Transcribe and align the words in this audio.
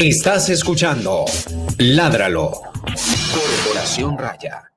Estás 0.00 0.48
escuchando 0.48 1.26
Ládralo. 1.78 2.52
Corporación 3.34 4.16
Raya. 4.16 4.72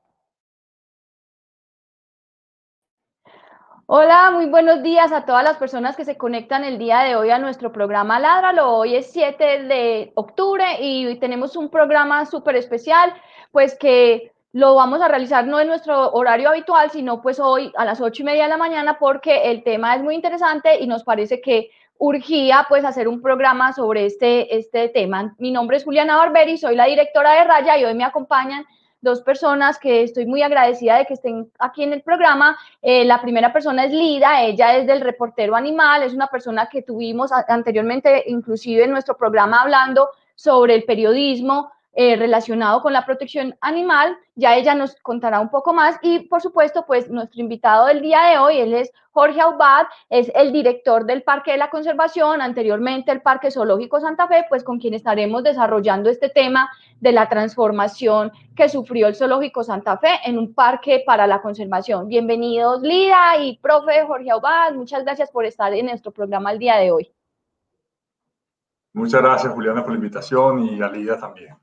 Hola, 3.86 4.32
muy 4.32 4.48
buenos 4.48 4.84
días 4.84 5.14
a 5.14 5.24
todas 5.24 5.46
las 5.46 5.56
personas 5.56 5.96
que 5.96 6.04
se 6.04 6.18
conectan 6.18 6.66
el 6.66 6.78
día 6.78 7.04
de 7.04 7.16
hoy 7.16 7.30
a 7.30 7.40
nuestro 7.40 7.72
programa 7.72 8.20
Ládralo. 8.20 8.70
Hoy 8.70 8.98
es 8.98 9.14
7 9.14 9.64
de 9.64 10.12
octubre 10.16 10.66
y 10.82 11.18
tenemos 11.20 11.56
un 11.56 11.70
programa 11.70 12.26
súper 12.26 12.58
especial, 12.58 13.14
pues 13.54 13.78
que 13.80 14.34
lo 14.52 14.76
vamos 14.76 15.02
a 15.02 15.08
realizar 15.08 15.48
no 15.48 15.58
en 15.62 15.70
nuestro 15.70 16.12
horario 16.12 16.50
habitual, 16.50 16.92
sino 16.92 17.22
pues 17.22 17.40
hoy 17.40 17.72
a 17.78 17.86
las 17.86 18.02
ocho 18.02 18.24
y 18.24 18.26
media 18.26 18.44
de 18.44 18.50
la 18.50 18.58
mañana 18.58 19.00
porque 19.00 19.50
el 19.50 19.64
tema 19.64 19.96
es 19.96 20.04
muy 20.04 20.16
interesante 20.16 20.82
y 20.82 20.88
nos 20.88 21.06
parece 21.06 21.40
que 21.40 21.70
urgía 21.98 22.66
pues 22.68 22.84
hacer 22.86 23.08
un 23.08 23.22
programa 23.22 23.74
sobre 23.74 24.06
este, 24.06 24.58
este 24.58 24.90
tema. 24.90 25.36
Mi 25.38 25.52
nombre 25.52 25.78
es 25.78 25.84
Juliana 25.84 26.18
Barberi, 26.18 26.58
soy 26.58 26.76
la 26.76 26.86
directora 26.86 27.34
de 27.34 27.44
Raya 27.44 27.78
y 27.78 27.86
hoy 27.86 27.94
me 27.94 28.04
acompañan 28.04 28.66
dos 29.04 29.22
personas 29.22 29.78
que 29.78 30.04
estoy 30.04 30.26
muy 30.26 30.42
agradecida 30.42 30.98
de 30.98 31.06
que 31.06 31.14
estén 31.14 31.52
aquí 31.60 31.84
en 31.84 31.94
el 31.94 32.02
programa. 32.02 32.58
Eh, 32.82 33.04
la 33.04 33.22
primera 33.22 33.52
persona 33.52 33.86
es 33.86 33.92
Lida, 33.92 34.42
ella 34.42 34.78
es 34.78 34.88
del 34.88 35.02
reportero 35.02 35.56
animal, 35.56 36.04
es 36.04 36.14
una 36.14 36.28
persona 36.28 36.68
que 36.72 36.82
tuvimos 36.82 37.32
anteriormente 37.32 38.24
inclusive 38.28 38.86
en 38.86 38.92
nuestro 38.92 39.18
programa 39.18 39.62
hablando 39.62 40.10
sobre 40.36 40.76
el 40.76 40.86
periodismo, 40.86 41.72
eh, 41.96 42.16
relacionado 42.16 42.82
con 42.82 42.92
la 42.92 43.06
protección 43.06 43.56
animal. 43.62 44.18
Ya 44.36 44.56
ella 44.56 44.74
nos 44.74 44.96
contará 44.96 45.40
un 45.40 45.50
poco 45.50 45.74
más. 45.74 46.00
Y 46.02 46.22
por 46.28 46.42
supuesto, 46.42 46.86
pues 46.88 47.10
nuestro 47.10 47.40
invitado 47.40 47.86
del 47.86 48.02
día 48.02 48.22
de 48.24 48.38
hoy, 48.40 48.58
él 48.58 48.74
es 48.74 48.92
Jorge 49.12 49.40
Aubad, 49.42 49.86
es 50.10 50.32
el 50.34 50.52
director 50.52 51.06
del 51.06 51.22
Parque 51.22 51.52
de 51.52 51.58
la 51.58 51.70
Conservación, 51.70 52.42
anteriormente 52.42 53.12
el 53.12 53.22
Parque 53.22 53.52
Zoológico 53.52 54.00
Santa 54.00 54.28
Fe, 54.28 54.46
pues 54.50 54.64
con 54.64 54.80
quien 54.80 54.96
estaremos 54.96 55.44
desarrollando 55.44 56.10
este 56.10 56.30
tema 56.30 56.68
de 57.00 57.12
la 57.12 57.30
transformación 57.30 58.32
que 58.56 58.70
sufrió 58.70 59.08
el 59.08 59.16
Zoológico 59.16 59.64
Santa 59.64 60.00
Fe 60.00 60.20
en 60.26 60.40
un 60.40 60.56
parque 60.56 61.04
para 61.06 61.28
la 61.28 61.44
conservación. 61.44 62.08
Bienvenidos, 62.08 62.82
Lida 62.82 63.38
y 63.38 63.58
profe 63.58 64.04
Jorge 64.08 64.32
Aubad, 64.32 64.74
muchas 64.74 65.04
gracias 65.04 65.30
por 65.30 65.46
estar 65.46 65.72
en 65.74 65.86
nuestro 65.86 66.12
programa 66.12 66.52
el 66.52 66.58
día 66.58 66.78
de 66.78 66.92
hoy. 66.92 67.14
Muchas 68.94 69.22
gracias, 69.22 69.54
Juliana, 69.54 69.84
por 69.84 69.92
la 69.92 69.98
invitación 69.98 70.60
y 70.60 70.82
a 70.82 70.88
Lida 70.88 71.20
también. 71.20 71.56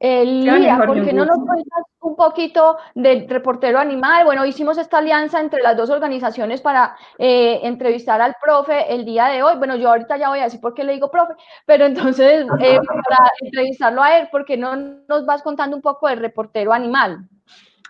Lía, 0.00 0.80
¿por 0.86 1.04
qué 1.04 1.12
no 1.12 1.24
nos 1.24 1.38
cuentas 1.38 1.82
un 2.00 2.14
poquito 2.14 2.76
del 2.94 3.28
reportero 3.28 3.78
animal? 3.78 4.24
Bueno, 4.24 4.46
hicimos 4.46 4.78
esta 4.78 4.98
alianza 4.98 5.40
entre 5.40 5.62
las 5.62 5.76
dos 5.76 5.90
organizaciones 5.90 6.60
para 6.60 6.96
eh, 7.18 7.60
entrevistar 7.64 8.20
al 8.20 8.36
profe 8.40 8.94
el 8.94 9.04
día 9.04 9.26
de 9.26 9.42
hoy. 9.42 9.56
Bueno, 9.58 9.76
yo 9.76 9.88
ahorita 9.88 10.16
ya 10.16 10.28
voy 10.28 10.38
a 10.38 10.44
decir 10.44 10.60
por 10.60 10.74
qué 10.74 10.84
le 10.84 10.92
digo 10.92 11.10
profe, 11.10 11.34
pero 11.66 11.84
entonces 11.86 12.46
eh, 12.60 12.78
para 12.86 13.30
entrevistarlo 13.40 14.02
a 14.02 14.18
él, 14.18 14.28
¿por 14.30 14.44
qué 14.44 14.56
no 14.56 14.76
nos 14.76 15.26
vas 15.26 15.42
contando 15.42 15.76
un 15.76 15.82
poco 15.82 16.08
del 16.08 16.20
reportero 16.20 16.72
animal? 16.72 17.28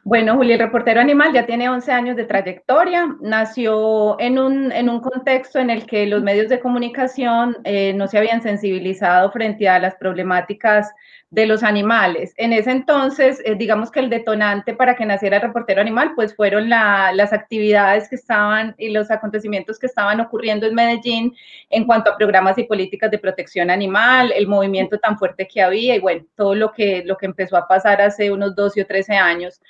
Bueno, 0.04 0.36
Juli, 0.36 0.52
el 0.54 0.58
reportero 0.58 1.02
animal 1.02 1.34
ya 1.34 1.44
tiene 1.44 1.68
11 1.68 1.92
años 1.92 2.16
de 2.16 2.24
trayectoria. 2.24 3.14
Nació 3.20 4.18
en 4.18 4.38
un, 4.38 4.72
en 4.72 4.88
un 4.88 5.00
contexto 5.00 5.58
en 5.58 5.68
el 5.68 5.84
que 5.84 6.06
los 6.06 6.22
medios 6.22 6.48
de 6.48 6.60
comunicación 6.60 7.58
eh, 7.64 7.92
no 7.92 8.06
se 8.06 8.16
habían 8.16 8.41
sensibilizado 8.41 9.30
frente 9.30 9.68
a 9.68 9.78
las 9.78 9.97
problemáticas 9.97 10.91
de 11.31 11.47
los 11.47 11.62
animales. 11.62 12.33
En 12.39 12.55
ese 12.55 12.71
entonces, 12.71 13.43
eh, 13.44 13.55
digamos 13.55 13.91
que 13.91 14.00
el 14.00 14.09
detonante 14.09 14.75
para 14.75 14.97
que 14.97 15.05
naciera 15.05 15.37
el 15.37 15.43
reportero 15.43 15.81
animal, 15.81 16.12
pues 16.15 16.34
fueron 16.34 16.71
las 16.71 17.33
actividades 17.33 18.09
que 18.09 18.16
estaban 18.16 18.75
y 18.78 18.89
los 18.91 19.11
acontecimientos 19.11 19.78
que 19.78 19.87
estaban 19.87 20.21
ocurriendo 20.21 20.66
en 20.66 20.75
Medellín 20.75 21.37
en 21.69 21.84
cuanto 21.84 22.11
a 22.11 22.16
programas 22.16 22.56
y 22.56 22.65
políticas 22.65 23.11
de 23.11 23.19
protección 23.19 23.71
animal, 23.71 24.33
el 24.34 24.47
movimiento 24.47 24.99
tan 24.99 25.19
fuerte 25.19 25.47
que 25.47 25.61
había 25.61 25.97
y 25.97 26.00
bueno, 26.00 26.25
todo 26.34 26.55
lo 26.55 26.72
que, 26.72 27.03
lo 27.05 27.16
que 27.19 27.27
empezó 27.27 27.56
a 27.59 27.69
pasar 27.69 28.00
hace 28.00 28.31
unos 28.31 28.55
12 28.56 28.83
o 28.83 28.87
13 28.87 29.15
años. 29.15 29.60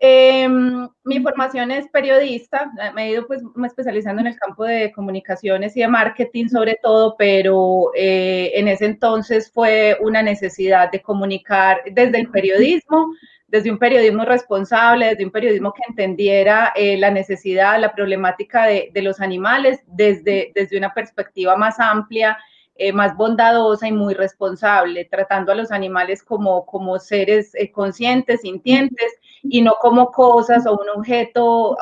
Em, 0.00 0.88
mi 1.04 1.20
formación 1.20 1.70
es 1.70 1.88
periodista, 1.88 2.70
me 2.94 3.06
he 3.06 3.10
ido 3.12 3.26
pues 3.26 3.42
especializando 3.64 4.20
en 4.20 4.26
el 4.26 4.36
campo 4.36 4.64
de 4.64 4.92
comunicaciones 4.92 5.76
y 5.76 5.80
de 5.80 5.88
marketing 5.88 6.48
sobre 6.48 6.78
todo, 6.82 7.14
pero 7.16 7.90
eh, 7.94 8.50
en 8.54 8.68
ese 8.68 8.86
entonces 8.86 9.50
fue 9.52 9.96
una 10.00 10.22
necesidad 10.22 10.90
de 10.90 11.00
comunicar 11.00 11.80
desde 11.92 12.18
el 12.18 12.30
periodismo, 12.30 13.14
desde 13.46 13.70
un 13.70 13.78
periodismo 13.78 14.24
responsable, 14.24 15.06
desde 15.06 15.24
un 15.24 15.30
periodismo 15.30 15.72
que 15.72 15.82
entendiera 15.88 16.72
eh, 16.74 16.96
la 16.98 17.10
necesidad, 17.10 17.80
la 17.80 17.94
problemática 17.94 18.66
de, 18.66 18.90
de, 18.92 19.02
los 19.02 19.20
animales 19.20 19.80
desde, 19.86 20.50
desde 20.54 20.76
una 20.76 20.92
perspectiva 20.92 21.56
más 21.56 21.78
amplia 21.78 22.36
eh, 22.76 22.92
más 22.92 23.16
bondadosa 23.16 23.88
y 23.88 23.92
muy 23.92 24.14
responsable, 24.14 25.04
tratando 25.04 25.52
a 25.52 25.54
los 25.54 25.70
animales 25.70 26.22
como, 26.22 26.66
como 26.66 26.98
seres 26.98 27.54
eh, 27.54 27.70
conscientes, 27.70 28.40
sintientes, 28.42 29.12
y 29.42 29.62
no 29.62 29.76
como 29.80 30.10
cosas 30.10 30.66
o 30.66 30.72
un 30.72 30.88
objeto 30.88 31.76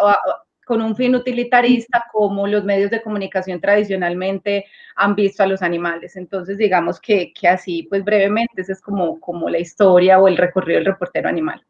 con 0.67 0.81
un 0.81 0.95
fin 0.97 1.15
utilitarista 1.15 2.05
como 2.13 2.47
los 2.47 2.65
medios 2.65 2.91
de 2.91 3.03
comunicación 3.03 3.61
tradicionalmente 3.61 4.67
han 4.97 5.15
visto 5.15 5.43
a 5.43 5.47
los 5.47 5.63
animales. 5.63 6.17
Entonces, 6.17 6.59
digamos 6.59 7.01
que, 7.01 7.33
que 7.33 7.49
así, 7.49 7.85
pues 7.85 8.05
brevemente, 8.05 8.63
esa 8.63 8.73
es 8.73 8.81
como, 8.81 9.21
como 9.21 9.49
la 9.49 9.59
historia 9.59 10.19
o 10.21 10.29
el 10.29 10.37
recorrido 10.37 10.79
del 10.79 10.87
reportero 10.87 11.29
animal. 11.29 11.65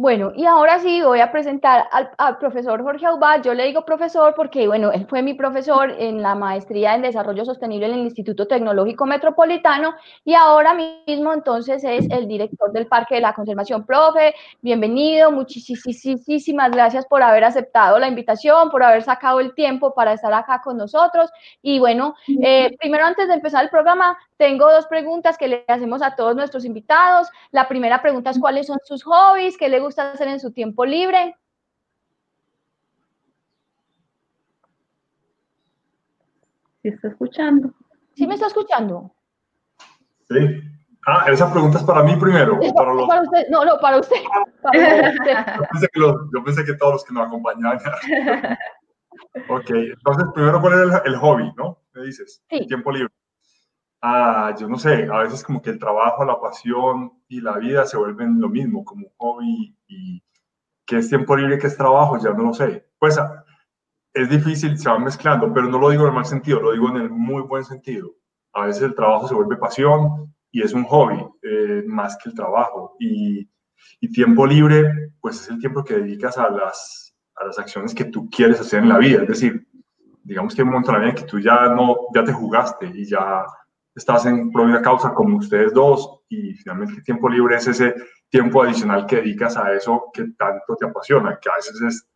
Bueno, 0.00 0.32
y 0.34 0.46
ahora 0.46 0.78
sí 0.78 1.02
voy 1.02 1.20
a 1.20 1.30
presentar 1.30 1.86
al, 1.92 2.38
profesor 2.38 2.82
Jorge 2.82 3.04
Aubad. 3.04 3.42
Yo 3.42 3.52
le 3.52 3.66
digo 3.66 3.84
profesor 3.84 4.32
porque, 4.34 4.66
bueno, 4.66 4.90
él 4.92 5.06
fue 5.06 5.20
mi 5.20 5.34
profesor 5.34 5.94
en 5.98 6.22
la 6.22 6.34
maestría 6.34 6.94
en 6.94 7.02
desarrollo 7.02 7.44
sostenible 7.44 7.84
en 7.84 7.92
el 7.92 8.00
Instituto 8.04 8.48
Tecnológico 8.48 9.04
Metropolitano 9.04 9.94
y 10.24 10.32
ahora 10.32 10.72
mismo 10.72 11.34
entonces 11.34 11.84
es 11.84 12.08
el 12.10 12.26
director 12.26 12.72
del 12.72 12.86
Parque 12.86 13.16
de 13.16 13.20
la 13.20 13.34
Conservación. 13.34 13.84
Profe, 13.84 14.34
bienvenido, 14.62 15.30
muchísimas 15.32 16.70
gracias 16.70 17.04
por 17.04 17.22
haber 17.22 17.44
aceptado 17.44 17.98
la 17.98 18.08
invitación, 18.08 18.70
por 18.70 18.82
haber 18.82 19.02
sacado 19.02 19.38
el 19.38 19.52
tiempo 19.54 19.92
para 19.92 20.14
estar 20.14 20.32
acá 20.32 20.62
con 20.64 20.78
nosotros. 20.78 21.30
Y 21.60 21.78
bueno, 21.78 22.14
eh, 22.42 22.74
primero 22.78 23.04
antes 23.04 23.28
de 23.28 23.34
empezar 23.34 23.64
el 23.64 23.68
programa, 23.68 24.16
tengo 24.40 24.72
dos 24.72 24.86
preguntas 24.86 25.36
que 25.36 25.48
le 25.48 25.64
hacemos 25.68 26.00
a 26.00 26.16
todos 26.16 26.34
nuestros 26.34 26.64
invitados. 26.64 27.28
La 27.50 27.68
primera 27.68 28.00
pregunta 28.00 28.30
es 28.30 28.38
cuáles 28.38 28.68
son 28.68 28.78
sus 28.82 29.04
hobbies, 29.04 29.58
qué 29.58 29.68
le 29.68 29.80
gusta 29.80 30.12
hacer 30.12 30.28
en 30.28 30.40
su 30.40 30.50
tiempo 30.50 30.86
libre. 30.86 31.36
¿Sí 36.80 36.88
está 36.88 37.08
escuchando? 37.08 37.74
¿Sí 38.14 38.26
me 38.26 38.32
está 38.32 38.46
escuchando? 38.46 39.14
Sí. 40.30 40.62
Ah, 41.06 41.26
esa 41.28 41.52
pregunta 41.52 41.76
es 41.76 41.84
para 41.84 42.02
mí 42.02 42.16
primero. 42.16 42.58
para, 42.74 43.20
usted. 43.20 43.46
No, 43.50 43.62
no, 43.66 43.78
para 43.78 43.98
usted. 43.98 44.16
Yo, 45.94 46.44
pensé 46.44 46.64
que 46.64 46.74
todos 46.78 46.94
los 46.94 47.04
que 47.04 47.12
nos 47.12 47.26
acompañaban. 47.26 47.78
ok, 49.50 49.70
entonces 49.70 50.24
primero, 50.34 50.62
¿cuál 50.62 50.88
es 50.88 51.02
el, 51.04 51.16
hobby, 51.16 51.52
no? 51.58 51.76
Me 51.92 52.06
dices, 52.06 52.42
sí. 52.48 52.66
tiempo 52.66 52.90
libre 52.90 53.12
ah, 54.02 54.54
yo 54.58 54.68
no 54.68 54.78
sé, 54.78 55.08
a 55.10 55.18
veces 55.18 55.42
como 55.42 55.60
que 55.60 55.70
el 55.70 55.78
trabajo, 55.78 56.24
la 56.24 56.40
pasión 56.40 57.12
y 57.28 57.40
la 57.40 57.58
vida 57.58 57.86
se 57.86 57.96
vuelven 57.96 58.40
lo 58.40 58.48
mismo, 58.48 58.84
como 58.84 59.08
hobby 59.18 59.76
y 59.88 60.22
qué 60.86 60.98
es 60.98 61.08
tiempo 61.08 61.36
libre, 61.36 61.58
qué 61.58 61.66
es 61.66 61.76
trabajo, 61.76 62.18
ya 62.18 62.30
no 62.30 62.44
lo 62.44 62.54
sé. 62.54 62.86
Pues 62.98 63.18
ah, 63.18 63.44
es 64.12 64.28
difícil, 64.28 64.78
se 64.78 64.88
van 64.88 65.04
mezclando, 65.04 65.52
pero 65.52 65.68
no 65.68 65.78
lo 65.78 65.90
digo 65.90 66.02
en 66.02 66.08
el 66.08 66.14
mal 66.14 66.26
sentido, 66.26 66.60
lo 66.60 66.72
digo 66.72 66.88
en 66.90 66.96
el 66.96 67.10
muy 67.10 67.42
buen 67.42 67.64
sentido. 67.64 68.10
A 68.52 68.66
veces 68.66 68.82
el 68.82 68.94
trabajo 68.94 69.28
se 69.28 69.34
vuelve 69.34 69.56
pasión 69.56 70.34
y 70.50 70.62
es 70.62 70.72
un 70.72 70.84
hobby 70.84 71.24
eh, 71.42 71.84
más 71.86 72.16
que 72.16 72.30
el 72.30 72.34
trabajo. 72.34 72.96
Y, 72.98 73.48
y, 74.00 74.12
tiempo 74.12 74.46
libre, 74.46 75.12
pues 75.20 75.40
es 75.40 75.50
el 75.50 75.60
tiempo 75.60 75.84
que 75.84 75.94
dedicas 75.94 76.36
a 76.38 76.50
las, 76.50 77.14
a 77.36 77.46
las 77.46 77.58
acciones 77.58 77.94
que 77.94 78.06
tú 78.06 78.28
quieres 78.28 78.60
hacer 78.60 78.82
en 78.82 78.88
la 78.88 78.98
vida. 78.98 79.22
Es 79.22 79.28
decir, 79.28 79.66
digamos 80.24 80.54
que 80.54 80.62
hay 80.62 80.66
un 80.66 80.74
montón 80.74 81.00
de 81.00 81.14
que 81.14 81.22
tú 81.22 81.38
ya 81.38 81.68
no, 81.68 81.96
ya 82.14 82.24
te 82.24 82.32
jugaste 82.32 82.86
y 82.86 83.04
ya 83.06 83.44
estás 83.94 84.26
en 84.26 84.50
pro 84.50 84.64
de 84.64 84.70
una 84.70 84.82
causa 84.82 85.12
como 85.14 85.38
ustedes 85.38 85.72
dos 85.72 86.20
y 86.28 86.54
finalmente 86.54 86.94
el 86.94 87.04
tiempo 87.04 87.28
libre 87.28 87.56
es 87.56 87.66
ese 87.66 87.94
tiempo 88.30 88.62
adicional 88.62 89.06
que 89.06 89.16
dedicas 89.16 89.56
a 89.56 89.72
eso 89.72 90.10
que 90.12 90.24
tanto 90.38 90.76
te 90.76 90.86
apasiona, 90.86 91.38
que 91.40 91.48
a 91.50 91.56
veces 91.56 91.80
es, 91.82 92.08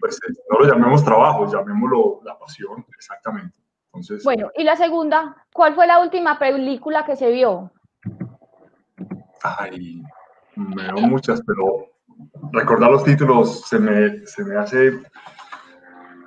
pues 0.00 0.20
no 0.50 0.58
lo 0.58 0.66
llamemos 0.66 1.04
trabajo, 1.04 1.50
llamémoslo 1.50 2.20
la 2.24 2.38
pasión, 2.38 2.84
exactamente. 2.96 3.58
Entonces, 3.86 4.24
bueno, 4.24 4.50
y 4.56 4.64
la 4.64 4.76
segunda, 4.76 5.36
¿cuál 5.52 5.74
fue 5.74 5.86
la 5.86 6.00
última 6.00 6.38
película 6.38 7.04
que 7.04 7.16
se 7.16 7.30
vio? 7.30 7.70
Ay, 9.42 10.02
me 10.56 10.84
veo 10.84 11.06
muchas, 11.08 11.42
pero 11.46 11.88
recordar 12.52 12.90
los 12.90 13.04
títulos 13.04 13.66
se 13.68 13.78
me, 13.78 14.26
se 14.26 14.44
me 14.44 14.56
hace... 14.56 15.02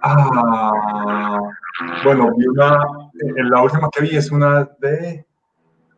Ah, 0.01 1.39
bueno, 2.03 2.31
vi 2.37 2.47
una, 2.47 2.79
la 3.49 3.61
última 3.61 3.89
que 3.91 4.01
vi 4.01 4.15
es 4.15 4.31
una 4.31 4.69
de, 4.79 5.25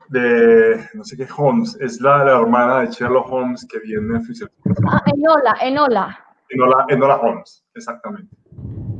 de 0.09 0.89
no 0.93 1.03
sé 1.03 1.17
qué, 1.17 1.27
Holmes, 1.35 1.77
es 1.79 2.01
la, 2.01 2.23
la 2.23 2.39
hermana 2.39 2.81
de 2.81 2.87
Sherlock 2.87 3.31
Holmes 3.31 3.65
que 3.69 3.79
viene 3.79 4.17
en 4.17 4.23
Ah, 4.89 5.01
Enola, 5.05 5.57
Enola. 5.61 6.19
Enola, 6.49 6.85
Enola 6.89 7.15
Holmes, 7.17 7.65
exactamente. 7.75 8.35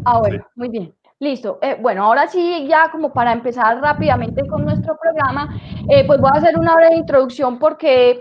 Ah, 0.05 0.19
bueno, 0.19 0.45
muy 0.55 0.69
bien. 0.69 0.93
Listo. 1.19 1.57
Eh, 1.63 1.77
bueno, 1.81 2.03
ahora 2.03 2.27
sí, 2.27 2.67
ya 2.69 2.91
como 2.91 3.11
para 3.11 3.31
empezar 3.33 3.81
rápidamente 3.81 4.45
con 4.47 4.63
nuestro 4.63 4.95
programa, 5.01 5.49
eh, 5.89 6.05
pues 6.05 6.21
voy 6.21 6.29
a 6.31 6.37
hacer 6.37 6.57
una 6.59 6.75
breve 6.75 6.97
introducción 6.97 7.57
porque 7.57 8.19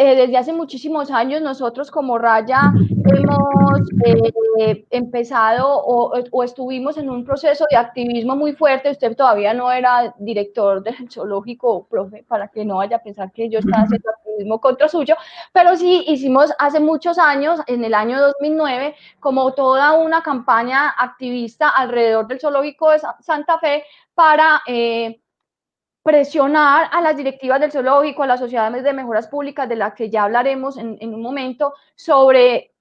eh, 0.00 0.14
desde 0.14 0.36
hace 0.36 0.52
muchísimos 0.52 1.10
años 1.10 1.42
nosotros 1.42 1.90
como 1.90 2.18
Raya 2.18 2.72
hemos 3.04 3.80
eh, 4.04 4.86
empezado 4.90 5.66
o, 5.68 6.44
estuvimos 6.44 6.96
en 6.98 7.10
un 7.10 7.24
proceso 7.24 7.64
de 7.68 7.76
activismo 7.76 8.36
muy 8.36 8.52
fuerte. 8.52 8.92
Usted 8.92 9.16
todavía 9.16 9.52
no 9.54 9.72
era 9.72 10.14
director 10.20 10.84
del 10.84 11.10
zoológico, 11.10 11.88
profe, 11.88 12.24
para 12.28 12.46
que 12.46 12.64
no 12.64 12.76
vaya 12.76 12.98
a 12.98 13.02
pensar 13.02 13.32
que 13.32 13.48
yo 13.50 13.58
estaba 13.58 13.82
haciendo 13.82 14.08
activismo 14.08 14.60
contra 14.60 14.86
suyo, 14.88 15.16
pero 15.52 15.74
sí 15.76 16.04
hicimos 16.06 16.52
hace 16.60 16.78
muchos 16.78 17.18
años, 17.18 17.58
en 17.66 17.82
el 17.82 17.92
año 17.92 18.20
2009, 18.20 18.94
como 19.18 19.52
toda 19.54 19.94
una 19.94 20.22
campaña 20.22 20.90
activista 20.90 21.70
alrededor 21.70 22.28
del 22.28 22.38
zoológico 22.38 22.92
de 22.92 23.00
Santa 23.18 23.58
Fe 23.58 23.82
para... 24.14 24.62
Eh, 24.68 25.20
presionar 26.02 26.88
a 26.92 27.00
las 27.00 27.16
directivas 27.16 27.60
del 27.60 27.72
zoológico, 27.72 28.22
a 28.22 28.26
las 28.26 28.40
sociedades 28.40 28.82
de 28.84 28.92
mejoras 28.92 29.28
públicas, 29.28 29.68
de 29.68 29.76
las 29.76 29.94
que 29.94 30.10
ya 30.10 30.24
hablaremos 30.24 30.76
en, 30.78 30.96
un 31.02 31.22
momento, 31.22 31.74
sobre 31.96 32.72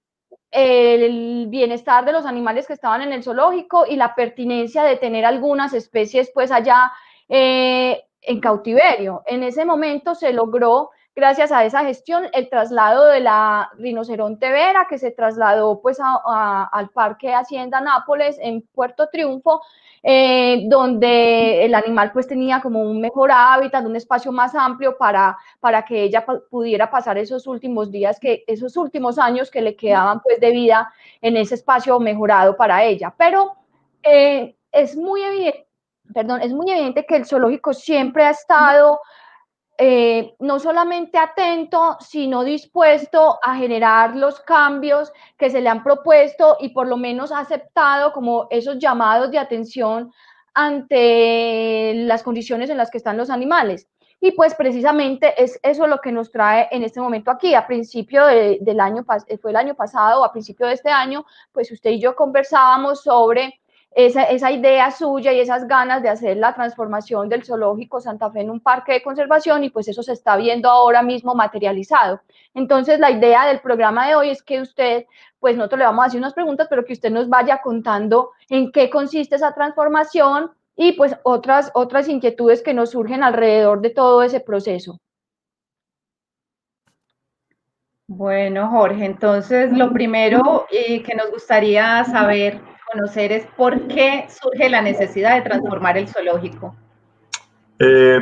el 0.52 1.48
bienestar 1.50 2.06
de 2.06 2.14
los 2.14 2.26
animales 2.26 2.68
que 2.68 2.74
estaban 2.74 3.02
en 3.02 3.12
el 3.12 3.24
zoológico 3.24 3.86
y 3.86 3.96
la 3.96 4.16
pertinencia 4.16 4.84
de 4.84 4.96
tener 4.96 5.26
algunas 5.26 5.74
especies 5.74 6.32
pues 6.34 6.52
allá 6.52 6.92
eh, 7.28 8.06
en 8.22 8.40
cautiverio. 8.40 9.24
En 9.26 9.44
ese 9.44 9.66
momento 9.66 10.16
se 10.16 10.32
logró, 10.34 10.92
gracias 11.16 11.52
a 11.52 11.66
esa 11.66 11.84
gestión, 11.84 12.28
el 12.34 12.50
traslado 12.50 13.08
de 13.08 13.20
la 13.20 13.70
rinoceronte 13.78 14.52
vera, 14.52 14.88
que 14.90 14.98
se 14.98 15.12
trasladó 15.12 15.82
pues 15.82 15.98
al 16.02 16.90
Parque 16.92 17.34
Hacienda 17.34 17.82
Nápoles 17.82 18.38
en 18.42 18.62
Puerto 18.62 19.10
Triunfo, 19.12 19.62
eh, 20.10 20.64
donde 20.70 21.66
el 21.66 21.76
animal 21.76 22.14
pues 22.14 22.26
tenía 22.26 22.62
como 22.62 22.82
un 22.82 23.02
mejor 23.02 23.30
hábitat, 23.30 23.84
un 23.84 23.98
espacio 23.98 24.32
más 24.32 24.56
amplio 24.56 24.98
para, 24.98 25.36
para 25.60 25.84
que 25.84 26.02
ella 26.02 26.26
pudiera 26.50 26.90
pasar 26.90 27.18
esos 27.18 27.46
últimos 27.46 27.92
días, 27.92 28.18
que, 28.18 28.46
esos 28.48 28.78
últimos 28.78 29.20
años 29.20 29.52
que 29.52 29.62
le 29.62 29.76
quedaban 29.76 30.22
pues 30.22 30.40
de 30.40 30.52
vida 30.52 30.94
en 31.20 31.36
ese 31.36 31.56
espacio 31.56 32.00
mejorado 32.00 32.56
para 32.56 32.86
ella. 32.86 33.14
Pero 33.18 33.58
eh, 34.02 34.56
es 34.72 34.96
muy 34.96 35.24
evidente, 35.24 35.68
perdón, 36.14 36.42
es 36.42 36.54
muy 36.54 36.72
evidente 36.72 37.06
que 37.06 37.18
el 37.18 37.26
zoológico 37.26 37.74
siempre 37.74 38.24
ha 38.24 38.30
estado 38.30 39.02
eh, 39.80 40.36
no 40.40 40.60
solamente 40.60 41.20
atento, 41.20 41.98
sino 42.00 42.44
dispuesto 42.44 43.38
a 43.44 43.56
generar 43.56 44.16
los 44.16 44.40
cambios 44.40 45.14
que 45.38 45.52
se 45.52 45.62
le 45.62 45.70
han 45.70 45.84
propuesto 45.84 46.58
y 46.60 46.70
por 46.70 46.88
lo 46.88 46.98
menos 46.98 47.32
aceptado 47.32 48.12
como 48.12 48.48
esos 48.50 48.80
llamados 48.80 49.30
de 49.30 49.38
atención 49.38 50.12
ante 50.56 51.94
las 51.94 52.24
condiciones 52.24 52.72
en 52.72 52.78
las 52.78 52.90
que 52.90 52.98
están 52.98 53.18
los 53.18 53.30
animales. 53.30 53.88
Y 54.20 54.32
pues 54.32 54.56
precisamente 54.56 55.36
es 55.42 55.60
eso 55.62 55.86
lo 55.86 56.00
que 56.00 56.12
nos 56.12 56.32
trae 56.32 56.68
en 56.72 56.84
este 56.84 57.00
momento 57.00 57.30
aquí. 57.30 57.54
A 57.54 57.68
principio 57.68 58.26
del 58.26 58.80
año, 58.80 59.06
fue 59.40 59.52
el 59.52 59.58
año 59.58 59.76
pasado, 59.76 60.22
o 60.22 60.26
a 60.26 60.32
principio 60.32 60.66
de 60.66 60.74
este 60.74 60.90
año, 60.90 61.24
pues 61.52 61.72
usted 61.72 61.92
y 61.92 62.00
yo 62.00 62.16
conversábamos 62.16 63.04
sobre 63.04 63.62
esa, 63.98 64.26
esa, 64.26 64.52
idea 64.52 64.92
suya 64.92 65.34
y 65.34 65.40
esas 65.40 65.68
ganas 65.68 66.04
de 66.04 66.10
hacer 66.10 66.38
la 66.38 66.54
transformación 66.54 67.30
del 67.30 67.44
zoológico 67.44 68.00
Santa 68.00 68.30
Fe 68.30 68.42
en 68.42 68.52
un 68.52 68.60
parque 68.60 68.94
de 68.94 69.02
conservación 69.02 69.64
y 69.64 69.72
pues 69.72 69.88
eso 69.88 70.04
se 70.04 70.14
está 70.14 70.38
viendo 70.38 70.70
ahora 70.70 71.02
mismo 71.02 71.34
materializado. 71.34 72.22
Entonces 72.54 73.00
la 73.00 73.10
idea 73.10 73.48
del 73.48 73.60
programa 73.60 74.08
de 74.08 74.14
hoy 74.14 74.30
es 74.30 74.44
que 74.44 74.62
usted, 74.62 75.08
pues 75.40 75.58
nosotros 75.58 75.80
le 75.80 75.86
vamos 75.86 76.04
a 76.04 76.08
hacer 76.10 76.20
unas 76.20 76.36
preguntas, 76.36 76.68
pero 76.70 76.86
que 76.86 76.94
usted 76.94 77.10
nos 77.10 77.28
vaya 77.28 77.60
contando 77.64 78.34
en 78.50 78.72
qué 78.72 78.92
consiste 78.92 79.36
esa 79.36 79.56
transformación 79.56 80.52
y 80.76 80.92
pues 80.92 81.18
otras, 81.24 81.72
otras 81.74 82.08
inquietudes 82.08 82.62
que 82.62 82.76
nos 82.76 82.92
surgen 82.92 83.24
alrededor 83.24 83.82
de 83.82 83.90
todo 83.90 84.22
ese 84.22 84.40
proceso. 84.40 85.00
Bueno, 88.06 88.70
Jorge, 88.70 89.06
entonces 89.06 89.76
lo 89.76 89.92
primero 89.92 90.68
eh, 90.70 91.02
que 91.02 91.16
nos 91.16 91.32
gustaría 91.32 92.04
saber 92.04 92.62
conocer 92.92 93.32
es 93.32 93.46
por 93.58 93.88
qué 93.88 94.28
surge 94.30 94.70
la 94.70 94.82
necesidad 94.82 95.36
de 95.36 95.50
transformar 95.50 95.98
el 95.98 96.08
zoológico. 96.08 96.76
Eh, 97.80 98.22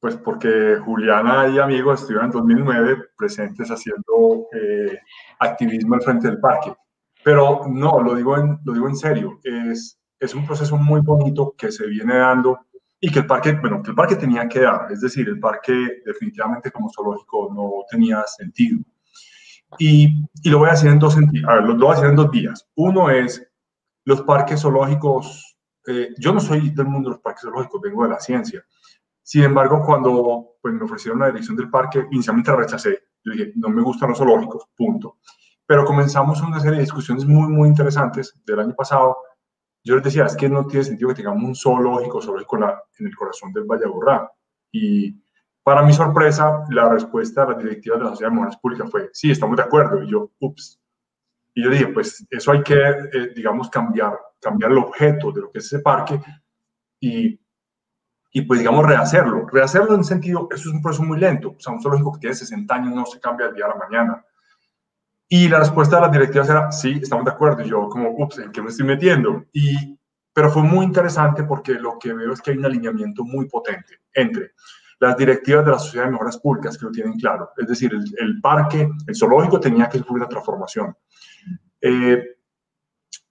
pues 0.00 0.16
porque 0.16 0.76
Juliana 0.84 1.48
y 1.48 1.58
amigos 1.58 2.00
estuvieron 2.00 2.26
en 2.26 2.32
2009 2.32 2.96
presentes 3.16 3.70
haciendo 3.70 4.48
eh, 4.52 4.98
activismo 5.38 5.94
al 5.94 6.02
frente 6.02 6.28
del 6.28 6.40
parque. 6.40 6.74
Pero 7.22 7.62
no, 7.68 8.00
lo 8.02 8.14
digo 8.14 8.36
en, 8.36 8.58
lo 8.64 8.72
digo 8.72 8.88
en 8.88 8.96
serio, 8.96 9.38
es, 9.44 9.96
es 10.18 10.34
un 10.34 10.44
proceso 10.44 10.76
muy 10.76 11.00
bonito 11.02 11.54
que 11.56 11.70
se 11.70 11.86
viene 11.86 12.16
dando 12.16 12.66
y 13.00 13.10
que 13.10 13.20
el 13.20 13.26
parque, 13.26 13.52
bueno, 13.52 13.80
que 13.80 13.90
el 13.90 13.96
parque 13.96 14.16
tenía 14.16 14.48
que 14.48 14.60
dar, 14.60 14.90
es 14.90 15.00
decir, 15.00 15.28
el 15.28 15.38
parque 15.38 16.02
definitivamente 16.04 16.70
como 16.72 16.90
zoológico 16.90 17.52
no 17.54 17.70
tenía 17.88 18.24
sentido. 18.26 18.80
Y, 19.78 20.26
y 20.42 20.50
lo 20.50 20.58
voy 20.58 20.68
a 20.68 20.72
hacer 20.72 20.90
en 20.90 20.98
dos 20.98 21.16
a 21.16 21.54
ver, 21.54 21.62
lo, 21.62 21.74
lo 21.74 21.86
voy 21.86 21.94
a 21.94 21.98
hacer 21.98 22.10
en 22.10 22.16
dos 22.16 22.30
días. 22.30 22.68
Uno 22.74 23.08
es 23.08 23.51
los 24.04 24.22
parques 24.22 24.60
zoológicos, 24.60 25.56
eh, 25.86 26.10
yo 26.18 26.32
no 26.32 26.40
soy 26.40 26.70
del 26.70 26.86
mundo 26.86 27.10
de 27.10 27.14
los 27.16 27.22
parques 27.22 27.42
zoológicos, 27.42 27.80
vengo 27.80 28.04
de 28.04 28.10
la 28.10 28.20
ciencia. 28.20 28.64
Sin 29.22 29.44
embargo, 29.44 29.82
cuando 29.84 30.56
pues, 30.60 30.74
me 30.74 30.84
ofrecieron 30.84 31.20
la 31.20 31.26
dirección 31.26 31.56
del 31.56 31.70
parque, 31.70 32.06
inicialmente 32.10 32.50
la 32.50 32.56
rechacé. 32.58 33.04
Yo 33.24 33.32
dije, 33.32 33.52
no 33.56 33.68
me 33.68 33.82
gustan 33.82 34.10
los 34.10 34.18
zoológicos, 34.18 34.68
punto. 34.76 35.18
Pero 35.64 35.84
comenzamos 35.84 36.42
una 36.42 36.58
serie 36.58 36.76
de 36.76 36.82
discusiones 36.82 37.24
muy, 37.24 37.48
muy 37.48 37.68
interesantes 37.68 38.34
del 38.44 38.60
año 38.60 38.74
pasado. 38.74 39.16
Yo 39.84 39.94
les 39.94 40.04
decía, 40.04 40.26
es 40.26 40.36
que 40.36 40.48
no 40.48 40.66
tiene 40.66 40.84
sentido 40.84 41.08
que 41.08 41.16
tengamos 41.16 41.42
un 41.42 41.54
zoológico, 41.54 42.20
zoológico 42.20 42.56
en 42.56 43.06
el 43.06 43.16
corazón 43.16 43.52
del 43.52 43.64
Valle 43.64 43.84
Aburrá. 43.84 44.30
Y 44.72 45.22
para 45.62 45.82
mi 45.82 45.92
sorpresa, 45.92 46.64
la 46.70 46.88
respuesta 46.88 47.46
de 47.46 47.52
las 47.52 47.62
directivas 47.62 47.98
de 47.98 48.04
la 48.04 48.10
Sociedad 48.10 48.30
de 48.30 48.34
Memoras 48.34 48.56
Públicas 48.58 48.90
fue, 48.90 49.10
sí, 49.12 49.30
estamos 49.30 49.56
de 49.56 49.62
acuerdo. 49.62 50.02
Y 50.02 50.10
yo, 50.10 50.32
ups, 50.40 50.81
y 51.54 51.64
yo 51.64 51.70
dije, 51.70 51.88
pues 51.88 52.26
eso 52.30 52.52
hay 52.52 52.62
que, 52.62 52.74
eh, 52.74 53.32
digamos, 53.34 53.68
cambiar, 53.68 54.18
cambiar 54.40 54.70
el 54.72 54.78
objeto 54.78 55.32
de 55.32 55.42
lo 55.42 55.52
que 55.52 55.58
es 55.58 55.66
ese 55.66 55.80
parque 55.80 56.20
y, 56.98 57.38
y, 58.32 58.42
pues, 58.42 58.60
digamos, 58.60 58.86
rehacerlo. 58.86 59.46
Rehacerlo 59.46 59.94
en 59.94 60.04
sentido, 60.04 60.48
eso 60.50 60.68
es 60.68 60.74
un 60.74 60.82
proceso 60.82 61.02
muy 61.02 61.18
lento. 61.18 61.50
O 61.50 61.60
sea, 61.60 61.74
un 61.74 61.82
zoológico 61.82 62.12
que 62.12 62.20
tiene 62.20 62.34
60 62.34 62.74
años 62.74 62.94
no 62.94 63.04
se 63.04 63.20
cambia 63.20 63.48
el 63.48 63.54
día 63.54 63.66
a 63.66 63.68
la 63.68 63.74
mañana. 63.74 64.24
Y 65.28 65.48
la 65.48 65.58
respuesta 65.58 65.96
de 65.96 66.02
las 66.02 66.12
directivas 66.12 66.48
era, 66.48 66.72
sí, 66.72 67.00
estamos 67.02 67.26
de 67.26 67.32
acuerdo. 67.32 67.62
Y 67.62 67.68
yo 67.68 67.88
como, 67.88 68.10
ups, 68.16 68.38
¿en 68.38 68.52
qué 68.52 68.62
me 68.62 68.68
estoy 68.68 68.86
metiendo? 68.86 69.44
Y, 69.52 69.98
pero 70.32 70.50
fue 70.50 70.62
muy 70.62 70.86
interesante 70.86 71.44
porque 71.44 71.74
lo 71.74 71.98
que 71.98 72.14
veo 72.14 72.32
es 72.32 72.40
que 72.40 72.52
hay 72.52 72.56
un 72.56 72.64
alineamiento 72.64 73.24
muy 73.24 73.46
potente 73.46 74.00
entre 74.14 74.52
las 75.00 75.16
directivas 75.16 75.64
de 75.64 75.70
la 75.72 75.78
Sociedad 75.78 76.06
de 76.06 76.12
Mejoras 76.12 76.38
Públicas 76.38 76.78
que 76.78 76.86
lo 76.86 76.92
tienen 76.92 77.18
claro. 77.18 77.50
Es 77.58 77.66
decir, 77.66 77.92
el, 77.92 78.04
el 78.18 78.40
parque, 78.40 78.88
el 79.06 79.16
zoológico 79.16 79.60
tenía 79.60 79.88
que 79.88 79.98
sufrir 79.98 80.16
una 80.16 80.28
transformación. 80.28 80.96
Eh, 81.82 82.36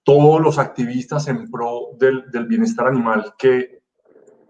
todos 0.04 0.40
los 0.40 0.58
activistas 0.58 1.26
en 1.28 1.50
pro 1.50 1.90
del, 1.98 2.24
bienestar 2.46 2.86
animal 2.88 3.34
que, 3.38 3.82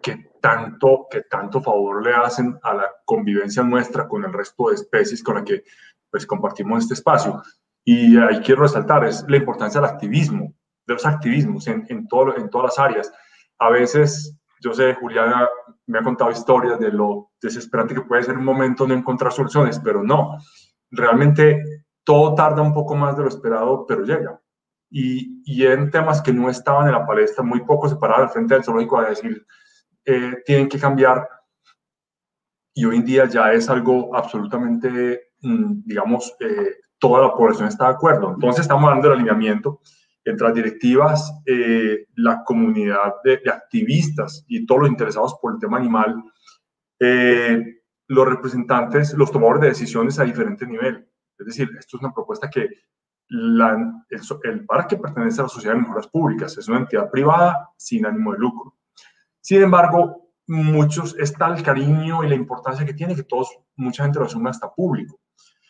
que, 0.02 0.30
tanto, 0.40 1.06
que 1.11 1.23
tanto 1.23 1.61
favor 1.61 2.04
le 2.04 2.12
hacen 2.12 2.59
a 2.62 2.75
la 2.75 2.87
convivencia 3.04 3.62
nuestra 3.62 4.09
con 4.09 4.25
el 4.25 4.32
resto 4.32 4.68
de 4.68 4.75
especies 4.75 5.23
con 5.23 5.37
las 5.37 5.44
que 5.44 5.62
pues, 6.11 6.26
compartimos 6.26 6.82
este 6.82 6.94
espacio. 6.94 7.42
Y 7.85 8.16
ahí 8.16 8.40
quiero 8.40 8.62
resaltar 8.62 9.04
es 9.04 9.25
la 9.28 9.37
importancia 9.37 9.80
del 9.80 9.90
activismo, 9.90 10.54
de 10.87 10.94
los 10.94 11.06
activismos 11.06 11.66
en, 11.68 11.85
en, 11.88 12.09
todo, 12.09 12.37
en 12.37 12.49
todas 12.49 12.76
las 12.76 12.78
áreas. 12.78 13.12
A 13.59 13.71
veces, 13.71 14.37
yo 14.61 14.73
sé, 14.73 14.94
Juliana 14.94 15.49
me 15.87 15.99
ha 15.99 16.02
contado 16.02 16.30
historias 16.30 16.78
de 16.80 16.90
lo 16.90 17.30
desesperante 17.40 17.94
que 17.94 18.02
puede 18.02 18.23
ser 18.23 18.38
un 18.38 18.44
momento 18.44 18.87
no 18.87 18.94
encontrar 18.94 19.32
soluciones, 19.32 19.78
pero 19.80 20.02
no. 20.02 20.38
Realmente 20.90 21.62
todo 22.04 22.35
tarda 22.35 22.62
un 22.62 22.73
poco 22.73 22.94
más 22.94 23.16
de 23.16 23.23
lo 23.23 23.28
esperado, 23.28 23.87
pero 23.87 24.04
llega. 24.04 24.40
Y, 24.90 25.64
en 25.64 25.90
temas 25.90 26.21
que 26.21 26.32
no 26.32 26.50
estaban 26.50 26.87
en 26.87 26.92
la 26.92 27.06
palestra, 27.06 27.42
muy 27.42 27.61
poco 27.61 27.88
se 27.88 27.97
paraban 27.97 28.25
al 28.25 28.30
frente 28.30 28.54
del 28.54 28.64
zoológico 28.64 28.99
a 28.99 29.09
decir, 29.09 29.47
eh, 30.04 30.42
tienen 30.44 30.68
que 30.68 30.78
cambiar. 30.78 31.26
Y 32.75 32.85
hoy 32.85 32.97
en 32.97 33.04
día 33.04 33.26
ya 33.26 33.52
es 33.52 33.68
algo 33.71 34.14
absolutamente, 34.14 35.30
mm, 35.40 35.82
digamos, 35.85 36.35
eh, 36.40 36.76
toda 36.99 37.23
la 37.23 37.35
población 37.35 37.68
está 37.68 37.87
de 37.87 37.94
acuerdo. 37.94 38.32
Entonces 38.35 38.62
estamos 38.62 38.85
hablando 38.85 39.09
del 39.09 39.18
alineamiento 39.18 39.80
entre 40.25 40.47
las 40.47 40.54
directivas, 40.54 41.32
eh, 41.47 42.06
la 42.16 42.44
comunidad 42.44 43.14
de, 43.25 43.38
de, 43.38 43.50
activistas 43.50 44.44
y 44.47 44.64
todos 44.66 44.82
los 44.82 44.90
interesados 44.90 45.37
por 45.40 45.54
el 45.54 45.59
tema 45.59 45.78
animal, 45.78 46.23
los 48.06 48.28
representantes, 48.28 49.14
los 49.14 49.32
tomadores 49.32 49.62
de 49.62 49.68
decisiones 49.68 50.18
a 50.21 50.25
diferente 50.25 50.66
nivel. 50.66 51.09
Es 51.38 51.46
decir, 51.46 51.68
esto 51.78 51.96
es 51.96 52.02
una 52.02 52.12
propuesta 52.12 52.48
que 52.48 52.68
el, 53.28 54.66
parque 54.66 54.96
pertenece 54.96 55.40
a 55.40 55.44
la 55.44 55.48
Sociedad 55.48 55.74
de 55.74 55.80
Mejoras 55.80 56.06
Públicas, 56.08 56.56
es 56.58 56.68
una 56.68 56.80
entidad 56.80 57.10
privada 57.10 57.70
sin 57.76 58.04
ánimo 58.06 58.32
de 58.32 58.38
lucro. 58.38 58.76
Sin 59.40 59.62
embargo, 59.62 60.30
muchos 60.46 61.16
está 61.18 61.46
el 61.54 61.62
cariño 61.62 62.22
y 62.22 62.28
la 62.28 62.34
importancia 62.34 62.84
que 62.84 62.94
tiene 62.94 63.14
que 63.14 63.22
todos, 63.22 63.58
mucha 63.76 64.04
gente 64.04 64.18
lo 64.18 64.26
asume 64.26 64.50
hasta 64.50 64.70
público. 64.70 65.18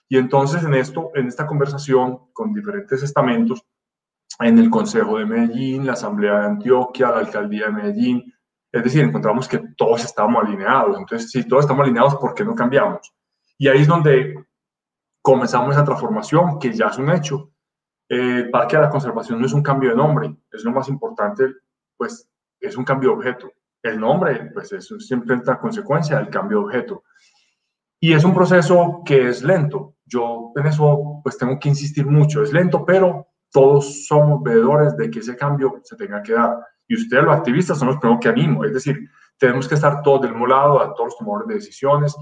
Y 0.09 0.19
entonces 0.19 0.63
en 0.65 0.75
esto, 0.75 1.11
en 1.15 1.29
esta 1.29 1.47
conversación 1.47 2.33
con 2.33 2.53
diferentes 2.53 3.03
estamentos, 3.03 3.65
en 4.41 4.59
el 4.59 4.71
Consejo 4.71 5.19
de 5.19 5.27
Medellín, 5.27 5.87
la 5.87 5.93
Asamblea 5.93 6.41
de 6.41 6.47
Antioquia, 6.47 7.11
la 7.11 7.19
Alcaldía 7.19 7.67
de 7.67 7.73
Medellín. 7.73 8.35
Es 8.71 8.85
decir, 8.85 9.05
encontramos 9.05 9.47
que 9.47 9.59
todos 9.77 10.05
estamos 10.05 10.43
alineados. 10.43 10.99
Entonces, 10.99 11.31
si 11.31 11.47
todos 11.47 11.65
estamos 11.65 11.85
alineados, 11.85 12.17
¿por 12.17 12.35
qué 12.35 12.45
no 12.45 12.55
cambiamos? 12.55 13.13
Y 13.59 13.69
ahí 13.69 13.83
es 13.83 13.87
donde 13.87 14.35
comenzamos 15.23 15.75
esa 15.75 15.85
transformación, 15.85 16.59
que 16.59 16.73
ya 16.73 16.89
es 16.89 16.99
un 16.99 17.11
hecho. 17.11 17.51
El 18.09 18.51
Parque 18.51 18.77
de 18.77 18.83
la 18.83 18.91
Conservación 18.91 19.41
no 19.41 19.47
es 19.47 19.53
un 19.53 19.63
cambio 19.63 19.91
de 19.91 19.97
nombre, 19.97 20.37
es 20.51 20.65
lo 20.65 20.73
más 20.73 20.89
importante, 20.89 21.47
pues 21.97 22.29
es 22.61 22.77
un 22.77 22.85
cambio 22.85 23.11
de 23.11 23.17
objeto. 23.17 23.53
El 23.83 23.99
nombre, 23.99 24.51
pues 24.53 24.73
es 24.73 24.93
siempre 24.99 25.35
una 25.35 25.59
consecuencia 25.59 26.19
del 26.19 26.29
cambio 26.29 26.59
de 26.59 26.65
objeto. 26.65 27.05
Y 28.01 28.13
es 28.13 28.25
un 28.25 28.35
proceso 28.35 29.03
que 29.05 29.29
es 29.29 29.43
lento. 29.43 29.97
Yo 30.05 30.53
en 30.57 30.67
eso, 30.67 31.21
pues 31.23 31.39
tengo 31.39 31.59
que 31.59 31.69
insistir 31.69 32.05
mucho. 32.07 32.43
Es 32.43 32.53
lento, 32.53 32.85
pero 32.85 33.29
todos 33.51 34.07
somos 34.07 34.43
veedores 34.43 34.97
de 34.97 35.11
que 35.11 35.21
ese 35.21 35.37
cambio 35.37 35.81
se 35.85 35.97
tenga 35.97 36.23
que 36.23 36.33
dar. 36.33 36.59
Y 36.89 36.97
ustedes, 36.97 37.25
los 37.25 37.37
activistas, 37.37 37.79
son 37.79 37.89
los 37.89 37.99
primeros 37.99 38.21
que 38.21 38.29
animo. 38.29 38.65
Es 38.65 38.73
decir, 38.73 39.09
tenemos 39.39 39.69
que 39.69 39.77
estar 39.77 40.03
todos 40.03 40.23
del 40.23 40.33
mismo 40.33 40.47
lado, 40.47 40.81
a 40.81 40.95
todos 40.95 41.07
los 41.07 41.17
tomadores 41.17 41.49
de 41.49 41.55
decisiones, 41.55 42.15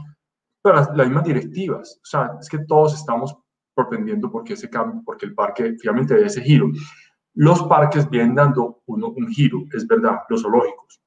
pero 0.62 0.76
las, 0.76 0.90
mismas 0.94 1.24
directivas. 1.24 1.98
O 2.02 2.06
sea, 2.06 2.32
es 2.40 2.48
que 2.48 2.58
todos 2.58 2.94
estamos 2.94 3.36
propendiendo 3.74 4.30
porque 4.30 4.54
ese 4.54 4.68
cambio, 4.68 5.02
porque 5.04 5.26
el 5.26 5.34
parque 5.34 5.74
finalmente 5.80 6.14
dé 6.14 6.26
ese 6.26 6.42
giro. 6.42 6.70
Los 7.34 7.62
parques 7.64 8.08
vienen 8.10 8.34
dando 8.34 8.82
uno, 8.86 9.08
un 9.08 9.28
giro, 9.28 9.60
es 9.72 9.86
verdad, 9.86 10.20
los 10.28 10.42
zoológicos. 10.42 11.00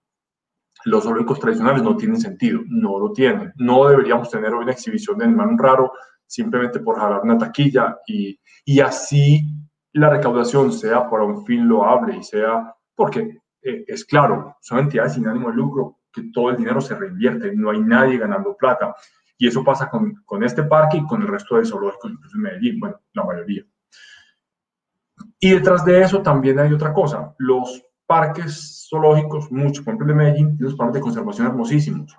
Los 0.86 1.04
zoológicos 1.04 1.40
tradicionales 1.40 1.84
no 1.84 1.96
tienen 1.96 2.20
sentido, 2.20 2.62
no 2.68 3.00
lo 3.00 3.12
tienen. 3.12 3.54
No 3.58 3.88
deberíamos 3.88 4.30
tener 4.30 4.54
hoy 4.54 4.64
una 4.64 4.72
exhibición 4.72 5.18
de 5.18 5.26
animal 5.26 5.58
raro 5.58 5.92
simplemente 6.26 6.80
por 6.80 6.98
jalar 6.98 7.22
una 7.22 7.38
taquilla 7.38 7.98
y, 8.08 8.40
y 8.66 8.80
así 8.80 9.42
la 9.94 10.10
recaudación 10.10 10.72
sea 10.72 11.08
para 11.10 11.24
un 11.24 11.46
fin 11.46 11.68
loable 11.68 12.18
y 12.18 12.24
sea 12.24 12.74
porque 12.96 13.40
eh, 13.62 13.86
es 13.88 14.06
claro, 14.06 14.58
son 14.62 14.80
entidades 14.80 15.14
sin 15.14 15.28
ánimo 15.28 15.50
de 15.50 15.56
lucro, 15.56 16.00
que 16.12 16.24
todo 16.34 16.50
el 16.50 16.58
dinero 16.58 16.82
se 16.82 16.96
reinvierte, 16.96 17.56
no 17.56 17.72
hay 17.72 17.80
nadie 17.80 18.18
ganando 18.18 18.56
plata. 18.56 18.94
Y 19.44 19.48
eso 19.48 19.62
pasa 19.62 19.90
con, 19.90 20.24
con 20.24 20.42
este 20.42 20.64
parque 20.64 20.96
y 20.96 21.06
con 21.06 21.22
el 21.22 21.28
resto 21.28 21.58
de 21.58 21.66
zoológicos, 21.66 22.10
incluso 22.10 22.38
en 22.38 22.44
Medellín, 22.44 22.80
bueno, 22.80 23.02
la 23.12 23.26
mayoría. 23.26 23.66
Y 25.38 25.52
detrás 25.52 25.84
de 25.84 26.02
eso 26.02 26.22
también 26.22 26.60
hay 26.60 26.72
otra 26.72 26.94
cosa, 26.94 27.36
los 27.40 27.86
parques 28.06 28.88
zoológicos, 28.90 29.52
muchos, 29.52 29.84
por 29.84 29.96
ejemplo, 29.96 30.08
de 30.08 30.14
Medellín, 30.14 30.56
tienen 30.56 30.78
parques 30.78 30.94
de 30.94 31.02
conservación 31.02 31.48
hermosísimos, 31.48 32.16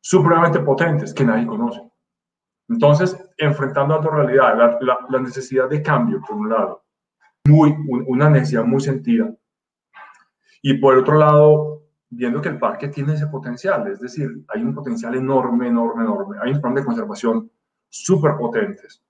supremamente 0.00 0.58
potentes, 0.58 1.14
que 1.14 1.24
nadie 1.24 1.46
conoce. 1.46 1.88
Entonces, 2.68 3.16
enfrentando 3.38 3.94
a 3.94 3.98
otra 3.98 4.10
realidad, 4.10 4.58
la, 4.58 4.78
la, 4.80 4.98
la 5.08 5.20
necesidad 5.20 5.68
de 5.68 5.80
cambio, 5.80 6.20
por 6.20 6.34
un 6.34 6.50
lado, 6.50 6.84
muy, 7.46 7.76
una 8.08 8.28
necesidad 8.28 8.64
muy 8.64 8.80
sentida. 8.80 9.32
Y 10.62 10.74
por 10.78 10.98
otro 10.98 11.16
lado, 11.16 11.79
viendo 12.10 12.40
que 12.40 12.48
el 12.48 12.58
parque 12.58 12.88
tiene 12.88 13.14
ese 13.14 13.28
potencial, 13.28 13.86
es 13.86 14.00
decir, 14.00 14.28
hay 14.48 14.62
un 14.62 14.74
potencial 14.74 15.14
enorme, 15.14 15.68
enorme, 15.68 16.02
enorme. 16.02 16.36
Hay 16.42 16.52
un 16.52 16.60
plan 16.60 16.74
de 16.74 16.84
conservación 16.84 17.50
súper 17.88 18.36
potentes 18.36 19.02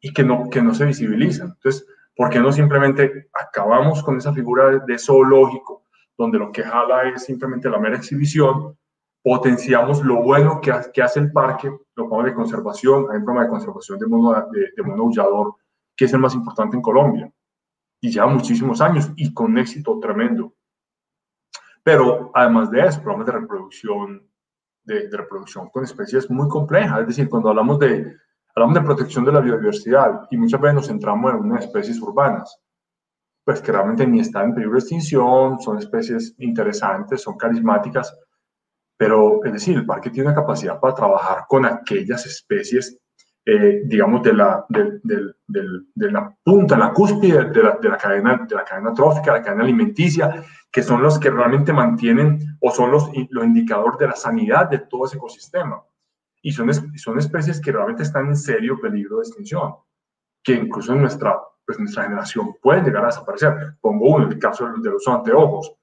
y 0.00 0.12
que 0.12 0.22
no, 0.22 0.48
que 0.48 0.62
no 0.62 0.72
se 0.72 0.86
visibilizan. 0.86 1.48
Entonces, 1.48 1.86
¿por 2.14 2.30
qué 2.30 2.38
no 2.38 2.52
simplemente 2.52 3.28
acabamos 3.32 4.02
con 4.02 4.18
esa 4.18 4.32
figura 4.32 4.78
de 4.78 4.98
zoológico, 4.98 5.82
donde 6.16 6.38
lo 6.38 6.52
que 6.52 6.62
jala 6.62 7.08
es 7.08 7.24
simplemente 7.24 7.68
la 7.68 7.78
mera 7.78 7.96
exhibición, 7.96 8.76
potenciamos 9.22 10.02
lo 10.04 10.22
bueno 10.22 10.60
que, 10.60 10.72
que 10.92 11.02
hace 11.02 11.20
el 11.20 11.32
parque, 11.32 11.68
lo 11.96 12.08
ponemos 12.08 12.30
de 12.30 12.34
conservación, 12.34 13.06
hay 13.10 13.18
un 13.18 13.24
programa 13.24 13.44
de 13.44 13.50
conservación 13.50 13.98
de 13.98 14.06
mono, 14.06 14.32
de, 14.52 14.70
de 14.76 14.82
mono 14.82 15.02
aullador, 15.02 15.56
que 15.96 16.04
es 16.04 16.12
el 16.12 16.20
más 16.20 16.34
importante 16.34 16.76
en 16.76 16.82
Colombia 16.82 17.32
y 18.00 18.10
lleva 18.10 18.28
muchísimos 18.28 18.80
años 18.80 19.10
y 19.16 19.32
con 19.34 19.58
éxito 19.58 19.98
tremendo. 20.00 20.54
Pero 21.88 22.30
además 22.34 22.70
de 22.70 22.80
eso, 22.84 23.00
programas 23.00 23.28
de 23.28 23.32
reproducción, 23.32 24.22
de, 24.84 25.08
reproducción 25.10 25.70
con 25.70 25.84
especies 25.84 26.28
muy 26.28 26.46
complejas. 26.46 27.00
Es 27.00 27.06
decir, 27.06 27.30
cuando 27.30 27.48
hablamos 27.48 27.78
de, 27.78 28.14
hablamos 28.54 28.74
de 28.74 28.82
protección 28.82 29.24
de 29.24 29.32
la 29.32 29.40
biodiversidad 29.40 30.26
y 30.30 30.36
muchas 30.36 30.60
veces 30.60 30.74
nos 30.74 30.86
centramos 30.86 31.32
en 31.32 31.38
unas 31.38 31.64
especies 31.64 31.98
urbanas, 32.02 32.60
pues 33.42 33.62
que 33.62 33.72
realmente 33.72 34.06
ni 34.06 34.20
están 34.20 34.50
en 34.50 34.54
peligro 34.56 34.74
de 34.74 34.80
extinción, 34.80 35.58
son 35.60 35.78
especies 35.78 36.34
interesantes, 36.36 37.22
son 37.22 37.38
carismáticas, 37.38 38.14
pero 38.98 39.42
es 39.46 39.52
decir, 39.54 39.78
el 39.78 39.86
parque 39.86 40.10
tiene 40.10 40.28
la 40.28 40.34
capacidad 40.34 40.78
para 40.78 40.94
trabajar 40.94 41.46
con 41.48 41.64
aquellas 41.64 42.26
especies 42.26 42.98
eh, 43.50 43.80
digamos, 43.86 44.22
de 44.22 44.34
la, 44.34 44.66
de, 44.68 45.00
de, 45.02 46.10
la 46.10 46.36
punta, 46.44 46.76
la 46.76 46.92
cúspide 46.92 47.46
de 47.46 47.62
la, 47.62 47.78
de 47.80 47.88
la, 47.88 47.96
cadena, 47.96 48.44
de 48.46 48.54
la 48.54 48.62
cadena 48.62 48.92
trófica, 48.92 49.32
la 49.32 49.42
cadena 49.42 49.64
alimenticia, 49.64 50.44
que 50.70 50.82
son 50.82 51.02
los 51.02 51.18
que 51.18 51.30
realmente 51.30 51.72
mantienen 51.72 52.58
o 52.60 52.70
son 52.70 52.90
los, 52.90 53.10
los 53.30 53.44
indicadores 53.46 53.98
de 53.98 54.08
la 54.08 54.16
sanidad 54.16 54.68
de 54.68 54.80
todo 54.80 55.06
ese 55.06 55.16
ecosistema. 55.16 55.82
Y 56.42 56.52
son, 56.52 56.70
son 56.98 57.18
especies 57.18 57.58
que 57.58 57.72
realmente 57.72 58.02
están 58.02 58.26
en 58.26 58.36
serio 58.36 58.78
peligro 58.82 59.16
de 59.16 59.22
extinción, 59.22 59.76
que 60.44 60.52
incluso 60.52 60.92
en 60.92 61.00
nuestra, 61.00 61.40
pues, 61.64 61.78
nuestra 61.78 62.02
generación 62.02 62.54
pueden 62.60 62.84
llegar 62.84 63.04
a 63.04 63.06
desaparecer. 63.06 63.78
Pongo 63.80 64.14
uno, 64.14 64.28
el 64.28 64.38
caso 64.38 64.66
de 64.66 64.90
los 64.90 65.08
anteojos. 65.08 65.74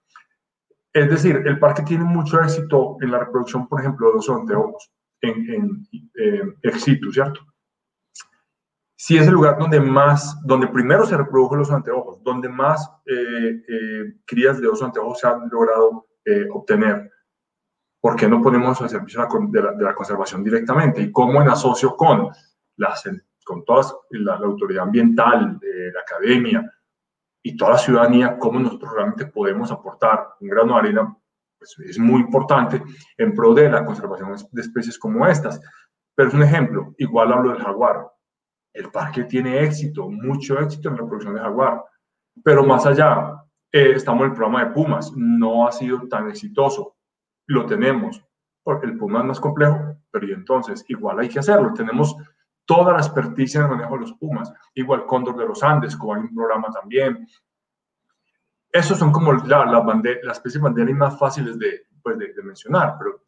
Es 0.93 1.09
decir, 1.09 1.41
el 1.43 1.57
parque 1.57 1.81
tiene 1.81 2.03
mucho 2.03 2.39
éxito 2.41 2.97
en 3.01 3.09
la 3.09 3.17
reproducción, 3.17 3.67
por 3.67 3.79
ejemplo, 3.79 4.09
de 4.09 4.13
los 4.17 4.29
anteojos 4.29 4.91
en, 5.21 5.87
en 6.21 6.57
eh, 6.61 6.79
situ, 6.79 7.11
¿cierto? 7.11 7.41
Sí 8.95 9.17
es 9.17 9.27
el 9.27 9.33
lugar 9.33 9.57
donde 9.57 9.79
más, 9.79 10.39
donde 10.43 10.67
primero 10.67 11.05
se 11.05 11.17
reprodujo 11.17 11.55
los 11.55 11.71
anteojos, 11.71 12.23
donde 12.23 12.49
más 12.49 12.89
eh, 13.05 13.61
eh, 13.67 14.13
crías 14.25 14.59
de 14.59 14.67
oso 14.67 14.85
anteojos 14.85 15.19
se 15.19 15.27
han 15.27 15.49
logrado 15.49 16.07
eh, 16.23 16.47
obtener. 16.51 17.11
¿Por 17.99 18.15
qué 18.15 18.27
no 18.27 18.41
ponemos 18.41 18.81
al 18.81 18.89
servicio 18.89 19.27
de 19.49 19.61
la, 19.83 19.95
conservación 19.95 20.43
directamente? 20.43 21.01
Y 21.01 21.11
cómo 21.11 21.41
en 21.41 21.49
asocio 21.49 21.95
con, 21.95 22.29
las, 22.77 23.03
con 23.43 23.65
toda 23.65 23.83
la, 24.11 24.35
autoridad 24.35 24.83
ambiental, 24.83 25.59
la 25.61 25.99
academia 26.01 26.71
y 27.41 27.57
toda 27.57 27.71
la 27.71 27.77
ciudadanía, 27.79 28.37
cómo 28.37 28.59
nosotros 28.59 28.93
realmente 28.93 29.25
podemos 29.25 29.71
aportar 29.71 30.27
un 30.39 30.49
grano 30.49 30.73
de 30.73 30.79
arena, 30.79 31.17
pues 31.57 31.79
es 31.79 31.97
muy 31.97 32.21
importante 32.21 32.83
en 33.17 33.33
pro 33.33 33.55
de 33.55 33.71
la 33.71 33.83
conservación 33.83 34.35
de 34.51 34.61
especies 34.61 34.99
como 34.99 35.25
estas. 35.25 35.59
Pero 36.13 36.29
es 36.29 36.35
un 36.35 36.43
ejemplo, 36.43 36.93
igual 36.99 37.33
hablo 37.33 37.53
del 37.53 37.63
jaguar 37.63 38.05
el 38.75 38.91
parque 38.91 39.23
tiene 39.23 39.63
éxito, 39.63 40.09
mucho 40.09 40.59
éxito 40.59 40.89
en 40.89 40.97
la 40.97 41.05
producción 41.05 41.33
de 41.33 41.39
jaguar. 41.39 41.83
Pero 42.43 42.63
más 42.65 42.85
allá, 42.85 43.41
eh, 43.71 43.93
estamos 43.95 44.23
en 44.23 44.31
el 44.31 44.35
programa 44.35 44.65
de 44.65 44.71
Pumas, 44.71 45.13
no 45.15 45.65
ha 45.65 45.71
sido 45.71 46.07
tan 46.09 46.29
exitoso. 46.29 46.97
Lo 47.47 47.65
tenemos, 47.65 48.21
porque 48.63 48.85
el 48.87 48.97
Puma 48.97 49.19
es 49.19 49.25
más 49.25 49.39
complejo, 49.39 49.95
pero 50.11 50.27
entonces 50.27 50.83
igual 50.89 51.19
hay 51.19 51.29
que 51.29 51.39
hacerlo. 51.39 51.73
Tenemos 51.73 52.17
toda 52.65 52.91
la 52.91 52.99
experticia 52.99 53.59
en 53.59 53.65
el 53.65 53.71
manejo 53.71 53.93
de 53.93 54.01
los 54.01 54.13
Pumas, 54.13 54.51
igual 54.73 55.05
Cóndor 55.05 55.37
de 55.37 55.47
los 55.47 55.63
Andes, 55.63 55.95
como 55.95 56.15
hay 56.15 56.21
un 56.21 56.35
programa 56.35 56.69
también. 56.69 57.25
Esos 58.73 58.99
son 58.99 59.13
como 59.13 59.31
la, 59.31 59.65
la 59.65 60.01
las 60.23 60.37
especies 60.37 60.61
banderas 60.61 60.95
más 60.95 61.17
fáciles 61.17 61.57
de, 61.57 61.83
pues, 62.03 62.17
de, 62.17 62.43
mencionar, 62.43 62.95
pero 62.97 63.23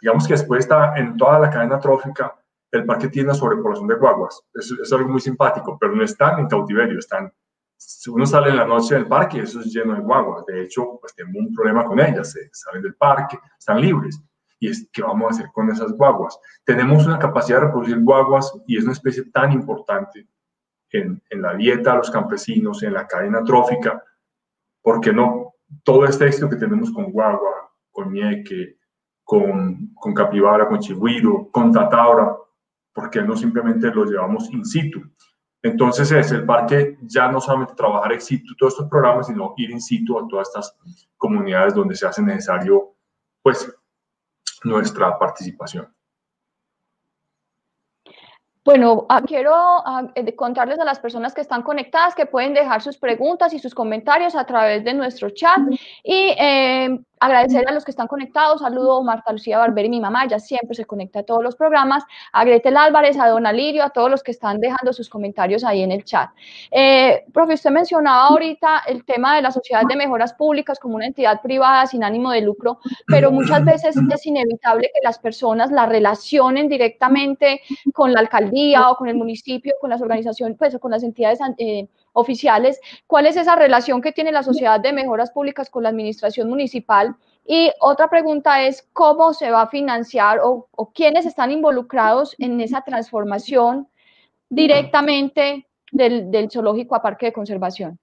digamos 0.00 0.26
que 0.26 0.34
después 0.34 0.64
está 0.64 0.96
en 0.96 1.16
toda 1.16 1.38
la 1.38 1.48
cadena 1.48 1.78
trófica 1.78 2.34
el 2.76 2.84
parque 2.84 3.08
tiene 3.08 3.28
una 3.28 3.38
sobrepoblación 3.38 3.88
de 3.88 3.96
guaguas. 3.96 4.42
Es, 4.54 4.92
algo 4.92 5.08
muy 5.08 5.20
simpático, 5.20 5.76
pero 5.78 5.94
no 5.94 6.02
están 6.02 6.40
en 6.40 6.48
cautiverio, 6.48 6.98
están... 6.98 7.32
Si 7.76 8.08
uno 8.08 8.24
sale 8.24 8.50
en 8.50 8.56
la 8.56 8.66
noche 8.66 8.94
del 8.94 9.06
parque, 9.06 9.40
eso 9.40 9.60
es 9.60 9.66
lleno 9.66 9.94
de 9.94 10.00
guaguas. 10.00 10.46
De 10.46 10.62
hecho, 10.62 10.98
pues 11.00 11.14
tengo 11.14 11.38
un 11.38 11.52
problema 11.52 11.84
con 11.84 12.00
ellas. 12.00 12.32
Se 12.32 12.48
salen 12.52 12.82
del 12.82 12.94
parque, 12.94 13.38
están 13.58 13.80
libres. 13.80 14.22
Y 14.58 14.68
es, 14.70 14.88
¿qué 14.92 15.02
vamos 15.02 15.26
a 15.26 15.34
hacer 15.34 15.50
con 15.52 15.70
esas 15.70 15.92
guaguas? 15.92 16.38
Tenemos 16.64 17.06
una 17.06 17.18
capacidad 17.18 17.58
de 17.58 17.66
reproducir 17.66 18.00
guaguas 18.00 18.52
y 18.66 18.78
es 18.78 18.84
una 18.84 18.92
especie 18.92 19.24
tan 19.30 19.52
importante 19.52 20.26
en, 20.90 21.22
en 21.28 21.42
la 21.42 21.54
dieta 21.54 21.92
de 21.92 21.98
los 21.98 22.10
campesinos, 22.10 22.82
en 22.82 22.94
la 22.94 23.06
cadena 23.06 23.42
trófica. 23.44 24.02
¿Por 24.80 25.00
qué 25.00 25.12
no? 25.12 25.54
Todo 25.82 26.06
este 26.06 26.26
éxito 26.26 26.48
que 26.48 26.56
tenemos 26.56 26.90
con 26.92 27.10
guagua, 27.10 27.70
con 27.90 28.12
ñeque, 28.12 28.78
con, 29.24 29.94
con 29.94 30.14
capibara, 30.14 30.68
con 30.68 30.78
chigüiro, 30.78 31.48
con 31.50 31.72
tataura, 31.72 32.36
¿por 32.94 33.10
qué 33.10 33.22
no 33.22 33.36
simplemente 33.36 33.88
lo 33.88 34.04
llevamos 34.04 34.50
in 34.50 34.64
situ? 34.64 35.02
Entonces 35.62 36.12
es 36.12 36.30
el 36.30 36.44
parque 36.44 36.98
ya 37.02 37.28
no 37.28 37.40
solamente 37.40 37.74
trabajar 37.74 38.12
ex 38.12 38.26
situ 38.26 38.54
todos 38.56 38.74
estos 38.74 38.88
programas, 38.88 39.26
sino 39.26 39.54
ir 39.56 39.70
in 39.70 39.80
situ 39.80 40.18
a 40.18 40.28
todas 40.28 40.48
estas 40.48 40.76
comunidades 41.16 41.74
donde 41.74 41.94
se 41.94 42.06
hace 42.06 42.22
necesario, 42.22 42.94
pues, 43.42 43.74
nuestra 44.62 45.18
participación. 45.18 45.88
Bueno, 48.62 49.04
ah, 49.10 49.20
quiero 49.20 49.54
ah, 49.54 50.10
eh, 50.14 50.34
contarles 50.34 50.78
a 50.78 50.84
las 50.84 50.98
personas 50.98 51.34
que 51.34 51.42
están 51.42 51.62
conectadas 51.62 52.14
que 52.14 52.24
pueden 52.24 52.54
dejar 52.54 52.80
sus 52.80 52.96
preguntas 52.96 53.52
y 53.52 53.58
sus 53.58 53.74
comentarios 53.74 54.34
a 54.34 54.46
través 54.46 54.84
de 54.84 54.94
nuestro 54.94 55.30
chat 55.30 55.58
y 56.02 56.34
eh, 56.38 56.98
agradecer 57.20 57.68
a 57.68 57.72
los 57.72 57.84
que 57.84 57.90
están 57.90 58.06
conectados. 58.06 58.60
Saludo 58.60 58.98
a 58.98 59.02
Marta 59.02 59.32
Lucía 59.32 59.58
Barber 59.58 59.86
y 59.86 59.90
mi 59.90 60.00
mamá, 60.00 60.24
ella 60.24 60.38
siempre 60.38 60.74
se 60.74 60.84
conecta 60.84 61.20
a 61.20 61.22
todos 61.22 61.42
los 61.42 61.56
programas. 61.56 62.04
A 62.32 62.44
Gretel 62.44 62.76
Álvarez, 62.76 63.18
a 63.18 63.28
Don 63.28 63.46
Alirio, 63.46 63.84
a 63.84 63.90
todos 63.90 64.10
los 64.10 64.22
que 64.22 64.30
están 64.30 64.60
dejando 64.60 64.92
sus 64.92 65.08
comentarios 65.08 65.64
ahí 65.64 65.82
en 65.82 65.92
el 65.92 66.04
chat. 66.04 66.30
Eh, 66.70 67.24
profe, 67.32 67.54
usted 67.54 67.70
mencionaba 67.70 68.28
ahorita 68.28 68.82
el 68.86 69.04
tema 69.04 69.36
de 69.36 69.42
la 69.42 69.50
Sociedad 69.50 69.82
de 69.86 69.96
Mejoras 69.96 70.34
Públicas 70.34 70.78
como 70.78 70.96
una 70.96 71.06
entidad 71.06 71.40
privada 71.40 71.86
sin 71.86 72.04
ánimo 72.04 72.30
de 72.30 72.40
lucro, 72.40 72.78
pero 73.06 73.30
muchas 73.30 73.64
veces 73.64 73.96
es 73.96 74.26
inevitable 74.26 74.90
que 74.92 75.00
las 75.02 75.18
personas 75.18 75.70
la 75.70 75.86
relacionen 75.86 76.68
directamente 76.68 77.60
con 77.92 78.12
la 78.12 78.20
alcaldía 78.20 78.90
o 78.90 78.96
con 78.96 79.08
el 79.08 79.16
municipio, 79.16 79.74
con 79.80 79.90
las 79.90 80.02
organizaciones, 80.02 80.56
pues 80.58 80.76
con 80.78 80.90
las 80.90 81.02
entidades. 81.02 81.38
Eh, 81.58 81.88
oficiales, 82.14 82.80
cuál 83.06 83.26
es 83.26 83.36
esa 83.36 83.56
relación 83.56 84.00
que 84.00 84.12
tiene 84.12 84.32
la 84.32 84.42
Sociedad 84.42 84.80
de 84.80 84.92
Mejoras 84.92 85.30
Públicas 85.30 85.68
con 85.68 85.82
la 85.82 85.90
Administración 85.90 86.48
Municipal. 86.48 87.14
Y 87.46 87.70
otra 87.80 88.08
pregunta 88.08 88.62
es, 88.62 88.88
¿cómo 88.94 89.34
se 89.34 89.50
va 89.50 89.62
a 89.62 89.68
financiar 89.68 90.40
o, 90.42 90.68
quiénes 90.94 91.26
están 91.26 91.50
involucrados 91.50 92.34
en 92.38 92.60
esa 92.60 92.80
transformación 92.80 93.88
directamente 94.48 95.66
del, 95.92 96.30
del 96.30 96.50
zoológico 96.50 96.94
a 96.94 97.02
parque 97.02 97.26
de 97.26 97.32
conservación? 97.32 97.98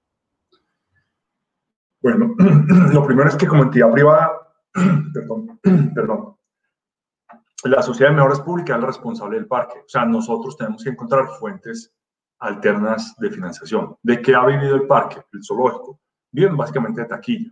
Bueno, 2.01 2.35
lo 2.93 3.05
primero 3.05 3.29
es 3.29 3.35
que 3.35 3.47
como 3.47 3.63
entidad 3.63 3.91
privada, 3.91 4.31
perdón, 5.13 5.59
perdón, 5.95 6.35
la 7.63 7.81
Sociedad 7.81 8.09
de 8.09 8.17
Mejoras 8.17 8.41
Públicas 8.41 8.75
es 8.75 8.81
la 8.81 8.87
responsable 8.87 9.37
del 9.37 9.47
parque. 9.47 9.79
O 9.85 9.89
sea, 9.89 10.05
nosotros 10.05 10.57
tenemos 10.57 10.83
que 10.83 10.89
encontrar 10.89 11.27
fuentes 11.39 11.93
alternas 12.41 13.15
de 13.17 13.29
financiación. 13.29 13.95
¿De 14.01 14.21
qué 14.21 14.35
ha 14.35 14.45
vivido 14.45 14.75
el 14.75 14.87
parque, 14.87 15.21
el 15.31 15.43
zoológico? 15.43 15.99
Viven 16.31 16.57
básicamente 16.57 17.01
de 17.01 17.07
taquilla. 17.07 17.51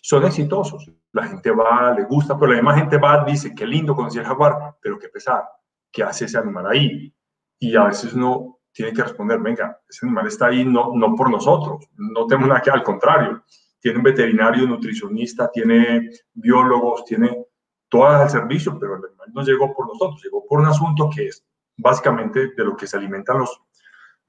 Son 0.00 0.24
exitosos. 0.24 0.90
La 1.12 1.26
gente 1.26 1.50
va, 1.50 1.92
le 1.92 2.04
gusta, 2.04 2.38
pero 2.38 2.52
la 2.52 2.58
misma 2.58 2.74
gente 2.74 2.96
va, 2.98 3.24
dice, 3.24 3.54
qué 3.54 3.66
lindo 3.66 3.94
conocer 3.94 4.22
el 4.22 4.28
jaguar, 4.28 4.76
pero 4.80 4.98
qué 4.98 5.08
pesar. 5.08 5.44
¿Qué 5.90 6.02
hace 6.02 6.26
ese 6.26 6.38
animal 6.38 6.66
ahí? 6.66 7.12
Y 7.58 7.76
a 7.76 7.84
veces 7.84 8.12
uno 8.14 8.60
tiene 8.72 8.92
que 8.92 9.02
responder, 9.02 9.40
venga, 9.40 9.80
ese 9.88 10.06
animal 10.06 10.28
está 10.28 10.46
ahí 10.46 10.64
no, 10.64 10.92
no 10.94 11.14
por 11.16 11.30
nosotros, 11.30 11.88
no 11.96 12.26
tenemos 12.26 12.48
nada 12.48 12.60
que, 12.60 12.70
al 12.70 12.84
contrario, 12.84 13.42
tiene 13.80 13.98
un 13.98 14.04
veterinario, 14.04 14.66
nutricionista, 14.66 15.50
tiene 15.50 16.10
biólogos, 16.32 17.04
tiene 17.04 17.44
todo 17.88 18.22
el 18.22 18.30
servicio, 18.30 18.78
pero 18.78 18.96
el 18.96 19.04
animal 19.04 19.28
no 19.32 19.42
llegó 19.42 19.74
por 19.74 19.88
nosotros, 19.88 20.22
llegó 20.22 20.44
por 20.46 20.60
un 20.60 20.66
asunto 20.66 21.10
que 21.12 21.26
es 21.26 21.44
básicamente 21.76 22.52
de 22.56 22.64
lo 22.64 22.76
que 22.76 22.86
se 22.86 22.96
alimentan 22.96 23.38
los, 23.38 23.60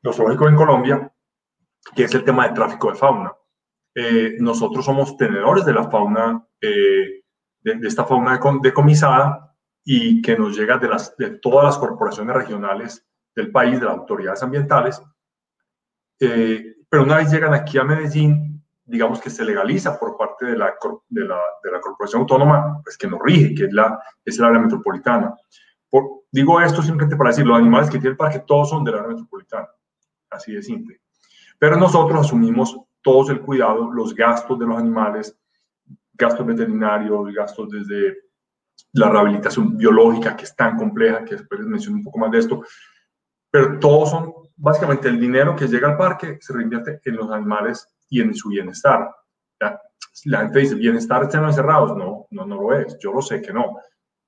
los 0.01 0.15
zoológicos 0.15 0.49
en 0.49 0.55
Colombia, 0.55 1.13
que 1.95 2.03
es 2.03 2.13
el 2.13 2.23
tema 2.23 2.47
de 2.47 2.53
tráfico 2.53 2.91
de 2.91 2.97
fauna. 2.97 3.33
Eh, 3.95 4.37
nosotros 4.39 4.85
somos 4.85 5.17
tenedores 5.17 5.65
de 5.65 5.73
la 5.73 5.89
fauna, 5.89 6.45
eh, 6.61 7.23
de, 7.61 7.87
esta 7.87 8.05
fauna 8.05 8.39
decomisada 8.61 9.55
y 9.83 10.21
que 10.21 10.37
nos 10.37 10.55
llega 10.57 10.77
de, 10.77 10.87
las, 10.87 11.15
de 11.17 11.31
todas 11.39 11.65
las 11.65 11.77
corporaciones 11.77 12.35
regionales 12.35 13.05
del 13.35 13.51
país, 13.51 13.79
de 13.79 13.85
las 13.85 13.97
autoridades 13.97 14.43
ambientales. 14.43 15.01
Eh, 16.19 16.75
pero 16.87 17.03
una 17.03 17.17
vez 17.17 17.31
llegan 17.31 17.53
aquí 17.53 17.77
a 17.77 17.83
Medellín, 17.83 18.63
digamos 18.85 19.19
que 19.21 19.29
se 19.29 19.45
legaliza 19.45 19.99
por 19.99 20.17
parte 20.17 20.45
de 20.45 20.57
la, 20.57 20.73
de 21.09 21.25
la, 21.25 21.39
de 21.63 21.71
la 21.71 21.79
corporación 21.79 22.21
autónoma, 22.21 22.81
pues 22.83 22.97
que 22.97 23.07
nos 23.07 23.19
rige, 23.21 23.53
que 23.53 23.65
es 23.65 23.73
la, 23.73 23.99
es 24.25 24.37
el 24.39 24.45
área 24.45 24.59
metropolitana. 24.59 25.35
Por, 25.89 26.23
digo 26.31 26.61
esto 26.61 26.81
simplemente 26.81 27.15
para 27.15 27.31
decir, 27.31 27.45
los 27.45 27.57
animales 27.57 27.89
que 27.89 27.97
tiene 27.97 28.11
el 28.11 28.17
parque 28.17 28.43
todos 28.45 28.69
son 28.69 28.83
del 28.83 28.95
área 28.95 29.09
metropolitana 29.09 29.67
así 30.29 30.53
de 30.53 30.61
simple. 30.61 31.01
Pero 31.57 31.75
nosotros 31.77 32.21
asumimos 32.21 32.79
todos 33.01 33.29
el 33.29 33.41
cuidado, 33.41 33.91
los 33.91 34.13
gastos 34.13 34.57
de 34.59 34.65
los 34.65 34.77
animales, 34.77 35.37
gastos 36.13 36.45
veterinarios, 36.45 37.33
gastos 37.33 37.69
desde 37.69 38.17
la 38.93 39.09
rehabilitación 39.09 39.77
biológica, 39.77 40.35
que 40.35 40.45
es 40.45 40.55
tan 40.55 40.77
compleja, 40.77 41.23
que 41.23 41.35
después 41.35 41.59
les 41.59 41.69
menciono 41.69 41.97
un 41.97 42.03
poco 42.03 42.19
más 42.19 42.31
de 42.31 42.39
esto, 42.39 42.63
pero 43.51 43.79
todos 43.79 44.11
son, 44.11 44.33
básicamente 44.55 45.07
el 45.07 45.19
dinero 45.19 45.55
que 45.55 45.67
llega 45.67 45.89
al 45.89 45.97
parque 45.97 46.37
se 46.41 46.53
reinvierte 46.53 47.01
en 47.05 47.15
los 47.15 47.31
animales 47.31 47.87
y 48.09 48.21
en 48.21 48.33
su 48.33 48.49
bienestar. 48.49 49.09
La 50.25 50.39
gente 50.39 50.59
dice, 50.59 50.75
bienestar 50.75 51.23
están 51.23 51.45
encerrados. 51.45 51.95
No, 51.95 52.27
no, 52.31 52.45
no 52.45 52.55
lo 52.55 52.73
es. 52.73 52.97
Yo 52.99 53.13
lo 53.13 53.21
sé 53.21 53.41
que 53.41 53.53
no. 53.53 53.77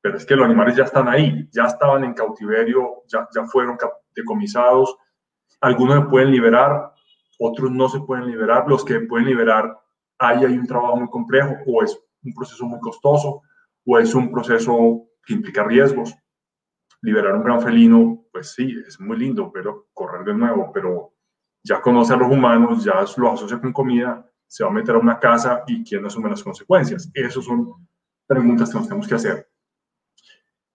Pero 0.01 0.17
es 0.17 0.25
que 0.25 0.35
los 0.35 0.45
animales 0.45 0.75
ya 0.75 0.83
están 0.85 1.07
ahí, 1.07 1.47
ya 1.51 1.65
estaban 1.65 2.03
en 2.03 2.13
cautiverio, 2.13 3.03
ya, 3.07 3.27
ya 3.33 3.45
fueron 3.45 3.77
decomisados, 4.15 4.95
algunos 5.61 5.99
se 5.99 6.09
pueden 6.09 6.31
liberar, 6.31 6.93
otros 7.39 7.71
no 7.71 7.87
se 7.87 7.99
pueden 8.01 8.27
liberar. 8.27 8.65
Los 8.67 8.83
que 8.83 8.99
pueden 9.01 9.27
liberar, 9.27 9.79
ahí 10.19 10.43
hay 10.43 10.57
un 10.57 10.67
trabajo 10.67 10.97
muy 10.97 11.09
complejo 11.09 11.55
o 11.65 11.83
es 11.83 11.97
un 12.23 12.33
proceso 12.33 12.65
muy 12.65 12.79
costoso 12.79 13.41
o 13.85 13.99
es 13.99 14.13
un 14.13 14.31
proceso 14.31 15.07
que 15.25 15.33
implica 15.33 15.63
riesgos. 15.63 16.13
Liberar 17.01 17.35
un 17.35 17.43
gran 17.43 17.61
felino, 17.61 18.25
pues 18.31 18.53
sí, 18.53 18.75
es 18.87 18.99
muy 18.99 19.17
lindo, 19.17 19.51
pero 19.51 19.87
correr 19.93 20.23
de 20.23 20.33
nuevo, 20.35 20.71
pero 20.71 21.13
ya 21.63 21.81
conoce 21.81 22.13
a 22.13 22.17
los 22.17 22.31
humanos, 22.31 22.83
ya 22.83 23.03
lo 23.17 23.31
asocia 23.31 23.59
con 23.59 23.73
comida, 23.73 24.27
se 24.45 24.63
va 24.63 24.69
a 24.69 24.73
meter 24.73 24.95
a 24.95 24.99
una 24.99 25.19
casa 25.19 25.63
y 25.67 25.83
quién 25.83 26.05
asume 26.05 26.29
las 26.29 26.43
consecuencias. 26.43 27.09
Esas 27.13 27.43
son 27.43 27.87
preguntas 28.27 28.69
que 28.69 28.77
nos 28.77 28.87
tenemos 28.87 29.07
que 29.07 29.15
hacer. 29.15 29.49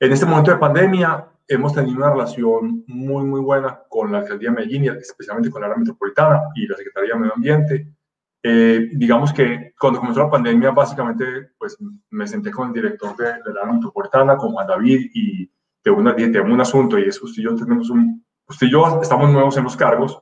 En 0.01 0.13
este 0.13 0.27
momento 0.27 0.51
de 0.51 0.59
pandemia, 0.59 1.29
hemos 1.49 1.73
tenido 1.73 1.97
una 1.97 2.11
relación 2.11 2.85
muy, 2.87 3.25
muy 3.25 3.41
buena 3.41 3.81
con 3.89 4.11
la 4.11 4.19
alcaldía 4.19 4.51
de 4.51 4.57
Medellín, 4.57 4.85
y 4.85 4.89
especialmente 4.89 5.51
con 5.51 5.61
la 5.61 5.69
área 5.69 5.79
metropolitana 5.79 6.43
y 6.55 6.67
la 6.67 6.77
Secretaría 6.77 7.15
de 7.15 7.21
Medio 7.21 7.35
Ambiente. 7.35 7.89
Eh, 8.43 8.91
digamos 8.93 9.33
que 9.33 9.75
cuando 9.79 10.01
comenzó 10.01 10.21
la 10.21 10.31
pandemia, 10.31 10.71
básicamente, 10.71 11.53
pues 11.59 11.77
me 12.11 12.27
senté 12.27 12.51
con 12.51 12.69
el 12.69 12.75
director 12.75 13.17
de, 13.17 13.53
la 13.53 13.63
área 13.63 13.73
metropolitana, 13.73 14.37
con 14.37 14.53
Juan 14.53 14.67
David, 14.67 15.11
y 15.15 15.51
de 15.85 15.91
una, 15.91 16.13
de 16.13 16.41
un 16.41 16.61
asunto, 16.61 16.99
y 16.99 17.05
es 17.05 17.21
usted 17.23 17.41
y 17.41 17.45
yo 17.45 17.55
tenemos 17.55 17.91
un, 17.91 18.25
usted 18.49 18.67
y 18.67 18.71
yo 18.71 19.01
estamos 19.01 19.31
nuevos 19.31 19.57
en 19.57 19.65
los 19.65 19.77
cargos, 19.77 20.21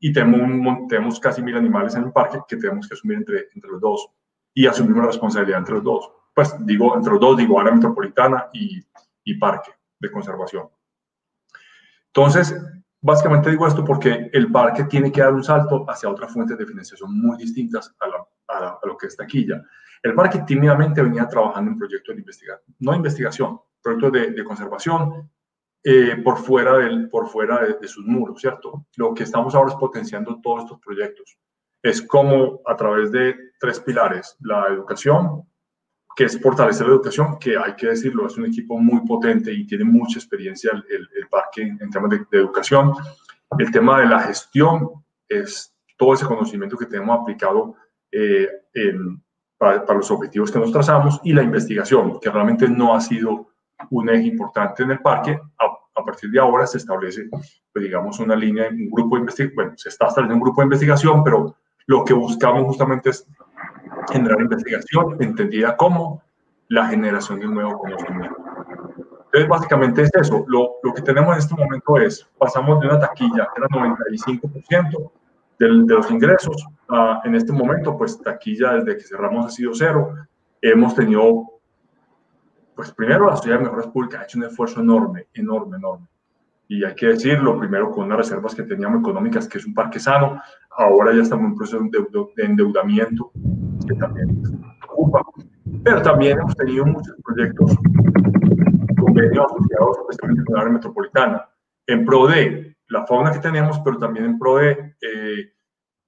y 0.00 0.12
tenemos, 0.12 0.88
tenemos 0.88 1.20
casi 1.20 1.42
mil 1.42 1.56
animales 1.56 1.94
en 1.94 2.04
el 2.04 2.12
parque 2.12 2.38
que 2.48 2.56
tenemos 2.56 2.88
que 2.88 2.94
asumir 2.94 3.18
entre, 3.18 3.48
entre 3.54 3.70
los 3.70 3.80
dos, 3.80 4.08
y 4.54 4.66
asumimos 4.66 5.00
la 5.00 5.06
responsabilidad 5.06 5.58
entre 5.58 5.74
los 5.74 5.84
dos. 5.84 6.10
Pues 6.34 6.54
digo, 6.64 6.96
entre 6.96 7.12
los 7.12 7.20
dos, 7.20 7.36
digo 7.36 7.60
área 7.60 7.74
metropolitana 7.74 8.48
y, 8.52 8.80
y 9.24 9.34
parque 9.34 9.72
de 10.00 10.10
conservación. 10.10 10.68
Entonces, 12.06 12.54
básicamente 13.00 13.50
digo 13.50 13.66
esto 13.66 13.84
porque 13.84 14.30
el 14.32 14.50
parque 14.50 14.84
tiene 14.84 15.12
que 15.12 15.20
dar 15.20 15.32
un 15.32 15.44
salto 15.44 15.84
hacia 15.88 16.08
otras 16.08 16.32
fuentes 16.32 16.58
de 16.58 16.66
financiación 16.66 17.18
muy 17.18 17.36
distintas 17.36 17.94
a, 18.00 18.78
lo 18.84 18.96
que 18.96 19.06
es 19.06 19.16
taquilla. 19.16 19.62
El 20.02 20.14
parque 20.14 20.40
tímidamente 20.46 21.02
venía 21.02 21.26
trabajando 21.26 21.70
en 21.70 21.78
proyectos 21.78 22.14
de 22.14 22.20
investigación, 22.20 22.74
no 22.78 22.94
investigación, 22.94 23.60
proyectos 23.82 24.12
de, 24.12 24.44
conservación 24.44 25.30
eh, 25.84 26.16
por 26.24 26.38
fuera, 26.38 26.78
del, 26.78 27.08
por 27.08 27.28
fuera 27.28 27.62
de, 27.62 27.74
de, 27.74 27.88
sus 27.88 28.04
muros, 28.06 28.40
¿cierto? 28.40 28.86
Lo 28.96 29.14
que 29.14 29.24
estamos 29.24 29.54
ahora 29.54 29.70
es 29.70 29.76
potenciando 29.76 30.40
todos 30.40 30.64
estos 30.64 30.80
proyectos. 30.80 31.38
Es 31.82 32.02
como 32.02 32.60
a 32.66 32.74
través 32.76 33.12
de 33.12 33.36
tres 33.60 33.80
pilares, 33.80 34.36
la 34.40 34.66
educación, 34.68 35.47
que 36.18 36.24
es 36.24 36.40
fortalecer 36.40 36.84
la 36.84 36.94
educación, 36.94 37.38
que 37.38 37.56
hay 37.56 37.76
que 37.76 37.86
decirlo, 37.86 38.26
es 38.26 38.36
un 38.36 38.46
equipo 38.46 38.76
muy 38.76 39.06
potente 39.06 39.52
y 39.52 39.64
tiene 39.64 39.84
mucha 39.84 40.18
experiencia 40.18 40.72
el, 40.72 41.08
el, 41.16 41.28
parque 41.28 41.62
en, 41.62 41.90
temas 41.90 42.10
de, 42.10 42.26
educación. 42.32 42.92
El 43.56 43.70
tema 43.70 44.00
de 44.00 44.06
la 44.06 44.18
gestión 44.18 44.90
es 45.28 45.72
todo 45.96 46.14
ese 46.14 46.26
conocimiento 46.26 46.76
que 46.76 46.86
tenemos 46.86 47.20
aplicado 47.20 47.76
eh, 48.10 48.48
para, 49.56 49.94
los 49.94 50.10
objetivos 50.10 50.50
que 50.50 50.58
nos 50.58 50.72
trazamos 50.72 51.20
y 51.22 51.32
la 51.32 51.44
investigación, 51.44 52.18
que 52.18 52.30
realmente 52.30 52.68
no 52.68 52.96
ha 52.96 53.00
sido 53.00 53.50
un 53.90 54.08
eje 54.08 54.26
importante 54.26 54.82
en 54.82 54.90
el 54.90 54.98
parque. 54.98 55.38
A, 55.60 56.04
partir 56.04 56.30
de 56.30 56.40
ahora 56.40 56.66
se 56.66 56.78
establece, 56.78 57.28
pues, 57.30 57.84
digamos, 57.84 58.18
una 58.18 58.34
línea, 58.34 58.68
un 58.70 58.90
grupo 58.90 59.14
de 59.14 59.20
investigación, 59.20 59.54
bueno, 59.54 59.72
se 59.76 59.88
está 59.88 60.08
estableciendo 60.08 60.34
un 60.34 60.42
grupo 60.42 60.62
de 60.62 60.66
investigación, 60.66 61.22
pero 61.22 61.54
lo 61.86 62.04
que 62.04 62.12
buscamos 62.12 62.64
justamente 62.64 63.10
es 63.10 63.24
generar 64.08 64.40
investigación 64.40 65.16
entendida 65.20 65.76
como 65.76 66.22
la 66.68 66.86
generación 66.86 67.40
de 67.40 67.46
un 67.46 67.54
nuevo 67.54 67.78
conocimiento. 67.78 68.36
Entonces, 69.26 69.48
básicamente 69.48 70.02
es 70.02 70.10
eso. 70.14 70.44
Lo, 70.48 70.76
lo, 70.82 70.94
que 70.94 71.02
tenemos 71.02 71.32
en 71.32 71.38
este 71.38 71.54
momento 71.54 71.98
es, 71.98 72.26
pasamos 72.38 72.80
de 72.80 72.86
una 72.86 72.98
taquilla 72.98 73.48
que 73.54 73.60
era 73.60 73.68
95% 73.68 75.10
del, 75.58 75.86
de 75.86 75.94
los 75.94 76.10
ingresos, 76.10 76.66
a, 76.88 77.20
en 77.24 77.34
este 77.34 77.52
momento, 77.52 77.96
pues 77.96 78.20
taquilla 78.22 78.74
desde 78.74 78.96
que 78.96 79.04
cerramos 79.04 79.46
ha 79.46 79.50
sido 79.50 79.72
cero. 79.74 80.14
Hemos 80.62 80.94
tenido, 80.94 81.44
pues 82.74 82.90
primero 82.92 83.26
la 83.26 83.36
Sociedad 83.36 83.58
de 83.58 83.64
Mejoras 83.64 83.88
Públicas 83.88 84.20
ha 84.20 84.24
hecho 84.24 84.38
un 84.38 84.44
esfuerzo 84.44 84.80
enorme, 84.80 85.26
enorme, 85.34 85.76
enorme. 85.76 86.06
Y 86.68 86.84
hay 86.84 86.94
que 86.94 87.06
decirlo, 87.06 87.58
primero 87.58 87.90
con 87.90 88.04
unas 88.06 88.18
reservas 88.18 88.54
que 88.54 88.62
teníamos 88.62 89.00
económicas, 89.00 89.48
que 89.48 89.58
es 89.58 89.66
un 89.66 89.74
parque 89.74 89.98
sano, 89.98 90.40
ahora 90.70 91.14
ya 91.14 91.22
estamos 91.22 91.46
en 91.46 91.54
proceso 91.54 91.82
de 92.36 92.44
endeudamiento 92.44 93.32
que 93.88 93.94
también 93.94 94.42
ocupa. 94.88 95.22
Pero 95.84 96.02
también 96.02 96.38
hemos 96.38 96.56
tenido 96.56 96.86
muchos 96.86 97.16
proyectos, 97.24 97.76
convenios 98.98 99.46
asociados 99.46 99.98
especialmente 100.10 100.44
con 100.44 100.54
la 100.54 100.60
área 100.60 100.72
metropolitana, 100.72 101.48
en 101.86 102.04
pro 102.04 102.26
de 102.26 102.76
la 102.88 103.06
fauna 103.06 103.32
que 103.32 103.38
tenemos, 103.38 103.80
pero 103.80 103.98
también 103.98 104.26
en 104.26 104.38
pro 104.38 104.56
de 104.56 104.96
eh, 105.00 105.52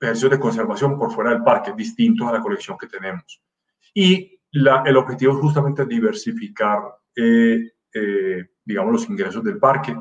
ejercicios 0.01 0.33
de 0.33 0.41
conservación 0.41 0.99
por 0.99 1.13
fuera 1.13 1.31
del 1.31 1.43
parque, 1.43 1.73
distintos 1.77 2.27
a 2.29 2.33
la 2.33 2.41
colección 2.41 2.77
que 2.79 2.87
tenemos. 2.87 3.43
Y 3.95 4.39
el 4.53 4.97
objetivo 4.97 5.35
es 5.35 5.39
justamente 5.39 5.85
diversificar, 5.87 6.81
eh, 7.15 7.73
eh, 7.93 8.47
digamos, 8.65 8.93
los 8.93 9.09
ingresos 9.09 9.43
del 9.45 9.59
parque 9.59 9.97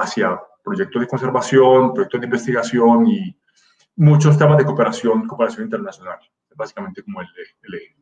hacia 0.00 0.40
proyectos 0.62 1.02
de 1.02 1.08
conservación, 1.08 1.92
proyectos 1.92 2.20
de 2.20 2.26
investigación 2.26 3.06
y 3.08 3.36
muchos 3.96 4.38
temas 4.38 4.56
de 4.58 4.64
cooperación, 4.64 5.26
cooperación 5.26 5.64
internacional, 5.64 6.18
básicamente 6.56 7.02
como 7.02 7.20
el, 7.20 7.28
el 7.62 7.74
eje. 7.74 7.94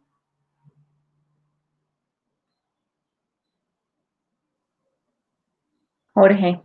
Jorge, 6.14 6.60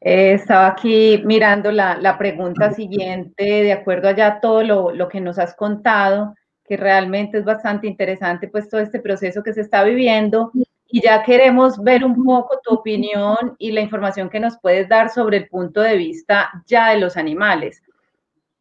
eh, 0.00 0.32
estaba 0.34 0.66
aquí 0.68 1.22
mirando 1.24 1.72
la, 1.72 2.16
pregunta 2.18 2.72
siguiente, 2.72 3.44
de 3.44 3.72
acuerdo 3.72 4.08
a 4.08 4.12
ya 4.16 4.40
todo 4.40 4.62
lo, 4.62 4.90
lo, 4.92 5.08
que 5.08 5.20
nos 5.20 5.38
has 5.38 5.54
contado, 5.54 6.34
que 6.64 6.76
realmente 6.76 7.38
es 7.38 7.44
bastante 7.44 7.86
interesante, 7.86 8.48
pues 8.48 8.68
todo 8.68 8.80
este 8.80 9.00
proceso 9.00 9.42
que 9.42 9.52
se 9.52 9.62
está 9.62 9.84
viviendo. 9.84 10.52
Y 10.92 11.02
ya 11.02 11.22
queremos 11.22 11.82
ver 11.82 12.04
un 12.04 12.24
poco 12.24 12.60
tu 12.64 12.74
opinión 12.74 13.54
y 13.58 13.72
la 13.72 13.80
información 13.80 14.28
que 14.28 14.40
nos 14.40 14.58
puedes 14.58 14.88
dar 14.88 15.08
sobre 15.08 15.36
el 15.36 15.48
punto 15.48 15.80
de 15.80 15.96
vista 15.96 16.50
ya 16.66 16.90
de 16.90 16.98
los 16.98 17.16
animales. 17.16 17.82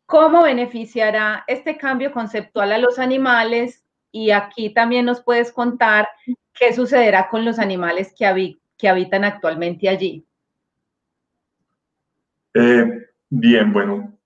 ¿Cómo 0.10 0.41
beneficiará 0.41 1.43
este 1.45 1.78
cambio 1.78 2.12
conceptual 2.12 2.72
a 2.72 2.80
los 2.80 2.98
animales? 2.98 3.86
Y 4.12 4.32
aquí 4.32 4.74
también 4.74 5.06
nos 5.06 5.22
puedes 5.22 5.52
contar 5.52 6.08
qué 6.52 6.74
sucederá 6.74 7.30
con 7.30 7.45
los 7.45 7.60
animales 7.60 8.12
que, 8.17 8.58
que 8.76 8.89
habitan 8.89 9.24
actualmente 9.24 9.88
allí. 9.88 10.26
Eh, 12.56 13.06
bien, 13.30 13.72
bueno, 13.72 14.17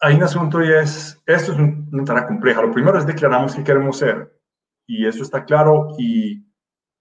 hay 0.00 0.16
un 0.16 0.24
asunto 0.24 0.60
y 0.64 0.72
es, 0.72 1.22
esto 1.26 1.52
es 1.52 1.58
una 1.58 2.04
tarea 2.04 2.26
compleja. 2.26 2.62
Lo 2.62 2.72
primero 2.72 2.98
es 2.98 3.06
declaramos 3.06 3.54
qué 3.54 3.62
queremos 3.62 3.98
ser 3.98 4.36
y 4.84 5.06
eso 5.06 5.22
está 5.22 5.44
claro 5.44 5.94
y, 5.96 6.44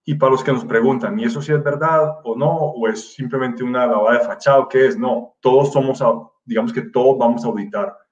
y 0.06 0.14
para 0.14 0.34
los 0.34 0.44
que 0.44 0.54
nos 0.54 0.66
preguntan, 0.66 1.18
¿y 1.18 1.26
eso 1.26 1.42
sí 1.42 1.52
es 1.52 1.64
verdad 1.64 2.20
o 2.24 2.36
no? 2.36 2.52
¿O 2.52 2.88
es 2.88 3.16
simplemente 3.16 3.64
una 3.64 3.88
lavada 3.88 4.20
de 4.20 4.26
fachada? 4.26 4.68
¿Qué 4.70 4.86
es? 4.86 5.00
No, 5.00 5.36
todos 5.40 5.74
somos, 5.74 6.00
digamos 6.46 6.72
que 6.72 6.84
todos 6.84 7.18
vamos 7.18 7.44
a 7.44 7.48
auditar 7.48 8.03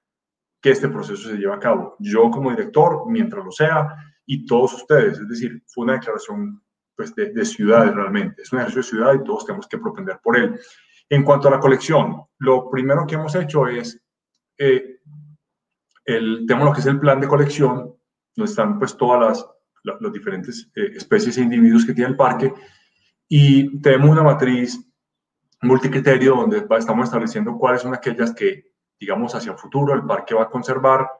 que 0.62 0.70
este 0.70 0.88
proceso 0.88 1.28
se 1.28 1.36
lleve 1.36 1.52
a 1.52 1.58
cabo. 1.58 1.96
Yo 1.98 2.30
como 2.30 2.50
director, 2.50 3.02
mientras 3.08 3.44
lo 3.44 3.50
sea, 3.50 3.96
y 4.24 4.46
todos 4.46 4.74
ustedes. 4.74 5.18
Es 5.18 5.28
decir, 5.28 5.62
fue 5.66 5.84
una 5.84 5.94
declaración 5.94 6.62
pues, 6.96 7.14
de, 7.14 7.32
de 7.32 7.44
ciudades 7.44 7.94
realmente. 7.94 8.42
Es 8.42 8.52
un 8.52 8.60
ejercicio 8.60 8.82
de 8.82 8.88
ciudad 8.88 9.14
y 9.14 9.24
todos 9.24 9.44
tenemos 9.44 9.66
que 9.66 9.78
propender 9.78 10.20
por 10.22 10.38
él. 10.38 10.58
En 11.08 11.24
cuanto 11.24 11.48
a 11.48 11.50
la 11.50 11.60
colección, 11.60 12.22
lo 12.38 12.70
primero 12.70 13.06
que 13.06 13.16
hemos 13.16 13.34
hecho 13.34 13.66
es, 13.66 14.00
eh, 14.56 15.00
el, 16.04 16.46
tenemos 16.46 16.68
lo 16.68 16.72
que 16.72 16.80
es 16.80 16.86
el 16.86 17.00
plan 17.00 17.20
de 17.20 17.28
colección, 17.28 17.94
donde 18.34 18.50
están 18.50 18.78
pues 18.78 18.96
todas 18.96 19.20
las, 19.84 20.00
las, 20.00 20.12
diferentes 20.12 20.70
eh, 20.74 20.92
especies 20.96 21.36
e 21.36 21.42
individuos 21.42 21.84
que 21.84 21.92
tiene 21.92 22.10
el 22.10 22.16
parque, 22.16 22.54
y 23.28 23.80
tenemos 23.80 24.10
una 24.10 24.22
matriz 24.22 24.80
multicriterio 25.60 26.36
donde 26.36 26.66
estamos 26.78 27.04
estableciendo 27.04 27.58
cuáles 27.58 27.82
son 27.82 27.94
aquellas 27.94 28.32
que, 28.32 28.71
digamos, 29.02 29.34
hacia 29.34 29.50
el 29.50 29.58
futuro 29.58 29.94
el 29.94 30.04
parque 30.04 30.32
va 30.32 30.44
a 30.44 30.48
conservar, 30.48 31.10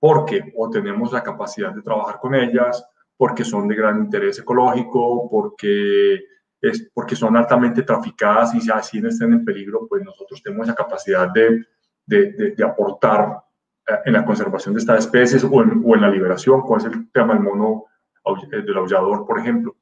porque 0.00 0.54
o 0.56 0.70
tenemos 0.70 1.12
la 1.12 1.22
capacidad 1.22 1.70
de 1.74 1.82
trabajar 1.82 2.18
con 2.18 2.34
ellas, 2.34 2.82
porque 3.14 3.44
son 3.44 3.68
de 3.68 3.74
gran 3.74 3.98
interés 3.98 4.38
ecológico, 4.38 5.28
porque 5.30 6.24
es 6.62 6.90
porque 6.94 7.14
son 7.14 7.36
altamente 7.36 7.82
traficadas 7.82 8.54
y 8.54 8.60
si 8.62 8.70
así 8.70 9.02
no 9.02 9.10
estén 9.10 9.34
en 9.34 9.44
peligro, 9.44 9.86
pues 9.86 10.02
nosotros 10.02 10.42
tenemos 10.42 10.66
esa 10.66 10.74
capacidad 10.74 11.30
de, 11.30 11.66
de, 12.06 12.54
de, 12.56 12.64
aportar 12.64 13.38
eh, 13.86 13.98
en 14.06 14.14
la 14.14 14.24
conservación 14.24 14.72
de 14.72 14.80
estas 14.80 15.00
especies 15.00 15.44
o 15.44 15.62
en, 15.62 15.82
o 15.84 15.94
en, 15.94 16.00
la 16.00 16.08
liberación, 16.08 16.62
como 16.62 16.78
es 16.78 16.86
el 16.86 17.10
tema 17.12 17.34
del 17.34 17.42
mono 17.42 17.84
eh, 18.50 18.62
del 18.62 18.76
aullador, 18.78 19.26
por 19.26 19.38
ejemplo. 19.38 19.76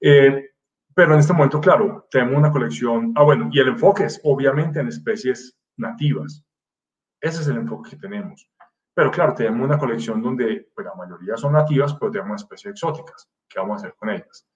Eh, 0.00 0.52
pero 0.94 1.12
en 1.12 1.20
este 1.20 1.34
momento, 1.34 1.60
claro, 1.60 2.06
tenemos 2.10 2.38
una 2.38 2.50
colección, 2.50 3.12
ah 3.14 3.24
bueno, 3.24 3.50
y 3.52 3.60
el 3.60 3.68
enfoque 3.68 4.04
es 4.04 4.18
obviamente 4.24 4.80
en 4.80 4.88
especies 4.88 5.54
nativas. 5.76 6.45
Ese 7.20 7.42
es 7.42 7.48
el 7.48 7.56
enfoque 7.56 7.90
que 7.90 7.96
tenemos. 7.96 8.48
Pero 8.94 9.10
claro, 9.10 9.34
tenemos 9.34 9.64
una 9.64 9.78
colección 9.78 10.22
donde 10.22 10.68
pues, 10.74 10.86
la 10.86 10.94
mayoría 10.94 11.36
son 11.36 11.52
nativas, 11.52 11.94
pero 11.94 12.10
tenemos 12.10 12.42
especies 12.42 12.72
exóticas. 12.72 13.28
¿Qué 13.48 13.58
vamos 13.58 13.74
a 13.74 13.86
hacer 13.86 13.96
con 13.96 14.10
ellas? 14.10 14.46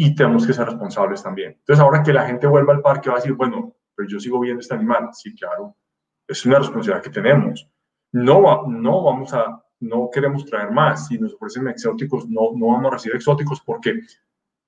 y 0.00 0.14
tenemos 0.14 0.46
que 0.46 0.52
ser 0.52 0.64
responsables 0.64 1.24
también. 1.24 1.56
Entonces, 1.58 1.82
ahora 1.82 2.04
que 2.04 2.12
la 2.12 2.24
gente 2.24 2.46
vuelva 2.46 2.72
al 2.72 2.80
parque, 2.80 3.10
va 3.10 3.16
a 3.16 3.18
decir, 3.18 3.32
bueno, 3.32 3.74
pero 3.96 4.08
yo 4.08 4.20
sigo 4.20 4.38
viendo 4.38 4.60
este 4.60 4.72
animal. 4.72 5.08
Sí, 5.12 5.34
claro, 5.34 5.74
es 6.28 6.46
una 6.46 6.58
responsabilidad 6.58 7.02
que 7.02 7.10
tenemos. 7.10 7.68
No, 8.12 8.64
no 8.68 9.02
vamos 9.02 9.34
a, 9.34 9.60
no 9.80 10.08
queremos 10.12 10.44
traer 10.44 10.70
más. 10.70 11.08
Si 11.08 11.18
nos 11.18 11.34
ofrecen 11.34 11.66
exóticos, 11.66 12.28
no, 12.28 12.52
no 12.54 12.68
vamos 12.68 12.92
a 12.92 12.94
recibir 12.94 13.16
exóticos 13.16 13.60
porque 13.60 13.98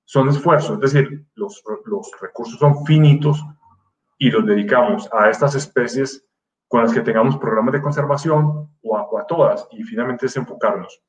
son 0.04 0.28
esfuerzos, 0.28 0.82
es 0.82 0.92
decir, 0.92 1.24
los, 1.36 1.62
los 1.84 2.10
recursos 2.20 2.58
son 2.58 2.84
finitos 2.84 3.40
y 4.18 4.32
los 4.32 4.44
dedicamos 4.44 5.08
a 5.12 5.30
estas 5.30 5.54
especies 5.54 6.26
con 6.70 6.82
las 6.82 6.94
que 6.94 7.00
tengamos 7.00 7.36
programas 7.36 7.72
de 7.72 7.82
conservación 7.82 8.70
o 8.80 8.96
a, 8.96 9.02
o 9.02 9.18
a 9.18 9.26
todas 9.26 9.66
y 9.72 9.82
finalmente 9.82 10.26
es 10.26 10.36
enfocarnos. 10.36 11.02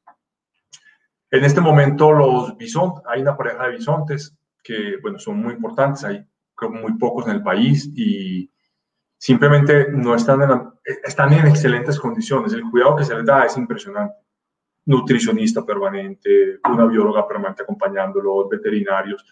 En 1.30 1.46
este 1.46 1.62
momento 1.62 2.12
los 2.12 2.58
bisontes, 2.58 3.04
hay 3.06 3.22
una 3.22 3.38
pareja 3.38 3.68
de 3.68 3.74
bisontes 3.74 4.36
que, 4.64 4.98
bueno, 5.04 5.20
son 5.20 5.38
muy 5.38 5.54
importantes, 5.54 6.04
hay 6.04 6.26
muy 6.68 6.98
pocos 6.98 7.28
en 7.28 7.34
el 7.34 7.44
país 7.44 7.92
y 7.96 8.52
simplemente 9.20 9.92
no 9.92 10.16
están 10.16 10.42
en, 10.42 10.50
están 11.04 11.32
en 11.32 11.46
excelentes 11.46 12.00
condiciones. 12.00 12.54
El 12.54 12.64
cuidado 12.64 12.96
que 12.96 13.04
se 13.04 13.14
les 13.14 13.26
da 13.26 13.46
es 13.46 13.56
impresionante. 13.56 14.16
Nutricionista 14.86 15.64
permanente, 15.64 16.60
una 16.68 16.88
bióloga 16.88 17.28
permanente 17.28 17.62
acompañándolos, 17.62 18.50
veterinarios, 18.50 19.24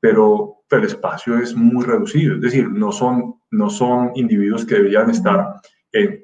pero, 0.00 0.54
el 0.70 0.84
espacio 0.84 1.38
es 1.38 1.54
muy 1.54 1.82
reducido. 1.84 2.34
Es 2.34 2.42
decir, 2.42 2.68
no 2.68 2.92
son, 2.92 3.40
no 3.50 3.70
son 3.70 4.12
individuos 4.14 4.66
que 4.66 4.74
deberían 4.74 5.08
estar 5.08 5.54
en, 5.92 6.22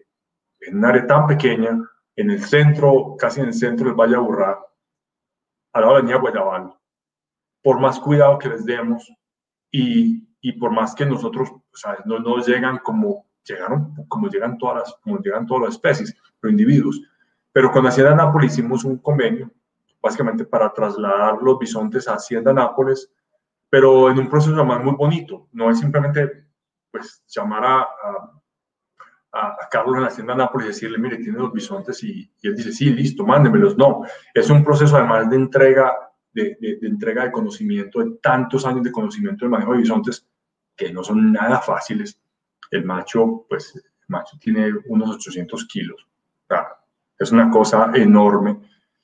en 0.60 0.76
un 0.76 0.84
área 0.84 1.06
tan 1.06 1.26
pequeña, 1.26 1.80
en 2.14 2.30
el 2.30 2.44
centro, 2.44 3.16
casi 3.18 3.40
en 3.40 3.46
el 3.46 3.54
centro 3.54 3.86
del 3.86 3.94
Valle 3.94 4.16
Aburrá, 4.16 4.58
a 5.72 5.80
la 5.80 6.02
niña 6.02 6.18
Guayabal, 6.18 6.74
por 7.62 7.80
más 7.80 7.98
cuidado 7.98 8.38
que 8.38 8.50
les 8.50 8.64
demos 8.64 9.10
y, 9.70 10.28
y 10.40 10.52
por 10.52 10.70
más 10.70 10.94
que 10.94 11.06
nosotros 11.06 11.50
sea, 11.72 11.98
no 12.04 12.18
nos 12.18 12.46
llegan 12.46 12.78
como 12.78 13.26
llegaron, 13.44 13.94
como 14.08 14.28
llegan 14.28 14.58
todas 14.58 14.76
las, 14.76 14.94
como 15.02 15.18
llegan 15.18 15.46
todas 15.46 15.64
las 15.64 15.74
especies, 15.74 16.14
los 16.40 16.52
individuos. 16.52 17.00
Pero 17.52 17.70
con 17.70 17.86
Hacienda 17.86 18.14
Nápoles 18.14 18.52
hicimos 18.52 18.84
un 18.84 18.98
convenio, 18.98 19.50
básicamente 20.02 20.44
para 20.44 20.72
trasladar 20.72 21.38
los 21.40 21.58
bisontes 21.58 22.06
a 22.08 22.14
Hacienda 22.14 22.52
Nápoles, 22.52 23.10
pero 23.74 24.08
en 24.08 24.20
un 24.20 24.28
proceso 24.28 24.54
además 24.54 24.84
muy 24.84 24.94
bonito. 24.94 25.48
No 25.50 25.68
es 25.68 25.80
simplemente 25.80 26.46
pues 26.92 27.24
llamar 27.26 27.64
a, 27.64 27.80
a, 29.32 29.68
Carlos 29.68 29.96
en 29.96 30.02
la 30.02 30.06
Hacienda 30.06 30.36
Nápoles 30.36 30.66
y 30.66 30.70
decirle, 30.70 30.98
mire, 30.98 31.16
tiene 31.16 31.40
los 31.40 31.52
bisontes 31.52 32.00
y, 32.04 32.30
él 32.44 32.54
dice, 32.54 32.70
sí, 32.70 32.90
listo, 32.90 33.26
mándemelos. 33.26 33.76
No, 33.76 34.04
es 34.32 34.48
un 34.48 34.62
proceso 34.62 34.96
además 34.96 35.28
de 35.28 35.34
entrega 35.34 35.92
de, 36.32 36.56
de, 36.60 36.86
entrega 36.86 37.24
de 37.24 37.32
conocimiento, 37.32 37.98
de 37.98 38.12
tantos 38.22 38.64
años 38.64 38.84
de 38.84 38.92
conocimiento 38.92 39.44
del 39.44 39.50
manejo 39.50 39.72
de 39.72 39.78
bisontes 39.78 40.24
que 40.76 40.92
no 40.92 41.02
son 41.02 41.32
nada 41.32 41.58
fáciles. 41.58 42.22
El 42.70 42.84
macho, 42.84 43.44
pues, 43.48 43.74
el 43.74 44.06
macho 44.06 44.38
tiene 44.38 44.72
unos 44.86 45.16
800 45.16 45.66
kilos. 45.66 46.06
es 47.18 47.32
una 47.32 47.50
cosa 47.50 47.90
enorme. 47.92 48.56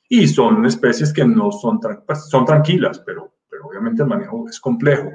Y 0.08 0.28
son 0.28 0.64
especies 0.64 1.12
que 1.12 1.24
no 1.24 1.50
son, 1.50 1.80
pues, 2.06 2.28
son 2.28 2.44
tranquilas, 2.44 3.00
pero, 3.00 3.34
obviamente 3.62 4.02
el 4.02 4.08
manejo 4.08 4.48
es 4.48 4.60
complejo. 4.60 5.10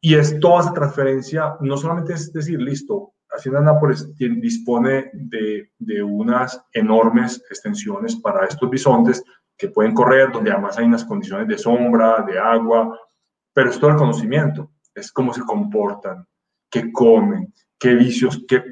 Y 0.00 0.14
es 0.14 0.38
toda 0.40 0.60
esa 0.60 0.72
transferencia, 0.72 1.56
no 1.60 1.76
solamente 1.76 2.12
es 2.12 2.32
decir, 2.32 2.60
listo, 2.60 3.12
Hacienda 3.28 3.60
Nápoles 3.60 4.14
dispone 4.16 5.10
de, 5.12 5.70
de, 5.78 6.02
unas 6.02 6.62
enormes 6.72 7.42
extensiones 7.50 8.16
para 8.16 8.46
estos 8.46 8.70
bisontes 8.70 9.22
que 9.58 9.68
pueden 9.68 9.94
correr, 9.94 10.30
donde 10.30 10.52
además 10.52 10.78
hay 10.78 10.86
unas 10.86 11.04
condiciones 11.04 11.48
de 11.48 11.58
sombra, 11.58 12.22
de 12.22 12.38
agua, 12.38 12.98
pero 13.52 13.70
es 13.70 13.78
todo 13.78 13.90
el 13.90 13.96
conocimiento, 13.96 14.70
es 14.94 15.10
cómo 15.10 15.32
se 15.32 15.42
comportan, 15.42 16.26
qué 16.70 16.92
comen, 16.92 17.52
qué 17.78 17.94
vicios, 17.94 18.44
qué, 18.48 18.62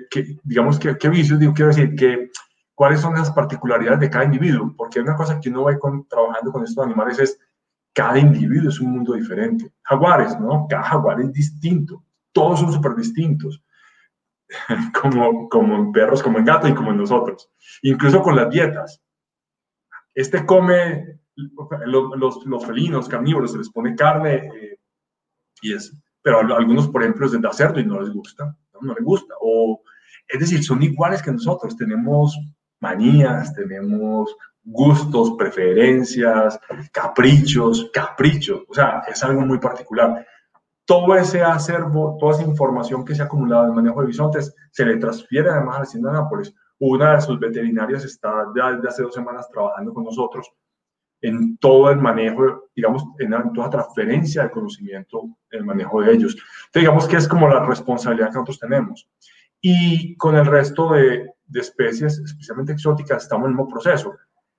digamos, 0.43 0.79
qué, 0.79 0.97
qué, 0.97 1.09
vicios, 1.09 1.39
digo, 1.39 1.53
quiero 1.53 1.71
decir, 1.71 1.95
que, 1.95 2.31
cuáles 2.75 3.01
son 3.01 3.15
las 3.15 3.31
particularidades 3.31 4.01
de 4.01 4.11
cada 4.11 4.25
individuo, 4.25 4.75
porque 4.77 5.01
una 5.01 5.17
cosa 5.17 5.41
que 5.41 5.49
uno 5.49 5.65
va 5.65 5.79
trabajando 6.09 6.53
con 6.53 6.65
estos 6.65 6.85
animales 6.85 7.19
es, 7.19 7.39
cada 7.95 8.19
individuo 8.19 8.69
es 8.69 8.81
un 8.81 8.93
mundo 8.93 9.15
diferente. 9.15 9.73
Jaguares, 9.83 10.39
¿no? 10.41 10.67
Cada 10.69 10.83
jaguar 10.83 11.21
es 11.21 11.33
distinto, 11.33 12.05
todos 12.33 12.61
son 12.61 12.73
súper 12.73 12.95
distintos 12.97 13.63
como, 15.01 15.49
como 15.49 15.77
en 15.77 15.93
perros, 15.93 16.23
como 16.23 16.39
en 16.39 16.45
gatos 16.45 16.71
y 16.71 16.75
como 16.75 16.91
en 16.91 16.99
nosotros. 16.99 17.51
Incluso 17.83 18.23
con 18.23 18.37
las 18.37 18.51
dietas. 18.51 19.01
Este 20.15 20.45
come, 20.45 21.21
los, 21.37 22.45
los, 22.45 22.67
felinos, 22.67 23.09
carnívoros, 23.09 23.53
se 23.53 23.59
les 23.59 23.71
pone 23.71 23.97
carne 23.97 24.49
eh, 24.55 24.79
y 25.63 25.73
es, 25.73 25.93
pero 26.23 26.39
algunos, 26.41 26.89
por 26.89 27.03
ejemplo, 27.03 27.27
es 27.27 27.33
de 27.33 27.41
cerdo 27.53 27.81
y 27.81 27.85
no 27.85 28.01
les 28.01 28.11
gusta, 28.11 28.57
no, 28.81 28.95
les 28.95 29.05
gusta. 29.05 29.35
O, 29.41 29.83
es 30.29 30.41
decir, 30.41 30.63
son 30.63 30.83
iguales 30.83 31.23
que 31.23 31.33
nosotros, 31.33 31.77
tenemos 31.77 32.39
manías, 32.81 33.53
tenemos 33.55 34.35
gustos, 34.65 35.35
preferencias, 35.37 36.59
caprichos, 36.91 37.91
caprichos, 37.93 38.63
o 38.69 38.75
sea, 38.75 39.03
es 39.07 39.23
algo 39.23 39.43
muy 39.43 39.59
particular. 39.59 40.27
Todo 40.87 41.15
ese 41.17 41.43
acervo, 41.43 42.17
toda 42.19 42.33
esa 42.33 42.49
información 42.49 43.05
que 43.05 43.15
se 43.15 43.23
ha 43.23 43.27
acumulado 43.27 43.65
en 43.65 43.71
el 43.71 43.77
manejo 43.77 44.01
de 44.01 44.09
bisontes 44.09 44.55
se 44.71 44.85
le 44.85 44.97
transfiere 44.97 45.51
además 45.51 45.77
al 45.77 45.83
Hacienda 45.83 46.11
de 46.11 46.19
Nápoles. 46.19 46.55
Una 46.79 47.15
de 47.15 47.21
sus 47.21 47.39
veterinarias 47.39 48.05
está 48.05 48.47
ya 48.57 48.73
desde 48.73 48.89
hace 48.89 49.03
dos 49.03 49.15
semanas 49.15 49.49
trabajando 49.49 49.95
con 49.95 50.05
nosotros 50.05 50.51
en 51.23 51.57
todo 51.57 51.91
el 51.91 51.99
manejo, 51.99 52.65
digamos, 52.77 53.03
en, 53.19 53.33
toda 53.55 53.71
transferencia 53.71 54.43
de 54.43 54.51
conocimiento 54.51 55.23
en 55.51 55.61
el 55.61 55.65
manejo 55.65 56.03
de 56.03 56.13
ellos. 56.13 56.37
Digamos 56.75 57.09
que 57.09 57.17
es 57.17 57.27
como 57.27 57.49
la 57.49 57.65
responsabilidad 57.65 58.29
que 58.29 58.35
nosotros 58.35 58.59
tenemos. 58.59 59.09
Y 59.59 60.17
con 60.17 60.37
el 60.37 60.45
resto 60.45 60.93
de, 60.93 61.31
de 61.47 61.61
especies, 61.61 62.19
especialmente 62.19 62.73
exóticas, 62.73 63.23
estamos 63.23 63.47
en 63.47 63.53
el 63.53 63.57
mismo 63.57 63.71
proceso. 63.71 64.15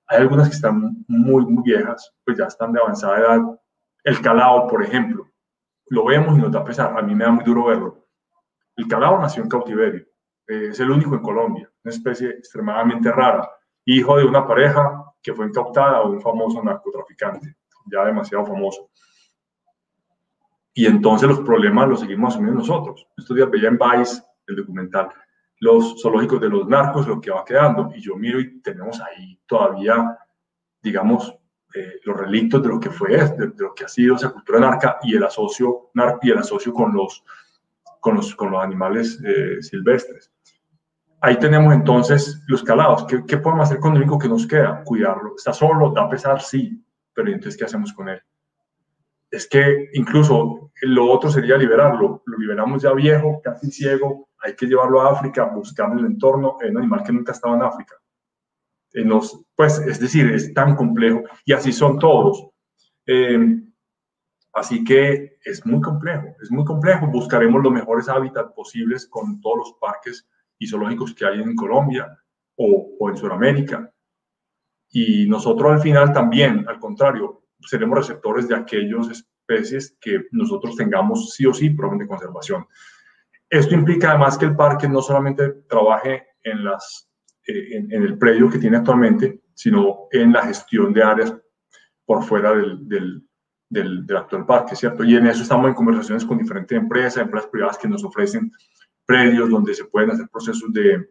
Hay 0.08 0.18
algunas 0.18 0.48
que 0.48 0.54
están 0.54 1.04
muy, 1.08 1.44
muy 1.44 1.62
viejas, 1.64 2.14
pues 2.24 2.38
ya 2.38 2.44
están 2.44 2.72
de 2.72 2.80
avanzada 2.80 3.18
edad. 3.18 3.40
El 4.04 4.20
calao, 4.20 4.68
por 4.68 4.82
ejemplo, 4.82 5.28
lo 5.88 6.04
vemos 6.04 6.38
y 6.38 6.40
nos 6.40 6.52
da 6.52 6.64
pesar. 6.64 6.96
A 6.96 7.02
mí 7.02 7.14
me 7.14 7.24
da 7.24 7.30
muy 7.30 7.44
duro 7.44 7.64
verlo. 7.64 8.06
El 8.76 8.86
calao 8.86 9.20
nació 9.20 9.42
en 9.42 9.48
cautiverio. 9.48 10.06
Eh, 10.46 10.68
es 10.70 10.80
el 10.80 10.90
único 10.90 11.14
en 11.14 11.22
Colombia, 11.22 11.70
una 11.82 11.92
especie 11.92 12.30
extremadamente 12.30 13.10
rara, 13.10 13.50
hijo 13.84 14.16
de 14.16 14.24
una 14.24 14.46
pareja 14.46 15.04
que 15.20 15.34
fue 15.34 15.46
incautada 15.46 16.02
o 16.02 16.10
un 16.10 16.20
famoso 16.20 16.62
narcotraficante, 16.62 17.56
ya 17.90 18.04
demasiado 18.04 18.46
famoso. 18.46 18.90
Y 20.72 20.86
entonces 20.86 21.28
los 21.28 21.40
problemas 21.40 21.88
los 21.88 22.00
seguimos 22.00 22.34
asumiendo 22.34 22.60
nosotros. 22.60 23.08
Estos 23.16 23.34
días 23.34 23.50
veía 23.50 23.68
en 23.68 23.78
Vice 23.78 24.22
el 24.46 24.56
documental 24.56 25.08
los 25.60 26.00
zoológicos 26.00 26.40
de 26.40 26.48
los 26.48 26.66
narcos, 26.68 27.06
lo 27.06 27.20
que 27.20 27.30
va 27.30 27.44
quedando. 27.44 27.90
Y 27.94 28.00
yo 28.00 28.16
miro 28.16 28.40
y 28.40 28.60
tenemos 28.60 29.00
ahí 29.00 29.38
todavía, 29.46 30.18
digamos, 30.82 31.34
eh, 31.74 32.00
los 32.04 32.16
relictos 32.16 32.62
de 32.62 32.68
lo 32.68 32.80
que 32.80 32.90
fue, 32.90 33.16
de, 33.16 33.52
lo 33.56 33.74
que 33.74 33.84
ha 33.84 33.88
sido 33.88 34.16
esa 34.16 34.30
cultura 34.30 34.60
narca 34.60 34.98
y 35.02 35.16
el 35.16 35.24
asocio, 35.24 35.90
y 36.22 36.30
el 36.30 36.38
asocio 36.38 36.72
con 36.72 36.94
los, 36.94 37.24
con 38.00 38.16
los, 38.16 38.34
con 38.34 38.50
los 38.50 38.62
animales 38.62 39.20
eh, 39.24 39.62
silvestres. 39.62 40.32
Ahí 41.20 41.38
tenemos 41.38 41.74
entonces 41.74 42.42
los 42.46 42.62
calados. 42.62 43.04
¿Qué, 43.06 43.24
¿Qué, 43.26 43.38
podemos 43.38 43.68
hacer 43.68 43.80
con 43.80 43.92
el 43.92 44.02
único 44.02 44.18
que 44.18 44.28
nos 44.28 44.46
queda? 44.46 44.82
Cuidarlo. 44.84 45.34
¿Está 45.36 45.52
solo? 45.52 45.90
¿Da 45.90 46.08
pesar? 46.08 46.40
Sí. 46.40 46.82
Pero 47.12 47.28
entonces, 47.28 47.56
¿qué 47.56 47.64
hacemos 47.64 47.92
con 47.92 48.10
él? 48.10 48.22
Es 49.30 49.48
que 49.48 49.88
incluso 49.94 50.70
lo 50.82 51.10
otro 51.10 51.30
sería 51.30 51.56
liberarlo. 51.56 52.22
Lo 52.26 52.38
liberamos 52.38 52.82
ya 52.82 52.92
viejo, 52.92 53.40
casi 53.42 53.70
ciego. 53.70 54.28
Hay 54.38 54.54
que 54.54 54.66
llevarlo 54.66 55.00
a 55.00 55.12
África, 55.12 55.44
buscar 55.44 55.92
el 55.98 56.04
entorno. 56.04 56.58
Es 56.60 56.74
animal 56.74 57.02
que 57.04 57.12
nunca 57.12 57.32
estaba 57.32 57.56
en 57.56 57.62
África. 57.62 57.96
En 58.92 59.08
los, 59.08 59.42
pues, 59.54 59.78
es 59.78 60.00
decir, 60.00 60.30
es 60.32 60.54
tan 60.54 60.76
complejo. 60.76 61.22
Y 61.44 61.52
así 61.52 61.72
son 61.72 61.98
todos. 61.98 62.48
Eh, 63.06 63.60
así 64.52 64.84
que 64.84 65.38
es 65.44 65.64
muy 65.64 65.80
complejo, 65.80 66.28
es 66.42 66.50
muy 66.50 66.64
complejo. 66.64 67.06
Buscaremos 67.06 67.62
los 67.62 67.72
mejores 67.72 68.08
hábitats 68.08 68.52
posibles 68.52 69.06
con 69.06 69.40
todos 69.40 69.58
los 69.58 69.72
parques 69.80 70.28
y 70.58 70.66
zoológicos 70.66 71.14
que 71.14 71.26
hay 71.26 71.40
en 71.40 71.54
Colombia 71.54 72.18
o, 72.56 72.96
o 72.98 73.10
en 73.10 73.16
Sudamérica. 73.16 73.92
Y 74.90 75.28
nosotros 75.28 75.72
al 75.72 75.80
final 75.80 76.12
también, 76.12 76.66
al 76.68 76.78
contrario, 76.78 77.45
seremos 77.66 77.98
receptores 77.98 78.48
de 78.48 78.56
aquellas 78.56 79.08
especies 79.08 79.96
que 80.00 80.26
nosotros 80.32 80.76
tengamos 80.76 81.34
sí 81.34 81.46
o 81.46 81.54
sí 81.54 81.70
programas 81.70 82.00
de 82.00 82.08
conservación. 82.08 82.66
Esto 83.48 83.74
implica 83.74 84.10
además 84.10 84.36
que 84.36 84.46
el 84.46 84.56
parque 84.56 84.88
no 84.88 85.00
solamente 85.00 85.48
trabaje 85.68 86.28
en, 86.42 86.64
las, 86.64 87.08
eh, 87.46 87.76
en, 87.76 87.92
el 87.92 88.18
predio 88.18 88.50
que 88.50 88.58
tiene 88.58 88.78
actualmente, 88.78 89.42
sino 89.54 90.08
en 90.10 90.32
la 90.32 90.42
gestión 90.42 90.92
de 90.92 91.02
áreas 91.02 91.34
por 92.04 92.24
fuera 92.24 92.52
del, 92.54 92.88
del, 92.88 93.22
del, 93.68 94.06
del, 94.06 94.16
actual 94.16 94.46
parque, 94.46 94.74
¿cierto? 94.74 95.04
Y 95.04 95.14
en 95.16 95.26
eso 95.26 95.42
estamos 95.42 95.68
en 95.68 95.74
conversaciones 95.74 96.24
con 96.24 96.38
diferentes 96.38 96.76
empresas, 96.76 97.22
empresas 97.22 97.50
privadas 97.50 97.78
que 97.78 97.88
nos 97.88 98.04
ofrecen 98.04 98.50
predios 99.04 99.48
donde 99.48 99.74
se 99.74 99.84
pueden 99.84 100.10
hacer 100.10 100.28
procesos 100.28 100.72
de, 100.72 101.08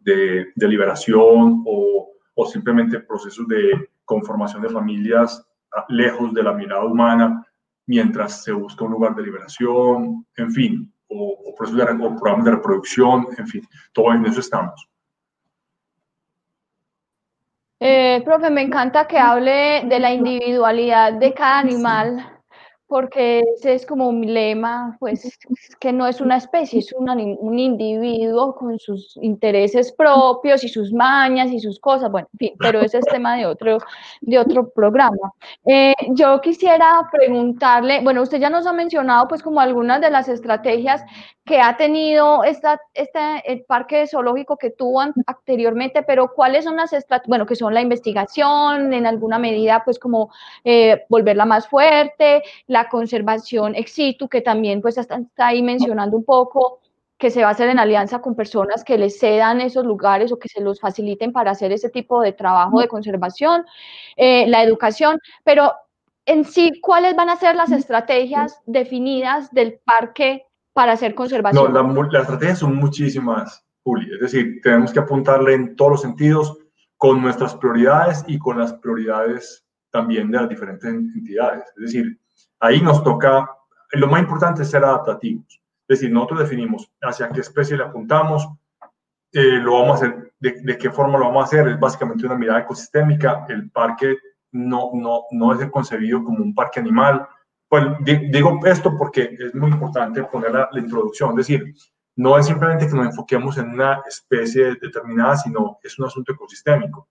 de, 0.00 0.68
liberación 0.68 1.64
o, 1.66 2.12
o, 2.34 2.46
simplemente 2.46 3.00
procesos 3.00 3.46
de 3.48 3.90
conformación 4.04 4.62
de 4.62 4.68
familias 4.68 5.44
lejos 5.88 6.32
de 6.34 6.42
la 6.42 6.52
mirada 6.52 6.84
humana 6.84 7.44
mientras 7.86 8.44
se 8.44 8.52
busca 8.52 8.84
un 8.84 8.92
lugar 8.92 9.14
de 9.14 9.22
liberación, 9.22 10.26
en 10.36 10.52
fin, 10.52 10.92
o, 11.08 11.54
procesos 11.56 11.78
de, 11.78 12.04
o 12.04 12.16
programas 12.16 12.44
de 12.44 12.50
reproducción, 12.52 13.26
en 13.36 13.46
fin, 13.46 13.66
todo 13.92 14.12
en 14.12 14.26
eso 14.26 14.40
estamos. 14.40 14.88
Eh, 17.80 18.22
profe, 18.24 18.50
me 18.50 18.62
encanta 18.62 19.06
que 19.06 19.18
hable 19.18 19.84
de 19.86 20.00
la 20.00 20.12
individualidad 20.12 21.14
de 21.14 21.32
cada 21.32 21.60
animal 21.60 22.37
porque 22.88 23.44
ese 23.54 23.74
es 23.74 23.84
como 23.84 24.08
un 24.08 24.32
lema, 24.32 24.96
pues 24.98 25.38
que 25.78 25.92
no 25.92 26.06
es 26.06 26.22
una 26.22 26.38
especie, 26.38 26.80
es 26.80 26.92
un, 26.94 27.08
un, 27.10 27.58
individuo 27.58 28.54
con 28.54 28.78
sus 28.78 29.18
intereses 29.20 29.92
propios 29.92 30.64
y 30.64 30.68
sus 30.68 30.90
mañas 30.90 31.50
y 31.52 31.60
sus 31.60 31.78
cosas, 31.78 32.10
bueno, 32.10 32.28
en 32.32 32.38
fin, 32.38 32.52
pero 32.58 32.80
ese 32.80 32.98
es 32.98 33.04
tema 33.04 33.36
de 33.36 33.44
otro, 33.44 33.78
de 34.22 34.38
otro 34.38 34.70
programa. 34.70 35.32
Eh, 35.66 35.94
yo 36.10 36.40
quisiera 36.40 37.06
preguntarle, 37.12 38.00
bueno, 38.02 38.22
usted 38.22 38.38
ya 38.38 38.48
nos 38.48 38.66
ha 38.66 38.72
mencionado 38.72 39.28
pues 39.28 39.42
como 39.42 39.60
algunas 39.60 40.00
de 40.00 40.10
las 40.10 40.28
estrategias 40.28 41.04
que 41.44 41.60
ha 41.60 41.76
tenido 41.76 42.44
esta, 42.44 42.78
este, 42.94 43.18
el 43.46 43.64
parque 43.64 44.06
zoológico 44.06 44.56
que 44.58 44.70
tuvo 44.70 45.00
anteriormente, 45.00 46.02
pero 46.02 46.32
¿cuáles 46.34 46.64
son 46.64 46.76
las 46.76 46.92
estrategias? 46.92 47.28
Bueno, 47.28 47.46
que 47.46 47.56
son 47.56 47.74
la 47.74 47.80
investigación, 47.80 48.92
en 48.92 49.06
alguna 49.06 49.38
medida 49.38 49.82
pues 49.84 49.98
como 49.98 50.30
eh, 50.62 51.04
volverla 51.08 51.46
más 51.46 51.66
fuerte, 51.66 52.42
la 52.66 52.77
la 52.78 52.88
conservación 52.88 53.74
ex 53.74 53.92
situ, 53.92 54.28
que 54.28 54.40
también 54.40 54.80
pues 54.80 54.98
está, 54.98 55.20
ahí 55.36 55.62
mencionando 55.62 56.16
un 56.16 56.24
poco 56.24 56.80
que 57.18 57.30
se 57.30 57.42
va 57.42 57.48
a 57.48 57.50
hacer 57.50 57.68
en 57.68 57.80
alianza 57.80 58.20
con 58.20 58.36
personas 58.36 58.84
que 58.84 58.96
les 58.96 59.18
cedan 59.18 59.60
esos 59.60 59.84
lugares 59.84 60.30
o 60.30 60.38
que 60.38 60.48
se 60.48 60.60
los 60.60 60.78
faciliten 60.78 61.32
para 61.32 61.50
hacer 61.50 61.72
ese 61.72 61.90
tipo 61.90 62.20
de 62.22 62.32
trabajo 62.32 62.80
de 62.80 62.86
conservación, 62.86 63.64
eh, 64.16 64.46
la 64.46 64.62
educación, 64.62 65.18
pero 65.42 65.72
en 66.26 66.44
sí, 66.44 66.80
¿cuáles 66.80 67.16
van 67.16 67.30
a 67.30 67.36
ser 67.36 67.56
las 67.56 67.72
estrategias 67.72 68.60
definidas 68.66 69.50
del 69.50 69.80
parque 69.84 70.44
para 70.72 70.92
hacer 70.92 71.16
conservación? 71.16 71.72
No, 71.72 72.02
las 72.04 72.22
estrategias 72.22 72.60
son 72.60 72.76
muchísimas, 72.76 73.64
Juli, 73.82 74.08
es 74.14 74.20
decir, 74.20 74.60
tenemos 74.62 74.92
que 74.92 75.00
apuntarle 75.00 75.54
en 75.54 75.74
todos 75.74 75.92
los 75.92 76.02
sentidos 76.02 76.56
con 76.96 77.20
nuestras 77.20 77.56
prioridades 77.56 78.24
y 78.28 78.38
con 78.38 78.58
las 78.58 78.74
prioridades 78.74 79.64
también 79.90 80.30
de 80.30 80.38
las 80.38 80.48
diferentes 80.48 80.88
entidades. 80.88 81.64
Es 81.76 81.82
decir, 81.82 82.18
Ahí 82.60 82.80
nos 82.80 83.02
toca, 83.04 83.48
lo 83.92 84.06
más 84.08 84.20
importante 84.20 84.62
es 84.62 84.70
ser 84.70 84.84
adaptativos. 84.84 85.60
Es 85.88 86.00
decir, 86.00 86.12
nosotros 86.12 86.40
definimos 86.40 86.90
hacia 87.00 87.30
qué 87.30 87.40
especie 87.40 87.76
le 87.76 87.84
apuntamos, 87.84 88.48
eh, 89.32 89.58
lo 89.60 89.74
vamos 89.74 89.90
a 90.02 90.06
hacer, 90.06 90.32
de, 90.38 90.78
qué 90.78 90.90
forma 90.90 91.18
lo 91.18 91.26
vamos 91.26 91.44
a 91.44 91.46
hacer, 91.46 91.68
es 91.68 91.78
básicamente 91.78 92.26
una 92.26 92.34
mirada 92.34 92.60
ecosistémica. 92.60 93.46
El 93.48 93.70
parque 93.70 94.16
no, 94.52 94.90
no, 94.94 95.22
no 95.30 95.52
es 95.52 95.70
concebido 95.70 96.22
como 96.24 96.42
un 96.42 96.54
parque 96.54 96.80
animal. 96.80 97.26
Pues 97.68 97.84
digo 98.04 98.60
esto 98.64 98.96
porque 98.96 99.36
es 99.38 99.54
muy 99.54 99.70
importante 99.70 100.24
poner 100.24 100.52
la, 100.52 100.68
la 100.72 100.80
introducción, 100.80 101.30
es 101.30 101.36
decir, 101.36 101.74
no 102.16 102.36
es 102.36 102.46
simplemente 102.46 102.88
que 102.88 102.94
nos 102.94 103.06
enfoquemos 103.06 103.58
en 103.58 103.70
una 103.70 104.02
especie 104.08 104.74
determinada, 104.80 105.36
sino 105.36 105.78
es 105.82 105.98
un 105.98 106.06
asunto 106.06 106.32
ecosistémico. 106.32 107.08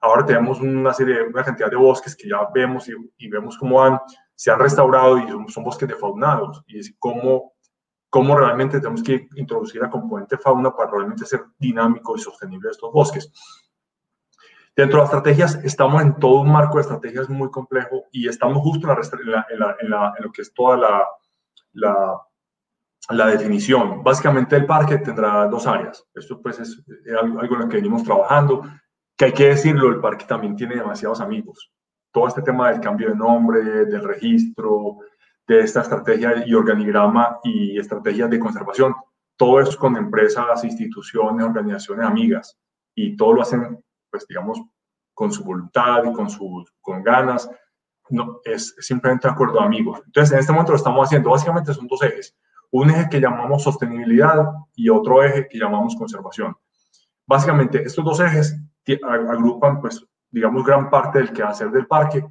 Ahora 0.00 0.24
tenemos 0.24 0.60
una 0.60 0.94
serie, 0.94 1.22
una 1.22 1.44
cantidad 1.44 1.68
de 1.68 1.76
bosques 1.76 2.16
que 2.16 2.28
ya 2.28 2.48
vemos 2.54 2.88
y, 2.88 2.92
y 3.18 3.28
vemos 3.28 3.58
cómo 3.58 3.82
han 3.82 3.98
se 4.38 4.52
han 4.52 4.60
restaurado 4.60 5.18
y 5.18 5.26
son, 5.50 5.64
bosques 5.64 5.88
defaunados. 5.88 6.62
Y 6.68 6.78
es 6.78 6.94
cómo, 7.00 7.54
cómo 8.08 8.36
realmente 8.36 8.78
tenemos 8.78 9.02
que 9.02 9.28
introducir 9.34 9.82
la 9.82 9.90
componente 9.90 10.38
fauna 10.38 10.70
para 10.70 10.92
realmente 10.92 11.26
ser 11.26 11.42
dinámico 11.58 12.14
y 12.14 12.20
sostenible 12.20 12.70
estos 12.70 12.92
bosques. 12.92 13.32
Dentro 14.76 14.98
de 14.98 15.02
las 15.02 15.12
estrategias, 15.12 15.56
estamos 15.64 16.00
en 16.02 16.16
todo 16.20 16.42
un 16.42 16.52
marco 16.52 16.76
de 16.76 16.82
estrategias 16.82 17.28
muy 17.28 17.50
complejo 17.50 18.04
y 18.12 18.28
estamos 18.28 18.58
justo 18.58 18.88
en, 18.88 18.96
lo 20.20 20.32
que 20.32 20.42
es 20.42 20.54
toda 20.54 20.76
la, 21.72 22.22
la, 23.10 23.26
definición. 23.26 24.04
Básicamente 24.04 24.54
el 24.54 24.66
parque 24.66 24.98
tendrá 24.98 25.48
dos 25.48 25.66
áreas. 25.66 26.06
Esto 26.14 26.40
pues 26.40 26.60
es 26.60 26.80
algo 27.20 27.54
en 27.56 27.60
lo 27.60 27.68
que 27.68 27.78
venimos 27.78 28.04
trabajando, 28.04 28.62
que 29.16 29.24
hay 29.24 29.32
que 29.32 29.48
decirlo, 29.48 29.88
el 29.88 30.00
parque 30.00 30.26
también 30.26 30.54
tiene 30.54 30.76
demasiados 30.76 31.20
amigos 31.20 31.72
todo 32.18 32.26
este 32.26 32.42
tema 32.42 32.72
del 32.72 32.80
cambio 32.80 33.10
de 33.10 33.14
nombre, 33.14 33.62
del 33.62 34.02
registro, 34.02 34.98
de 35.46 35.60
esta 35.60 35.82
estrategia 35.82 36.42
y 36.44 36.52
organigrama 36.52 37.38
y 37.44 37.78
estrategias 37.78 38.28
de 38.28 38.40
conservación, 38.40 38.92
todo 39.36 39.60
eso 39.60 39.78
con 39.78 39.96
empresas, 39.96 40.64
instituciones, 40.64 41.46
organizaciones 41.46 42.04
amigas 42.04 42.58
y 42.92 43.16
todo 43.16 43.34
lo 43.34 43.42
hacen, 43.42 43.78
pues 44.10 44.26
digamos, 44.26 44.60
con 45.14 45.30
su 45.30 45.44
voluntad 45.44 46.02
y 46.06 46.12
con, 46.12 46.28
sus 46.28 46.72
con 46.80 47.04
ganas. 47.04 47.48
No, 48.10 48.40
es 48.44 48.74
simplemente 48.80 49.28
acuerdo 49.28 49.60
de 49.60 49.66
amigos. 49.66 50.02
Entonces, 50.04 50.32
en 50.32 50.40
este 50.40 50.50
momento 50.50 50.72
lo 50.72 50.78
estamos 50.78 51.06
haciendo. 51.06 51.30
Básicamente 51.30 51.72
son 51.72 51.86
dos 51.86 52.02
ejes. 52.02 52.36
Un 52.72 52.90
eje 52.90 53.08
que 53.08 53.20
llamamos 53.20 53.62
sostenibilidad 53.62 54.44
y 54.74 54.88
otro 54.88 55.22
eje 55.22 55.46
que 55.48 55.58
llamamos 55.58 55.94
conservación. 55.94 56.56
Básicamente, 57.24 57.84
estos 57.84 58.04
dos 58.04 58.18
ejes 58.18 58.60
agrupan 59.04 59.80
pues 59.80 60.04
digamos, 60.30 60.64
gran 60.64 60.90
parte 60.90 61.18
del 61.18 61.32
quehacer 61.32 61.70
del 61.70 61.86
parque, 61.86 62.24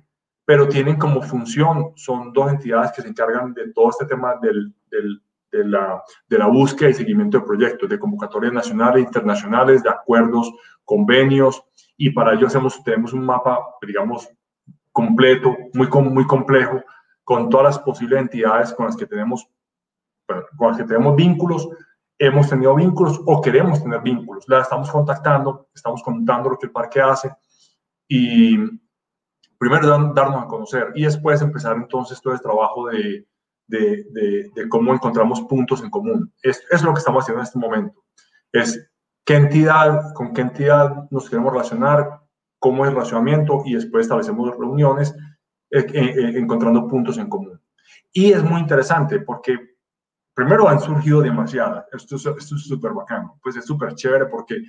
pero 0.46 0.68
tienen 0.68 0.98
como 0.98 1.22
función, 1.22 1.92
son 1.96 2.32
dos 2.32 2.50
entidades 2.50 2.92
que 2.94 3.02
se 3.02 3.10
encargan 3.10 3.54
de 3.54 3.74
todo 3.74 3.90
este 3.90 4.06
tema 4.06 4.36
del, 4.42 4.74
del, 4.90 5.22
de, 5.52 5.66
la, 5.66 6.02
de 6.28 6.38
la 6.38 6.48
búsqueda 6.48 6.90
y 6.90 6.94
seguimiento 6.94 7.40
de 7.40 7.46
proyectos, 7.46 7.90
de 7.90 8.00
convocatorias 8.00 8.54
nacionales 8.54 9.04
internacionales, 9.04 9.84
de 9.84 9.90
acuerdos, 9.90 10.52
convenios, 10.86 11.62
y 11.98 12.12
para 12.12 12.34
ello 12.34 12.48
hacemos, 12.48 12.82
tenemos 12.84 13.12
un 13.12 13.26
mapa, 13.26 13.60
digamos, 13.86 14.30
completo, 14.92 15.56
muy, 15.74 15.88
muy 15.88 16.26
complejo, 16.26 16.82
con 17.24 17.50
todas 17.50 17.66
las 17.66 17.80
posibles 17.80 18.22
entidades 18.22 18.74
con 18.74 18.86
las 18.86 18.96
que 18.96 19.06
tenemos, 19.06 19.50
con 20.58 20.70
las 20.70 20.78
que 20.78 20.86
tenemos 20.86 21.16
vínculos, 21.16 21.68
hemos 22.18 22.50
tenido 22.50 22.74
vínculos 22.74 23.20
o 23.26 23.42
queremos 23.42 23.84
tener 23.84 24.02
vínculos. 24.02 24.48
La 24.48 24.62
estamos 24.62 24.90
contactando, 24.90 25.68
estamos 25.76 26.02
contando 26.02 26.52
lo 26.52 26.58
que 26.58 26.68
el 26.68 26.72
parque 26.72 27.02
hace 27.02 27.32
y 28.08 28.58
primero 29.58 29.88
darnos 30.14 30.44
a 30.44 30.48
conocer 30.48 30.92
y 30.96 31.04
después 31.04 31.42
empezar 31.42 31.76
entonces 31.76 32.22
todo 32.22 32.34
el 32.34 32.42
trabajo 32.42 32.88
de, 32.88 33.26
de, 33.68 34.50
de, 34.54 34.70
cómo 34.70 34.94
encontramos 34.94 35.42
puntos 35.42 35.84
en 35.84 35.90
común. 35.90 36.34
Es, 36.42 36.64
es 36.70 36.84
lo 36.84 36.94
que 36.94 37.00
estamos 37.00 37.24
haciendo 37.24 37.42
en 37.42 37.48
este 37.48 37.60
momento. 37.60 38.04
Es 38.52 38.90
qué 39.26 39.36
entidad, 39.36 40.14
con 40.14 40.34
qué 40.34 40.42
entidad 40.42 41.10
nos 41.12 41.30
queremos 41.30 41.52
relacionar, 41.52 42.22
cómo 42.60 42.86
es 42.86 42.90
el 42.90 42.96
relacionamiento 42.96 43.64
y 43.66 43.76
después 43.76 44.04
establecemos 44.04 44.56
reuniones 44.58 45.14
eh, 45.70 45.86
eh, 45.94 46.14
eh, 46.18 46.38
encontrando 46.38 46.88
puntos 46.88 47.18
en 47.18 47.30
común. 47.30 47.60
Y 48.14 48.32
es 48.32 48.44
muy 48.44 48.62
interesante 48.62 49.20
porque 49.20 49.58
primero 50.34 50.68
han 50.70 50.80
surgido 50.80 51.22
demasiadas. 51.22 51.86
Esto, 51.92 52.16
esto 52.16 52.56
es 52.56 52.64
súper 52.64 52.94
bacano. 52.94 53.40
Pues 53.44 53.58
es 53.58 53.66
súper 53.66 53.94
chévere 53.96 54.28
porque 54.28 54.62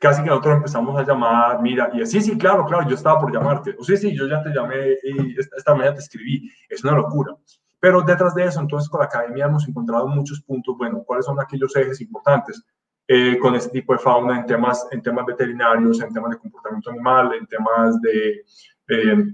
casi 0.00 0.22
que 0.22 0.28
nosotros 0.28 0.56
empezamos 0.56 0.96
a 0.98 1.02
llamar, 1.02 1.60
mira, 1.60 1.90
y 1.92 2.04
sí, 2.06 2.20
sí, 2.20 2.38
claro, 2.38 2.64
claro, 2.66 2.88
yo 2.88 2.94
estaba 2.94 3.20
por 3.20 3.32
llamarte. 3.32 3.74
O 3.78 3.84
sí, 3.84 3.96
sí, 3.96 4.16
yo 4.16 4.28
ya 4.28 4.42
te 4.42 4.50
llamé 4.50 4.96
y 5.02 5.38
esta, 5.38 5.56
esta 5.56 5.74
mañana 5.74 5.94
te 5.94 6.00
escribí. 6.00 6.50
Es 6.68 6.84
una 6.84 6.92
locura. 6.94 7.34
Pero 7.80 8.02
detrás 8.02 8.34
de 8.34 8.44
eso, 8.44 8.60
entonces 8.60 8.88
con 8.88 9.00
la 9.00 9.06
academia 9.06 9.46
hemos 9.46 9.66
encontrado 9.66 10.06
muchos 10.06 10.40
puntos, 10.42 10.76
bueno, 10.76 11.02
cuáles 11.04 11.24
son 11.24 11.40
aquellos 11.40 11.74
ejes 11.74 12.00
importantes 12.02 12.62
eh, 13.08 13.38
con 13.40 13.56
este 13.56 13.70
tipo 13.70 13.92
de 13.92 13.98
fauna 13.98 14.38
en 14.38 14.46
temas, 14.46 14.86
en 14.92 15.02
temas 15.02 15.26
veterinarios, 15.26 16.00
en 16.00 16.12
temas 16.12 16.30
de 16.30 16.38
comportamiento 16.38 16.90
animal, 16.90 17.32
en 17.34 17.46
temas 17.46 18.00
de 18.02 18.44
eh, 18.88 19.24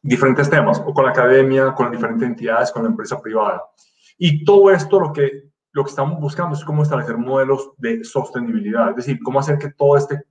diferentes 0.00 0.48
temas, 0.48 0.80
o 0.86 0.94
con 0.94 1.04
la 1.04 1.10
academia, 1.10 1.74
con 1.74 1.90
diferentes 1.90 2.26
entidades, 2.26 2.70
con 2.70 2.84
la 2.84 2.88
empresa 2.88 3.20
privada. 3.20 3.62
Y 4.16 4.44
todo 4.44 4.70
esto 4.70 4.98
lo 4.98 5.12
que, 5.12 5.50
lo 5.76 5.84
que 5.84 5.90
estamos 5.90 6.18
buscando 6.18 6.56
es 6.56 6.64
cómo 6.64 6.82
establecer 6.82 7.18
modelos 7.18 7.72
de 7.76 8.02
sostenibilidad, 8.02 8.88
es 8.88 8.96
decir, 8.96 9.18
cómo 9.22 9.40
hacer 9.40 9.58
que 9.58 9.72
todo 9.72 9.98
este 9.98 10.24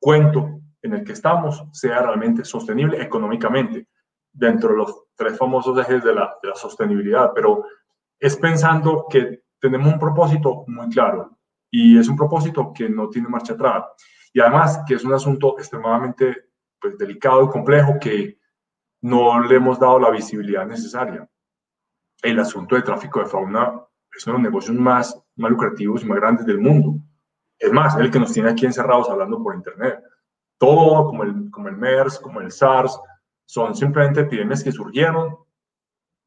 cuento 0.00 0.60
en 0.80 0.94
el 0.94 1.02
que 1.02 1.10
estamos 1.10 1.64
sea 1.72 2.00
realmente 2.00 2.44
sostenible 2.44 3.02
económicamente 3.02 3.88
dentro 4.32 4.68
de 4.70 4.76
los 4.76 5.02
tres 5.16 5.36
famosos 5.36 5.76
ejes 5.80 6.04
de 6.04 6.14
la, 6.14 6.38
de 6.40 6.50
la 6.50 6.54
sostenibilidad, 6.54 7.32
pero 7.34 7.64
es 8.20 8.36
pensando 8.36 9.06
que 9.10 9.42
tenemos 9.58 9.92
un 9.92 9.98
propósito 9.98 10.62
muy 10.68 10.88
claro 10.90 11.36
y 11.68 11.98
es 11.98 12.06
un 12.06 12.16
propósito 12.16 12.72
que 12.72 12.88
no 12.88 13.08
tiene 13.08 13.28
marcha 13.28 13.54
atrás. 13.54 13.82
Y 14.32 14.38
además 14.38 14.84
que 14.86 14.94
es 14.94 15.02
un 15.02 15.12
asunto 15.12 15.58
extremadamente 15.58 16.50
pues, 16.80 16.96
delicado 16.96 17.42
y 17.42 17.48
complejo 17.48 17.98
que 18.00 18.38
no 19.00 19.40
le 19.40 19.56
hemos 19.56 19.80
dado 19.80 19.98
la 19.98 20.10
visibilidad 20.10 20.64
necesaria. 20.64 21.28
El 22.22 22.38
asunto 22.38 22.76
de 22.76 22.82
tráfico 22.82 23.18
de 23.18 23.26
fauna 23.26 23.88
es 24.14 24.26
uno 24.26 24.36
de 24.36 24.42
los 24.42 24.50
negocios 24.50 24.76
más, 24.76 25.18
más 25.36 25.50
lucrativos 25.50 26.02
y 26.02 26.06
más 26.06 26.18
grandes 26.18 26.46
del 26.46 26.58
mundo. 26.58 27.00
Es 27.58 27.72
más, 27.72 27.96
el 27.96 28.10
que 28.10 28.18
nos 28.18 28.32
tiene 28.32 28.50
aquí 28.50 28.66
encerrados 28.66 29.08
hablando 29.08 29.42
por 29.42 29.54
Internet. 29.54 30.00
Todo, 30.58 31.06
como 31.06 31.24
el, 31.24 31.50
como 31.50 31.68
el 31.68 31.76
MERS, 31.76 32.18
como 32.18 32.40
el 32.40 32.50
SARS, 32.50 32.98
son 33.44 33.74
simplemente 33.74 34.20
epidemias 34.20 34.62
que 34.62 34.72
surgieron 34.72 35.36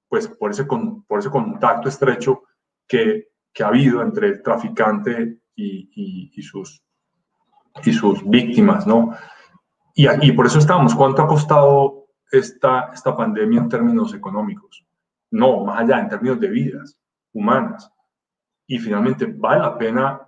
pues 0.07 0.27
por 0.27 0.51
ese, 0.51 0.65
por 0.65 1.19
ese 1.19 1.29
contacto 1.29 1.89
estrecho 1.89 2.43
que, 2.87 3.29
que 3.51 3.63
ha 3.63 3.67
habido 3.67 4.01
entre 4.01 4.27
el 4.27 4.41
traficante 4.41 5.39
y, 5.55 6.31
y, 6.33 6.41
sus, 6.41 6.83
y 7.83 7.91
sus 7.91 8.27
víctimas, 8.27 8.85
¿no? 8.85 9.15
Y, 9.95 10.07
y 10.27 10.31
por 10.33 10.45
eso 10.45 10.59
estamos. 10.59 10.93
¿Cuánto 10.93 11.21
ha 11.21 11.27
costado 11.27 12.07
esta, 12.31 12.91
esta 12.93 13.15
pandemia 13.15 13.61
en 13.61 13.69
términos 13.69 14.13
económicos? 14.13 14.85
No, 15.31 15.65
más 15.65 15.81
allá, 15.81 15.99
en 15.99 16.09
términos 16.09 16.39
de 16.39 16.49
vidas 16.49 16.97
humanas. 17.35 17.91
Y 18.67 18.79
finalmente, 18.79 19.25
¿vale 19.25 19.61
la 19.61 19.77
pena, 19.77 20.27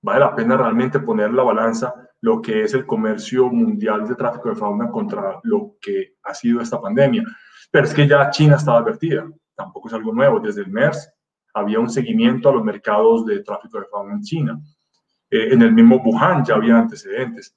vale 0.00 0.20
la 0.20 0.34
pena 0.34 0.56
realmente 0.56 1.00
poner 1.00 1.32
la 1.32 1.42
balanza 1.42 1.94
lo 2.22 2.40
que 2.40 2.62
es 2.62 2.72
el 2.72 2.86
comercio 2.86 3.48
mundial 3.48 4.06
de 4.06 4.14
tráfico 4.14 4.48
de 4.48 4.54
fauna 4.54 4.90
contra 4.90 5.40
lo 5.42 5.76
que 5.80 6.14
ha 6.22 6.32
sido 6.32 6.60
esta 6.60 6.80
pandemia. 6.80 7.24
Pero 7.70 7.84
es 7.84 7.92
que 7.92 8.06
ya 8.06 8.30
China 8.30 8.56
estaba 8.56 8.78
advertida, 8.78 9.28
tampoco 9.56 9.88
es 9.88 9.94
algo 9.94 10.12
nuevo. 10.12 10.38
Desde 10.38 10.62
el 10.62 10.70
MERS 10.70 11.12
había 11.52 11.80
un 11.80 11.90
seguimiento 11.90 12.48
a 12.48 12.52
los 12.52 12.64
mercados 12.64 13.26
de 13.26 13.40
tráfico 13.40 13.80
de 13.80 13.86
fauna 13.86 14.14
en 14.14 14.22
China. 14.22 14.60
Eh, 15.30 15.52
en 15.52 15.62
el 15.62 15.72
mismo 15.72 15.96
Wuhan 15.96 16.44
ya 16.44 16.54
había 16.54 16.78
antecedentes. 16.78 17.56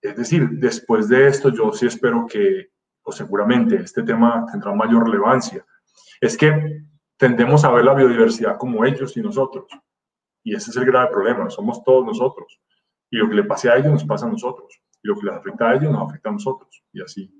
Es 0.00 0.16
decir, 0.16 0.48
después 0.48 1.06
de 1.08 1.28
esto 1.28 1.50
yo 1.50 1.70
sí 1.72 1.84
espero 1.84 2.26
que, 2.26 2.70
o 3.02 3.12
seguramente 3.12 3.76
este 3.76 4.02
tema 4.02 4.46
tendrá 4.50 4.72
mayor 4.72 5.04
relevancia. 5.04 5.62
Es 6.22 6.38
que 6.38 6.84
tendemos 7.20 7.62
a 7.64 7.70
ver 7.70 7.84
la 7.84 7.92
biodiversidad 7.92 8.56
como 8.56 8.82
ellos 8.82 9.14
y 9.14 9.20
nosotros. 9.20 9.66
Y 10.42 10.54
ese 10.54 10.70
es 10.70 10.76
el 10.78 10.86
grave 10.86 11.10
problema, 11.10 11.50
somos 11.50 11.84
todos 11.84 12.04
nosotros. 12.06 12.58
Y 13.10 13.18
lo 13.18 13.28
que 13.28 13.34
le 13.34 13.44
pase 13.44 13.68
a 13.68 13.76
ellos 13.76 13.92
nos 13.92 14.04
pasa 14.04 14.24
a 14.24 14.30
nosotros. 14.30 14.80
Y 15.02 15.08
lo 15.08 15.16
que 15.16 15.26
les 15.26 15.34
afecta 15.34 15.68
a 15.68 15.74
ellos 15.74 15.92
nos 15.92 16.08
afecta 16.08 16.30
a 16.30 16.32
nosotros. 16.32 16.82
Y 16.94 17.02
así. 17.02 17.30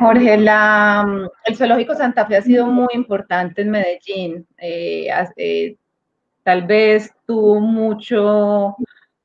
Jorge, 0.00 0.36
la, 0.36 1.30
el 1.44 1.56
Zoológico 1.56 1.94
Santa 1.94 2.26
Fe 2.26 2.36
ha 2.36 2.42
sido 2.42 2.66
muy 2.66 2.88
importante 2.92 3.62
en 3.62 3.70
Medellín. 3.70 4.46
Eh, 4.58 5.08
eh, 5.36 5.76
tal 6.42 6.66
vez 6.66 7.14
tuvo 7.24 7.60
mucho, 7.60 8.74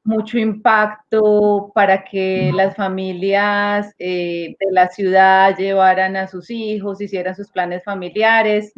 mucho 0.04 0.38
impacto 0.38 1.72
para 1.74 2.04
que 2.04 2.52
las 2.54 2.76
familias 2.76 3.94
eh, 4.00 4.56
de 4.60 4.72
la 4.72 4.90
ciudad 4.90 5.58
llevaran 5.58 6.16
a 6.16 6.28
sus 6.28 6.50
hijos, 6.50 7.02
hicieran 7.02 7.36
sus 7.36 7.50
planes 7.50 7.84
familiares 7.84 8.74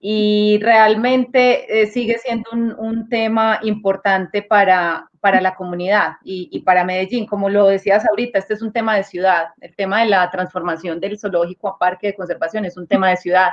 y 0.00 0.58
realmente 0.62 1.82
eh, 1.82 1.86
sigue 1.86 2.18
siendo 2.18 2.50
un, 2.52 3.08
tema 3.08 3.58
importante 3.62 4.42
para, 4.42 5.08
para 5.20 5.40
la 5.40 5.54
comunidad 5.56 6.16
y, 6.22 6.60
para 6.60 6.84
Medellín. 6.84 7.26
Como 7.26 7.48
lo 7.48 7.66
decías 7.66 8.06
ahorita, 8.08 8.38
este 8.38 8.54
es 8.54 8.62
un 8.62 8.72
tema 8.72 8.96
de 8.96 9.02
ciudad. 9.02 9.48
El 9.60 9.74
tema 9.74 10.00
de 10.00 10.06
la 10.10 10.30
transformación 10.30 11.00
del 11.00 11.18
zoológico 11.18 11.68
a 11.68 11.78
parque 11.78 12.08
de 12.08 12.14
conservación 12.14 12.64
es 12.66 12.76
un 12.76 12.86
tema 12.86 13.08
de 13.08 13.16
ciudad. 13.16 13.50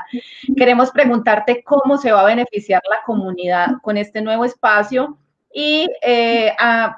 Queremos 0.56 0.92
preguntarte 0.92 1.64
cómo 1.64 1.98
se 1.98 2.12
va 2.12 2.22
a 2.22 2.26
beneficiar 2.26 2.82
la 2.90 2.98
comunidad 3.06 3.68
con 3.82 3.98
este 3.98 4.22
nuevo 4.22 4.46
espacio 4.46 5.18
y 5.58 5.88
eh, 6.02 6.52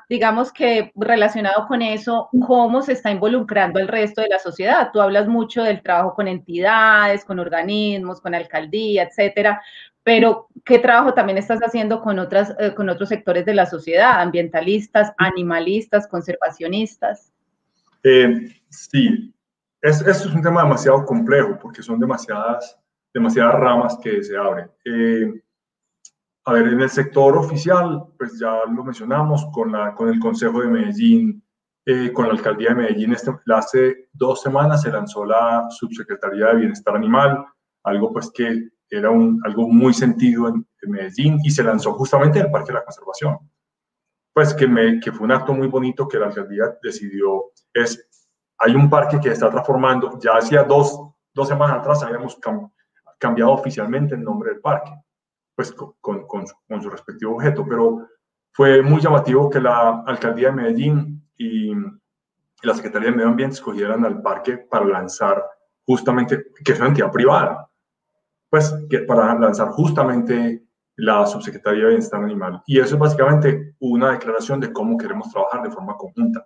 digamos 0.09 0.51
que 0.51 0.91
relacionado 0.95 1.67
con 1.67 1.83
eso, 1.83 2.27
cómo 2.47 2.81
se 2.81 2.93
está 2.93 3.11
involucrando 3.11 3.79
el 3.79 3.87
resto 3.87 4.21
de 4.21 4.29
la 4.29 4.39
sociedad. 4.39 4.89
Tú 4.91 4.99
hablas 4.99 5.27
mucho 5.27 5.61
del 5.61 5.83
trabajo 5.83 6.15
con 6.15 6.27
entidades, 6.27 7.23
con 7.23 7.37
organismos, 7.37 8.19
con 8.19 8.33
alcaldía, 8.33 9.03
etcétera, 9.03 9.61
pero 10.01 10.47
¿qué 10.65 10.79
trabajo 10.79 11.13
también 11.13 11.37
estás 11.37 11.59
haciendo 11.59 12.01
con, 12.01 12.17
otras, 12.17 12.55
eh, 12.57 12.73
con 12.73 12.89
otros 12.89 13.09
sectores 13.09 13.45
de 13.45 13.53
la 13.53 13.67
sociedad, 13.67 14.21
ambientalistas, 14.21 15.13
animalistas, 15.19 16.07
conservacionistas? 16.07 17.31
Eh, 18.01 18.59
sí, 18.69 19.35
es, 19.83 20.01
es 20.01 20.25
un 20.25 20.41
tema 20.41 20.63
demasiado 20.63 21.05
complejo 21.05 21.59
porque 21.61 21.83
son 21.83 21.99
demasiadas, 21.99 22.75
demasiadas 23.13 23.53
ramas 23.53 23.99
que 24.01 24.23
se 24.23 24.35
abren. 24.35 24.67
A 26.47 26.53
ver, 26.53 26.69
en 26.69 26.79
el 26.79 26.89
sector 26.89 27.37
oficial, 27.37 28.05
pues 28.17 28.39
ya 28.39 28.63
lo 28.73 28.81
mencionamos 28.81 29.45
con, 29.51 29.69
la, 29.69 29.93
con 29.93 30.07
el 30.07 30.17
Consejo 30.17 30.61
de 30.61 30.69
Medellín, 30.69 31.43
eh, 31.85 32.13
con 32.13 32.25
la 32.25 32.31
Alcaldía 32.31 32.69
de 32.69 32.75
Medellín. 32.75 33.11
Este, 33.11 33.33
hace 33.53 34.07
dos 34.13 34.43
semanas 34.43 34.81
se 34.81 34.89
lanzó 34.89 35.25
la 35.25 35.67
Subsecretaría 35.69 36.47
de 36.47 36.55
Bienestar 36.55 36.95
Animal, 36.95 37.45
algo 37.83 38.13
pues 38.13 38.31
que 38.33 38.69
era 38.89 39.09
un, 39.09 39.41
algo 39.43 39.67
muy 39.67 39.93
sentido 39.93 40.47
en, 40.47 40.65
Medellín 40.89 41.37
y 41.43 41.51
se 41.51 41.63
lanzó 41.63 41.91
justamente 41.95 42.39
en 42.39 42.45
el 42.45 42.51
Parque 42.51 42.67
de 42.67 42.75
la 42.75 42.85
Conservación. 42.85 43.39
Pues 44.33 44.53
que, 44.53 44.67
me, 44.67 45.01
que 45.01 45.11
fue 45.11 45.25
un 45.25 45.33
acto 45.33 45.53
muy 45.53 45.67
bonito 45.67 46.07
que 46.07 46.17
la 46.17 46.27
alcaldía 46.27 46.77
decidió. 46.81 47.51
Es, 47.73 48.07
hay 48.57 48.73
un 48.73 48.89
parque 48.89 49.19
que 49.19 49.31
está 49.31 49.49
transformando, 49.49 50.17
ya 50.17 50.37
hacía 50.37 50.63
dos, 50.63 50.97
dos 51.33 51.45
semanas 51.45 51.79
atrás 51.79 52.03
habíamos 52.03 52.39
cambiado 53.19 53.51
oficialmente 53.51 54.15
el 54.15 54.23
nombre 54.23 54.51
del 54.51 54.61
parque 54.61 54.93
pues 55.57 55.71
con, 55.71 56.27
con, 56.27 56.45
su, 56.45 56.89
respectivo 56.91 57.33
objeto, 57.33 57.65
pero 57.67 58.07
fue 58.51 58.83
muy 58.83 59.01
llamativo 59.01 59.49
que 59.49 59.59
la 59.59 60.03
alcaldía 60.05 60.49
de 60.49 60.55
Medellín 60.55 61.27
y 61.35 61.71
la 62.61 62.75
Secretaría 62.75 63.09
de 63.09 63.15
Medio 63.15 63.29
Ambiente 63.29 63.55
escogieran 63.55 64.05
al 64.05 64.21
parque 64.21 64.59
para 64.59 64.85
lanzar 64.85 65.43
justamente, 65.83 66.45
que 66.63 66.73
es 66.73 66.79
una 66.79 66.89
entidad 66.89 67.11
privada, 67.11 67.67
pues 68.51 68.71
que 68.87 68.99
para 68.99 69.33
lanzar 69.33 69.69
justamente 69.69 70.63
la 70.95 71.25
Subsecretaría 71.25 71.85
de 71.85 71.89
Bienestar 71.89 72.23
Animal. 72.23 72.61
Y 72.67 72.77
eso 72.77 72.93
es 72.93 72.99
básicamente 72.99 73.73
una 73.79 74.11
declaración 74.11 74.59
de 74.59 74.71
cómo 74.71 74.95
queremos 74.95 75.31
trabajar 75.31 75.63
de 75.63 75.71
forma 75.71 75.97
conjunta. 75.97 76.45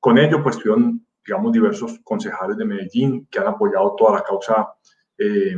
Con 0.00 0.18
ello, 0.18 0.42
pues 0.42 0.58
tuvieron, 0.58 1.06
digamos, 1.24 1.52
diversos 1.52 2.00
concejales 2.02 2.56
de 2.56 2.64
Medellín 2.64 3.28
que 3.30 3.38
han 3.38 3.46
apoyado 3.46 3.94
toda 3.96 4.14
la 4.14 4.24
causa 4.24 4.68
eh, 5.16 5.54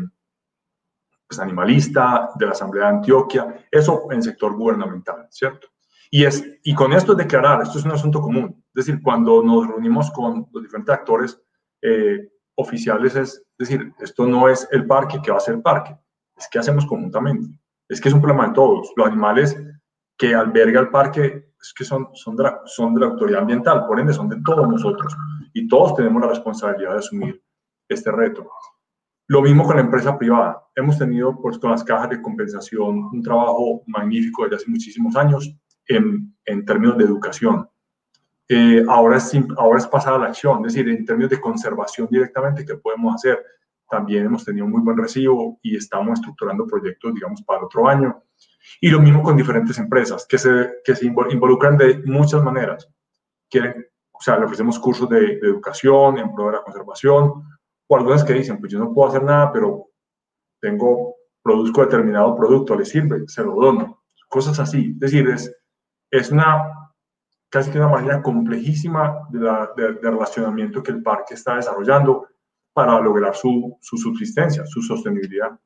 pues, 1.30 1.38
animalista 1.38 2.30
de 2.34 2.44
la 2.44 2.50
Asamblea 2.50 2.86
de 2.86 2.96
Antioquia, 2.96 3.66
eso 3.70 4.08
en 4.10 4.20
sector 4.20 4.56
gubernamental, 4.56 5.28
¿cierto? 5.30 5.68
Y, 6.10 6.24
es, 6.24 6.44
y 6.64 6.74
con 6.74 6.92
esto 6.92 7.12
es 7.12 7.18
declarar, 7.18 7.62
esto 7.62 7.78
es 7.78 7.84
un 7.84 7.92
asunto 7.92 8.20
común, 8.20 8.64
es 8.74 8.84
decir, 8.84 9.00
cuando 9.00 9.40
nos 9.40 9.68
reunimos 9.68 10.10
con 10.10 10.48
los 10.52 10.62
diferentes 10.64 10.92
actores 10.92 11.40
eh, 11.82 12.32
oficiales, 12.56 13.14
es 13.14 13.46
decir, 13.56 13.92
esto 14.00 14.26
no 14.26 14.48
es 14.48 14.66
el 14.72 14.88
parque 14.88 15.22
que 15.22 15.30
va 15.30 15.36
a 15.36 15.40
ser 15.40 15.62
parque, 15.62 15.96
es 16.36 16.48
que 16.48 16.58
hacemos 16.58 16.84
conjuntamente, 16.84 17.46
es 17.88 18.00
que 18.00 18.08
es 18.08 18.14
un 18.14 18.20
problema 18.20 18.48
de 18.48 18.54
todos, 18.54 18.92
los 18.96 19.06
animales 19.06 19.56
que 20.18 20.34
alberga 20.34 20.80
el 20.80 20.90
parque 20.90 21.52
es 21.62 21.72
que 21.74 21.84
son, 21.84 22.08
son 22.14 22.34
de 22.34 22.42
la 22.42 23.06
autoridad 23.06 23.42
ambiental, 23.42 23.86
por 23.86 24.00
ende 24.00 24.12
son 24.12 24.28
de 24.28 24.40
todos 24.44 24.66
nosotros. 24.66 25.14
Y 25.52 25.68
todos 25.68 25.94
tenemos 25.94 26.22
la 26.22 26.28
responsabilidad 26.28 26.92
de 26.92 26.98
asumir 26.98 27.44
este 27.88 28.10
reto. 28.10 28.50
Lo 29.30 29.42
mismo 29.42 29.64
con 29.64 29.76
la 29.76 29.82
empresa 29.82 30.18
privada. 30.18 30.60
Hemos 30.74 30.98
tenido 30.98 31.40
pues, 31.40 31.56
con 31.56 31.70
las 31.70 31.84
cajas 31.84 32.10
de 32.10 32.20
compensación 32.20 33.10
un 33.12 33.22
trabajo 33.22 33.84
magnífico 33.86 34.42
desde 34.42 34.56
hace 34.56 34.68
muchísimos 34.68 35.14
años 35.14 35.56
en, 35.86 36.34
en 36.44 36.64
términos 36.64 36.98
de 36.98 37.04
educación. 37.04 37.70
Eh, 38.48 38.84
ahora, 38.88 39.18
es, 39.18 39.32
ahora 39.56 39.78
es 39.78 39.86
pasada 39.86 40.18
la 40.18 40.26
acción, 40.26 40.66
es 40.66 40.74
decir, 40.74 40.88
en 40.88 41.04
términos 41.04 41.30
de 41.30 41.40
conservación 41.40 42.08
directamente, 42.10 42.64
¿qué 42.64 42.74
podemos 42.74 43.14
hacer? 43.14 43.38
También 43.88 44.26
hemos 44.26 44.44
tenido 44.44 44.66
muy 44.66 44.82
buen 44.82 44.96
recibo 44.96 45.60
y 45.62 45.76
estamos 45.76 46.18
estructurando 46.18 46.66
proyectos, 46.66 47.14
digamos, 47.14 47.40
para 47.42 47.64
otro 47.64 47.86
año. 47.86 48.24
Y 48.80 48.90
lo 48.90 48.98
mismo 48.98 49.22
con 49.22 49.36
diferentes 49.36 49.78
empresas 49.78 50.26
que 50.28 50.38
se, 50.38 50.72
que 50.84 50.96
se 50.96 51.06
involucran 51.06 51.76
de 51.76 52.02
muchas 52.04 52.42
maneras. 52.42 52.92
Quieren, 53.48 53.86
o 54.10 54.20
sea, 54.20 54.40
le 54.40 54.46
ofrecemos 54.46 54.76
cursos 54.80 55.08
de, 55.08 55.20
de 55.20 55.46
educación 55.46 56.18
en 56.18 56.34
pro 56.34 56.46
de 56.46 56.52
la 56.54 56.62
conservación, 56.64 57.44
o 57.90 57.96
algunas 57.96 58.22
que 58.22 58.34
dicen, 58.34 58.60
pues 58.60 58.70
yo 58.72 58.78
no 58.78 58.94
puedo 58.94 59.08
hacer 59.08 59.24
nada, 59.24 59.50
pero 59.52 59.88
tengo, 60.60 61.16
produzco 61.42 61.80
determinado 61.80 62.36
producto, 62.36 62.76
le 62.76 62.84
sirve, 62.84 63.26
se 63.26 63.42
lo 63.42 63.56
dono. 63.56 64.04
Cosas 64.28 64.60
así. 64.60 64.92
Es 64.94 65.00
decir, 65.00 65.28
es, 65.28 65.52
es 66.08 66.30
una, 66.30 66.92
casi 67.48 67.72
que 67.72 67.78
una 67.78 67.88
manera 67.88 68.22
complejísima 68.22 69.26
de, 69.30 69.40
la, 69.40 69.72
de, 69.76 69.88
relacionamiento 70.02 70.84
que 70.84 70.92
el 70.92 71.02
parque 71.02 71.34
está 71.34 71.56
desarrollando 71.56 72.28
para 72.72 73.00
lograr 73.00 73.34
su, 73.34 73.76
su 73.80 73.96
subsistencia, 73.96 74.64
su 74.66 74.80
sostenibilidad. 74.82 75.58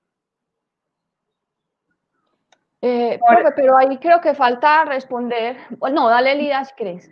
Eh, 2.81 3.21
pero 3.55 3.77
ahí 3.77 3.99
creo 3.99 4.23
que 4.23 4.35
falta 4.35 4.87
responder. 4.87 5.59
No, 5.93 6.09
dale, 6.09 6.35
Lida, 6.37 6.65
si 6.65 6.75
crees. 6.75 7.11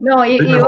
No, 0.00 0.26
y, 0.26 0.38
y 0.38 0.58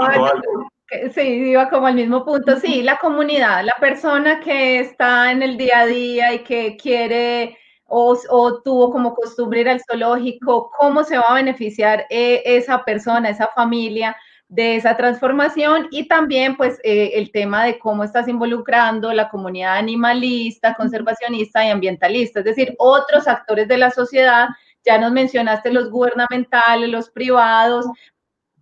sí, 1.14 1.20
iba 1.20 1.68
como 1.68 1.87
al 1.87 1.95
mismo 1.95 2.24
punto. 2.24 2.59
Sí, 2.59 2.82
la 2.82 2.97
comunidad, 2.99 3.64
la 3.64 3.76
persona 3.80 4.41
que 4.41 4.80
está 4.80 5.32
en 5.32 5.43
el 5.43 5.57
día 5.57 5.80
a 5.80 5.87
día 5.87 6.35
y 6.35 6.39
que 6.41 6.76
quiere 6.76 7.59
o, 7.87 8.16
o 8.30 8.62
tuvo 8.62 8.91
como 8.91 9.14
costumbre 9.14 9.61
ir 9.61 9.68
al 9.68 9.80
zoológico, 9.80 10.70
cómo 10.78 11.05
se 11.05 11.18
va 11.18 11.24
a 11.28 11.35
beneficiar 11.35 12.07
eh, 12.11 12.43
esa 12.45 12.85
persona, 12.85 13.28
esa 13.30 13.49
familia 13.55 14.16
de 14.49 14.76
esa 14.76 14.97
transformación 14.97 15.89
y 15.91 16.07
también 16.07 16.57
pues 16.57 16.78
eh, 16.85 17.12
el 17.14 17.32
tema 17.32 17.64
de 17.64 17.78
cómo 17.78 18.05
estás 18.05 18.28
involucrando 18.28 19.12
la 19.12 19.28
comunidad 19.28 19.76
animalista, 19.76 20.74
conservacionista 20.74 21.64
y 21.64 21.70
ambientalista, 21.70 22.41
es 22.41 22.45
decir, 22.45 22.74
otros 22.78 23.26
actores 23.26 23.68
de 23.68 23.78
la 23.78 23.91
sociedad, 23.91 24.49
ya 24.85 24.99
nos 24.99 25.12
mencionaste 25.12 25.72
los 25.72 25.91
gubernamentales, 25.91 26.91
los 26.91 27.11
privados, 27.11 27.87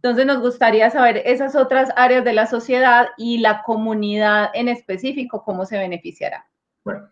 entonces 0.02 0.26
nos 0.26 0.40
gustaría 0.40 0.90
saber 0.90 1.22
esas 1.24 1.54
otras 1.54 1.90
áreas 1.94 2.24
de 2.24 2.32
la 2.32 2.46
sociedad 2.46 3.10
y 3.16 3.38
la 3.38 3.62
comunidad 3.62 4.50
en 4.52 4.66
específico, 4.66 5.44
cómo 5.44 5.64
se 5.64 5.78
beneficiará. 5.78 6.44
Bueno, 6.84 7.08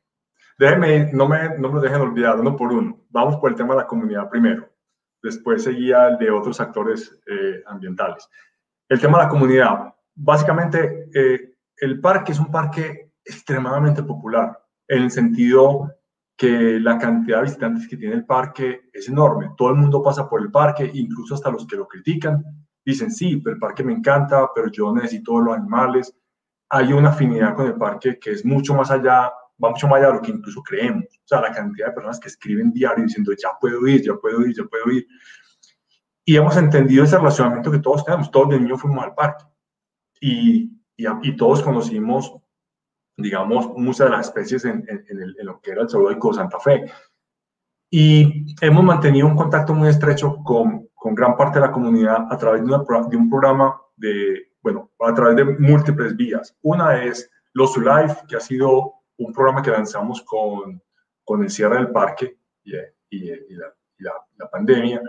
déjenme, 0.59 1.09
no 1.12 1.28
me, 1.28 1.57
no 1.57 1.70
me 1.70 1.80
dejen 1.80 2.01
olvidar 2.01 2.41
uno 2.41 2.57
por 2.57 2.72
uno. 2.72 3.01
Vamos 3.11 3.36
por 3.36 3.51
el 3.51 3.57
tema 3.57 3.74
de 3.74 3.82
la 3.82 3.86
comunidad 3.86 4.28
primero. 4.28 4.68
Después 5.22 5.62
seguía 5.62 6.09
el 6.09 6.18
de 6.18 6.32
otros 6.32 6.61
actores 6.61 7.16
eh, 7.28 7.62
ambientales. 7.66 8.28
El 8.88 9.01
tema 9.01 9.18
de 9.18 9.24
la 9.24 9.30
comunidad. 9.30 9.95
Básicamente, 10.16 11.09
eh, 11.14 11.55
el 11.76 12.01
parque 12.01 12.32
es 12.32 12.41
un 12.41 12.51
parque 12.51 13.12
extremadamente 13.24 14.03
popular, 14.03 14.59
en 14.88 15.05
el 15.05 15.11
sentido 15.12 15.95
que 16.36 16.80
la 16.80 16.99
cantidad 16.99 17.36
de 17.36 17.45
visitantes 17.45 17.86
que 17.86 17.97
tiene 17.97 18.16
el 18.16 18.26
parque 18.26 18.91
es 18.93 19.09
enorme. 19.09 19.51
Todo 19.57 19.70
el 19.70 19.76
mundo 19.76 20.03
pasa 20.03 20.28
por 20.28 20.41
el 20.41 20.51
parque, 20.51 20.91
incluso 20.93 21.34
hasta 21.36 21.53
los 21.53 21.68
que 21.68 21.76
lo 21.76 21.86
critican. 21.86 22.43
Dicen, 22.85 23.11
sí, 23.11 23.37
pero 23.37 23.55
el 23.55 23.61
parque 23.61 23.85
me 23.85 23.93
encanta, 23.93 24.49
pero 24.55 24.70
yo 24.70 24.93
necesito 24.93 25.41
los 25.41 25.57
animales. 25.57 26.14
Hay 26.70 26.93
una 26.93 27.11
afinidad 27.11 27.55
con 27.55 27.66
el 27.66 27.74
parque 27.74 28.18
que 28.18 28.31
es 28.31 28.45
mucho 28.45 28.74
más 28.74 28.91
allá, 28.91 29.33
va 29.62 29.70
mucho 29.70 29.87
más 29.87 29.99
allá 29.99 30.09
de 30.09 30.14
lo 30.14 30.22
que 30.22 30.31
incluso 30.31 30.62
creemos. 30.62 31.05
O 31.05 31.26
sea, 31.26 31.41
la 31.41 31.53
cantidad 31.53 31.89
de 31.89 31.93
personas 31.93 32.18
que 32.20 32.28
escriben 32.28 32.72
diario 32.72 33.05
diciendo, 33.05 33.33
ya 33.33 33.51
puedo 33.61 33.87
ir, 33.87 34.03
ya 34.03 34.14
puedo 34.14 34.47
ir, 34.47 34.55
ya 34.55 34.64
puedo 34.64 34.91
ir 34.91 35.07
y 36.31 36.37
hemos 36.37 36.57
entendido 36.57 37.03
ese 37.03 37.16
relacionamiento 37.16 37.72
que 37.72 37.81
todos 37.81 38.05
tenemos. 38.05 38.31
Todos 38.31 38.51
de 38.51 38.61
niños 38.61 38.81
fuimos 38.81 39.05
al 39.05 39.14
parque 39.14 39.45
y, 40.20 40.70
y, 40.97 41.37
todos 41.37 41.62
conocimos, 41.62 42.37
digamos, 43.16 43.70
muchas 43.76 44.07
de 44.07 44.11
las 44.11 44.26
especies 44.26 44.64
en, 44.64 44.85
en, 44.89 45.35
lo 45.45 45.61
que 45.61 45.72
era 45.72 45.83
el 45.83 45.89
zoológico 45.89 46.28
de 46.28 46.35
Santa 46.37 46.61
Fe. 46.61 46.85
Y 47.91 48.55
hemos 48.61 48.85
mantenido 48.85 49.26
un 49.26 49.35
contacto 49.35 49.74
muy 49.74 49.89
estrecho 49.89 50.37
con, 50.45 50.89
con 51.01 51.14
gran 51.14 51.34
parte 51.34 51.59
de 51.59 51.66
la 51.66 51.72
comunidad 51.72 52.26
a 52.30 52.36
través 52.36 52.62
de, 52.62 53.16
un 53.16 53.30
programa 53.30 53.80
de, 53.96 54.53
bueno, 54.62 54.90
a 55.01 55.14
través 55.14 55.34
de 55.34 55.44
múltiples 55.44 56.14
vías. 56.14 56.55
Una 56.61 57.03
es 57.03 57.30
Los 57.55 57.74
Life, 57.78 58.26
que 58.28 58.36
ha 58.36 58.40
sido 58.40 58.96
un 59.16 59.32
programa 59.32 59.62
que 59.62 59.70
lanzamos 59.70 60.20
con, 60.20 60.82
con 61.24 61.42
el 61.42 61.48
cierre 61.48 61.76
del 61.76 61.90
parque 61.90 62.36
y, 62.64 62.72
la, 63.16 64.48
pandemia 64.53 65.01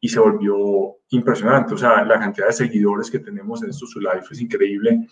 y 0.00 0.08
se 0.08 0.18
volvió 0.18 0.96
impresionante. 1.10 1.74
O 1.74 1.78
sea, 1.78 2.04
la 2.04 2.18
cantidad 2.18 2.48
de 2.48 2.52
seguidores 2.52 3.08
que 3.08 3.20
tenemos 3.20 3.62
en 3.62 3.70
estos 3.70 3.94
live 3.94 4.24
es 4.28 4.40
increíble 4.40 5.06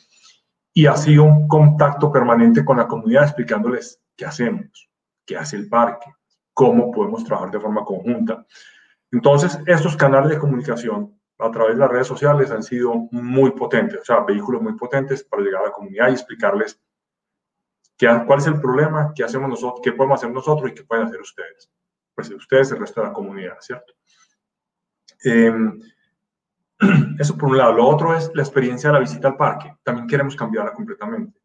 y 0.73 0.87
ha 0.87 0.97
sido 0.97 1.23
un 1.23 1.47
contacto 1.47 2.11
permanente 2.11 2.65
con 2.65 2.79
la 2.79 2.89
comunidad 2.89 3.23
explicándoles 3.23 4.03
qué 4.17 4.25
hacemos, 4.25 4.91
qué 5.25 5.37
hace 5.37 5.59
el 5.59 5.69
parque, 5.69 6.13
cómo 6.53 6.91
podemos 6.91 7.23
trabajar 7.23 7.53
de 7.53 7.61
forma 7.61 7.85
conjunta. 7.85 8.45
Entonces, 9.15 9.61
estos 9.67 9.97
canales 9.97 10.31
de 10.31 10.39
comunicación 10.41 11.17
a 11.39 11.49
través 11.49 11.75
de 11.75 11.81
las 11.81 11.91
redes 11.91 12.09
sociales 12.09 12.51
han 12.51 12.65
sido 12.65 12.95
muy 13.13 13.53
potentes, 13.53 14.01
o 14.01 14.05
sea, 14.05 14.25
vehículos 14.25 14.61
muy 14.61 14.75
potentes 14.75 15.23
para 15.23 15.41
llegar 15.41 15.63
a 15.63 15.67
la 15.67 15.73
comunidad 15.73 16.09
y 16.09 16.15
explicarles 16.15 16.83
qué, 17.97 18.09
cuál 18.27 18.41
es 18.41 18.49
el 18.49 18.61
problema, 18.61 19.13
qué 19.15 19.23
hacemos 19.23 19.49
nosotros, 19.49 19.81
qué 19.85 19.93
podemos 19.93 20.19
hacer 20.19 20.33
nosotros 20.33 20.69
y 20.69 20.75
qué 20.75 20.83
pueden 20.83 21.07
hacer 21.07 21.21
ustedes. 21.21 21.71
Pues 22.13 22.29
ustedes, 22.31 22.73
el 22.73 22.81
resto 22.81 23.03
de 23.03 23.07
la 23.07 23.13
comunidad, 23.13 23.57
¿cierto? 23.61 23.93
Em, 25.23 25.79
eso 27.21 27.39
por 27.39 27.51
un 27.51 27.59
lado. 27.59 27.73
Lo 27.73 27.87
otro 27.87 28.17
es 28.17 28.33
la 28.35 28.43
experiencia 28.43 28.89
de 28.89 28.95
la 28.95 29.01
visita 29.01 29.29
al 29.29 29.37
parque. 29.37 29.77
También 29.85 30.09
queremos 30.09 30.35
cambiarla 30.35 30.73
completamente. 30.73 31.41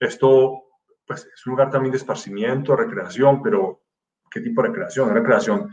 Esto 0.00 0.62
pues, 1.06 1.26
es 1.26 1.46
un 1.46 1.50
lugar 1.50 1.70
también 1.70 1.92
de 1.92 1.98
esparcimiento, 1.98 2.74
recreación, 2.74 3.42
pero 3.42 3.82
¿qué 4.30 4.40
tipo 4.40 4.62
de 4.62 4.68
recreación? 4.68 5.12
Recreación 5.12 5.68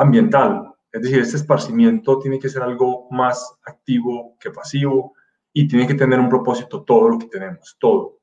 ambiental. 0.00 0.74
Es 0.92 1.02
decir, 1.02 1.20
este 1.20 1.36
esparcimiento 1.36 2.18
tiene 2.18 2.38
que 2.38 2.48
ser 2.48 2.62
algo 2.62 3.08
más 3.10 3.58
activo 3.64 4.36
que 4.40 4.50
pasivo 4.50 5.14
y 5.52 5.68
tiene 5.68 5.86
que 5.86 5.94
tener 5.94 6.18
un 6.18 6.28
propósito 6.28 6.82
todo 6.82 7.10
lo 7.10 7.18
que 7.18 7.26
tenemos, 7.26 7.76
todo. 7.78 8.18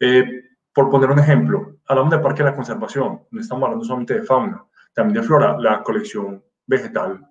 Eh, 0.00 0.24
por 0.72 0.90
poner 0.90 1.10
un 1.10 1.18
ejemplo, 1.18 1.78
hablamos 1.86 2.10
del 2.10 2.20
Parque 2.20 2.42
de 2.42 2.50
la 2.50 2.56
Conservación, 2.56 3.22
no 3.30 3.40
estamos 3.40 3.64
hablando 3.64 3.84
solamente 3.84 4.14
de 4.14 4.22
fauna, 4.22 4.64
también 4.92 5.20
de 5.20 5.26
flora. 5.26 5.56
La 5.58 5.82
colección 5.82 6.42
vegetal 6.66 7.28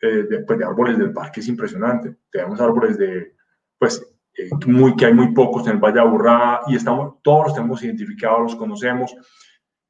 eh, 0.00 0.24
de, 0.28 0.40
pues, 0.40 0.58
de, 0.58 0.64
árboles 0.64 0.98
del 0.98 1.12
parque 1.12 1.40
es 1.40 1.48
impresionante. 1.48 2.16
Tenemos 2.30 2.60
árboles 2.60 2.98
de, 2.98 3.34
pues, 3.78 4.04
eh, 4.36 4.48
muy, 4.66 4.94
que 4.96 5.06
hay 5.06 5.14
muy 5.14 5.32
pocos 5.32 5.66
en 5.66 5.74
el 5.74 5.78
Valle 5.78 6.00
y 6.68 6.76
estamos, 6.76 7.16
todos 7.22 7.46
los 7.46 7.54
tenemos 7.54 7.82
identificados, 7.82 8.42
los 8.42 8.56
conocemos. 8.56 9.14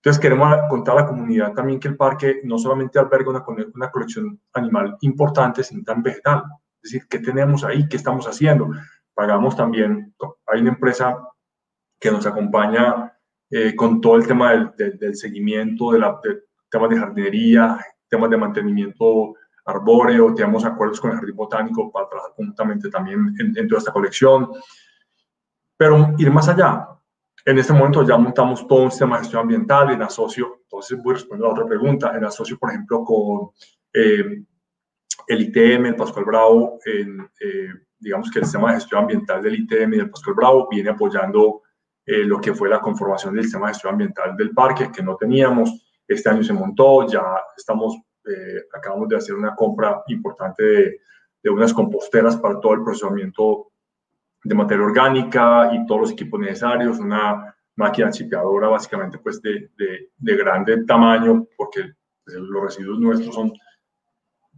Entonces 0.07 0.23
queremos 0.23 0.57
contar 0.69 0.97
a 0.97 1.01
la 1.01 1.07
comunidad 1.09 1.53
también 1.53 1.81
que 1.81 1.89
el 1.89 1.97
parque 1.97 2.41
no 2.45 2.59
solamente 2.59 2.97
alberga 2.97 3.29
una, 3.29 3.45
una 3.75 3.91
colección 3.91 4.41
animal 4.53 4.97
importante, 5.01 5.65
sino 5.65 5.83
también 5.83 6.05
vegetal. 6.05 6.45
Es 6.81 6.93
decir, 6.93 7.09
¿qué 7.11 7.19
tenemos 7.19 7.65
ahí? 7.65 7.89
¿Qué 7.89 7.97
estamos 7.97 8.25
haciendo? 8.29 8.71
Pagamos 9.13 9.57
también, 9.57 10.15
hay 10.47 10.61
una 10.61 10.71
empresa 10.71 11.19
que 11.99 12.13
nos 12.13 12.25
acompaña 12.25 13.19
eh, 13.51 13.75
con 13.75 14.01
todo 14.01 14.15
el 14.15 14.29
tema 14.29 14.53
del, 14.53 14.97
del, 14.97 15.17
seguimiento, 15.17 15.91
de, 15.91 15.99
la, 15.99 16.21
de 16.23 16.39
temas 16.71 16.89
de 16.89 16.99
jardinería, 17.01 17.77
temas 18.09 18.31
de 18.31 18.37
mantenimiento 18.37 19.35
arbóreo, 19.65 20.33
tenemos 20.37 20.65
acuerdos 20.65 21.01
con 21.01 21.11
el 21.11 21.17
Jardín 21.17 21.35
Botánico 21.35 21.91
para 21.91 22.09
trabajar 22.09 22.33
conjuntamente 22.37 22.91
también 22.91 23.35
en, 23.41 23.67
toda 23.67 23.81
esta 23.81 23.93
colección. 23.93 24.53
Pero 25.77 26.15
ir 26.17 26.31
más 26.31 26.49
allá, 26.49 26.91
En 27.49 27.57
este 27.59 27.73
momento 27.73 28.03
ya 28.03 28.17
montamos 28.17 28.67
todo 28.67 28.83
un 28.83 28.91
sistema 28.91 29.17
de 29.17 29.23
gestión 29.23 29.43
ambiental 29.43 29.93
en 29.93 30.03
asocio, 30.03 30.59
entonces 30.63 31.01
voy 31.01 31.13
a 31.13 31.15
responder 31.15 31.47
a 31.47 31.53
otra 31.53 31.65
pregunta, 31.65 32.13
en 32.17 32.25
asocio, 32.25 32.59
por 32.59 32.71
ejemplo, 32.71 33.05
con 33.05 33.51
eh, 33.95 34.43
el 35.29 35.41
ITM, 35.43 35.87
el 35.87 35.95
Pascual 35.95 36.25
Bravo, 36.25 36.81
en, 36.85 37.21
eh, 37.21 37.69
digamos 38.01 38.33
que 38.33 38.41
el 38.41 38.47
sistema 38.47 38.73
de 38.73 38.81
gestión 38.81 39.03
ambiental 39.03 39.41
del 39.45 39.61
ITM 39.61 39.95
y 39.95 39.97
del 39.99 40.11
Pascual 40.11 40.35
Bravo 40.35 40.69
viene 40.69 40.91
apoyando 40.91 41.63
eh, 42.05 42.25
lo 42.25 42.41
que 42.41 42.53
fue 42.53 42.69
la 42.69 42.81
conformación 42.81 43.35
del 43.35 43.45
sistema 43.45 43.69
de 43.69 43.75
gestión 43.75 43.93
ambiental 43.93 44.37
del 44.37 44.51
parque, 44.51 44.91
que 44.91 45.05
no 45.05 45.17
teníamos. 45.17 45.71
Este 46.09 46.29
año 46.29 46.43
se 46.43 46.53
montó, 46.53 47.07
ya 47.07 47.23
estamos, 47.57 47.97
acabamos 48.77 49.09
de 49.09 49.19
hacer 49.19 49.37
una 49.37 49.55
compra 49.55 50.03
importante 50.09 50.65
de, 50.65 51.01
de 51.45 51.51
unas 51.51 51.73
composteras 51.73 52.37
para 52.39 52.59
todo 52.59 52.75
el 52.75 52.83
procesamiento 52.83 53.71
de 54.47 54.55
materia 54.55 54.85
orgánica 54.85 55.71
y 55.73 55.87
todos 55.87 56.03
los 56.03 56.11
equipos 56.13 56.41
necesarios, 56.41 56.99
una 56.99 57.55
máquina 57.77 58.11
chipeadora 58.11 58.69
básicamente 58.69 59.19
pues 59.19 59.41
de, 59.43 59.71
de, 59.77 60.11
de 60.17 60.37
grande 60.37 60.85
tamaño, 60.85 61.47
porque 61.57 61.93
pues, 62.25 62.37
los 62.37 62.63
residuos 62.63 62.99
nuestros 62.99 63.35
son, 63.35 63.53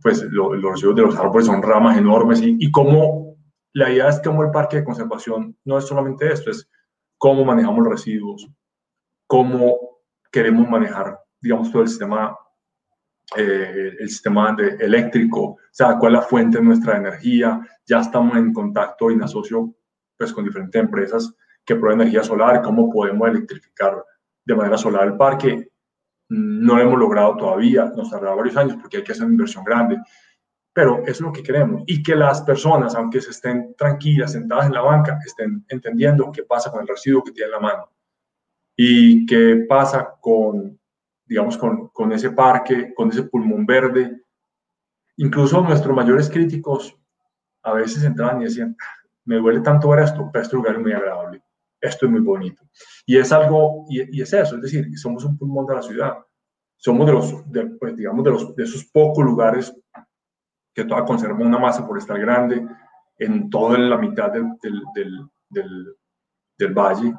pues 0.02 0.22
los 0.22 0.62
residuos 0.62 0.96
de 0.96 1.02
los 1.02 1.16
árboles 1.16 1.46
son 1.46 1.62
ramas 1.62 1.96
enormes 1.96 2.40
y, 2.40 2.56
y 2.58 2.70
como 2.70 3.36
la 3.72 3.90
idea 3.90 4.08
es 4.08 4.20
que 4.20 4.28
como 4.28 4.44
el 4.44 4.50
parque 4.50 4.78
de 4.78 4.84
conservación 4.84 5.56
no 5.64 5.78
es 5.78 5.86
solamente 5.86 6.32
esto, 6.32 6.50
es 6.50 6.68
cómo 7.16 7.44
manejamos 7.44 7.84
los 7.84 7.92
residuos, 7.92 8.48
cómo 9.26 10.00
queremos 10.30 10.68
manejar, 10.68 11.18
digamos, 11.40 11.70
todo 11.70 11.82
el 11.82 11.88
sistema, 11.88 12.36
eh, 13.36 13.96
el 13.98 14.08
sistema 14.08 14.54
de, 14.54 14.76
eléctrico, 14.84 15.40
o 15.42 15.58
sea, 15.70 15.96
cuál 15.98 16.14
es 16.14 16.20
la 16.20 16.26
fuente 16.26 16.58
de 16.58 16.64
nuestra 16.64 16.96
energía, 16.96 17.60
ya 17.86 18.00
estamos 18.00 18.36
en 18.36 18.52
contacto 18.52 19.10
y 19.10 19.14
en 19.14 19.22
asocio 19.22 19.74
pues, 20.18 20.32
con 20.32 20.44
diferentes 20.44 20.82
empresas 20.82 21.32
que 21.64 21.76
proveen 21.76 22.00
energía 22.00 22.24
solar, 22.24 22.60
cómo 22.62 22.90
podemos 22.90 23.28
electrificar 23.28 24.04
de 24.44 24.54
manera 24.54 24.76
solar 24.76 25.06
el 25.06 25.16
parque. 25.16 25.70
No 26.30 26.76
lo 26.76 26.82
hemos 26.82 26.98
logrado 26.98 27.36
todavía, 27.36 27.92
nos 27.96 28.10
tardará 28.10 28.34
varios 28.34 28.56
años 28.56 28.76
porque 28.80 28.98
hay 28.98 29.04
que 29.04 29.12
hacer 29.12 29.24
una 29.24 29.34
inversión 29.34 29.64
grande, 29.64 29.98
pero 30.72 31.02
es 31.06 31.20
lo 31.20 31.32
que 31.32 31.42
queremos. 31.42 31.84
Y 31.86 32.02
que 32.02 32.14
las 32.14 32.42
personas, 32.42 32.94
aunque 32.94 33.20
se 33.20 33.30
estén 33.30 33.74
tranquilas, 33.76 34.32
sentadas 34.32 34.66
en 34.66 34.74
la 34.74 34.82
banca, 34.82 35.18
estén 35.24 35.64
entendiendo 35.68 36.32
qué 36.32 36.42
pasa 36.42 36.70
con 36.70 36.82
el 36.82 36.88
residuo 36.88 37.22
que 37.22 37.32
tienen 37.32 37.54
en 37.54 37.62
la 37.62 37.68
mano 37.68 37.90
y 38.76 39.26
qué 39.26 39.66
pasa 39.68 40.16
con, 40.20 40.78
digamos, 41.24 41.56
con, 41.56 41.88
con 41.88 42.12
ese 42.12 42.30
parque, 42.30 42.92
con 42.94 43.10
ese 43.10 43.24
pulmón 43.24 43.66
verde. 43.66 44.22
Incluso 45.16 45.60
nuestros 45.62 45.94
mayores 45.94 46.30
críticos 46.30 46.96
a 47.62 47.72
veces 47.72 48.04
entraban 48.04 48.40
y 48.40 48.44
decían, 48.44 48.76
me 49.28 49.36
duele 49.36 49.60
tanto 49.60 49.90
ver 49.90 50.00
esto, 50.00 50.30
pero 50.32 50.42
este 50.42 50.56
lugar 50.56 50.76
es 50.76 50.80
muy 50.80 50.92
agradable, 50.92 51.42
esto 51.82 52.06
es 52.06 52.12
muy 52.12 52.22
bonito. 52.22 52.62
Y 53.04 53.18
es 53.18 53.30
algo, 53.30 53.84
y, 53.90 54.22
es 54.22 54.32
eso, 54.32 54.56
es 54.56 54.62
decir, 54.62 54.88
somos 54.98 55.22
un 55.24 55.36
pulmón 55.36 55.66
de 55.66 55.74
la 55.74 55.82
ciudad, 55.82 56.16
somos 56.76 57.06
de 57.06 57.12
los, 57.12 57.34
pues, 57.78 57.94
digamos, 57.94 58.24
de, 58.24 58.30
los, 58.30 58.56
de 58.56 58.64
esos 58.64 58.86
pocos 58.86 59.22
lugares 59.22 59.74
que 60.74 60.84
todavía 60.84 61.06
conservan 61.06 61.46
una 61.46 61.58
masa 61.58 61.86
forestal 61.86 62.18
grande 62.20 62.66
en 63.18 63.50
toda 63.50 63.78
la 63.78 63.98
mitad 63.98 64.32
del, 64.32 64.46
del, 64.62 64.82
del, 65.50 65.94
del, 66.56 66.72
valle 66.72 67.12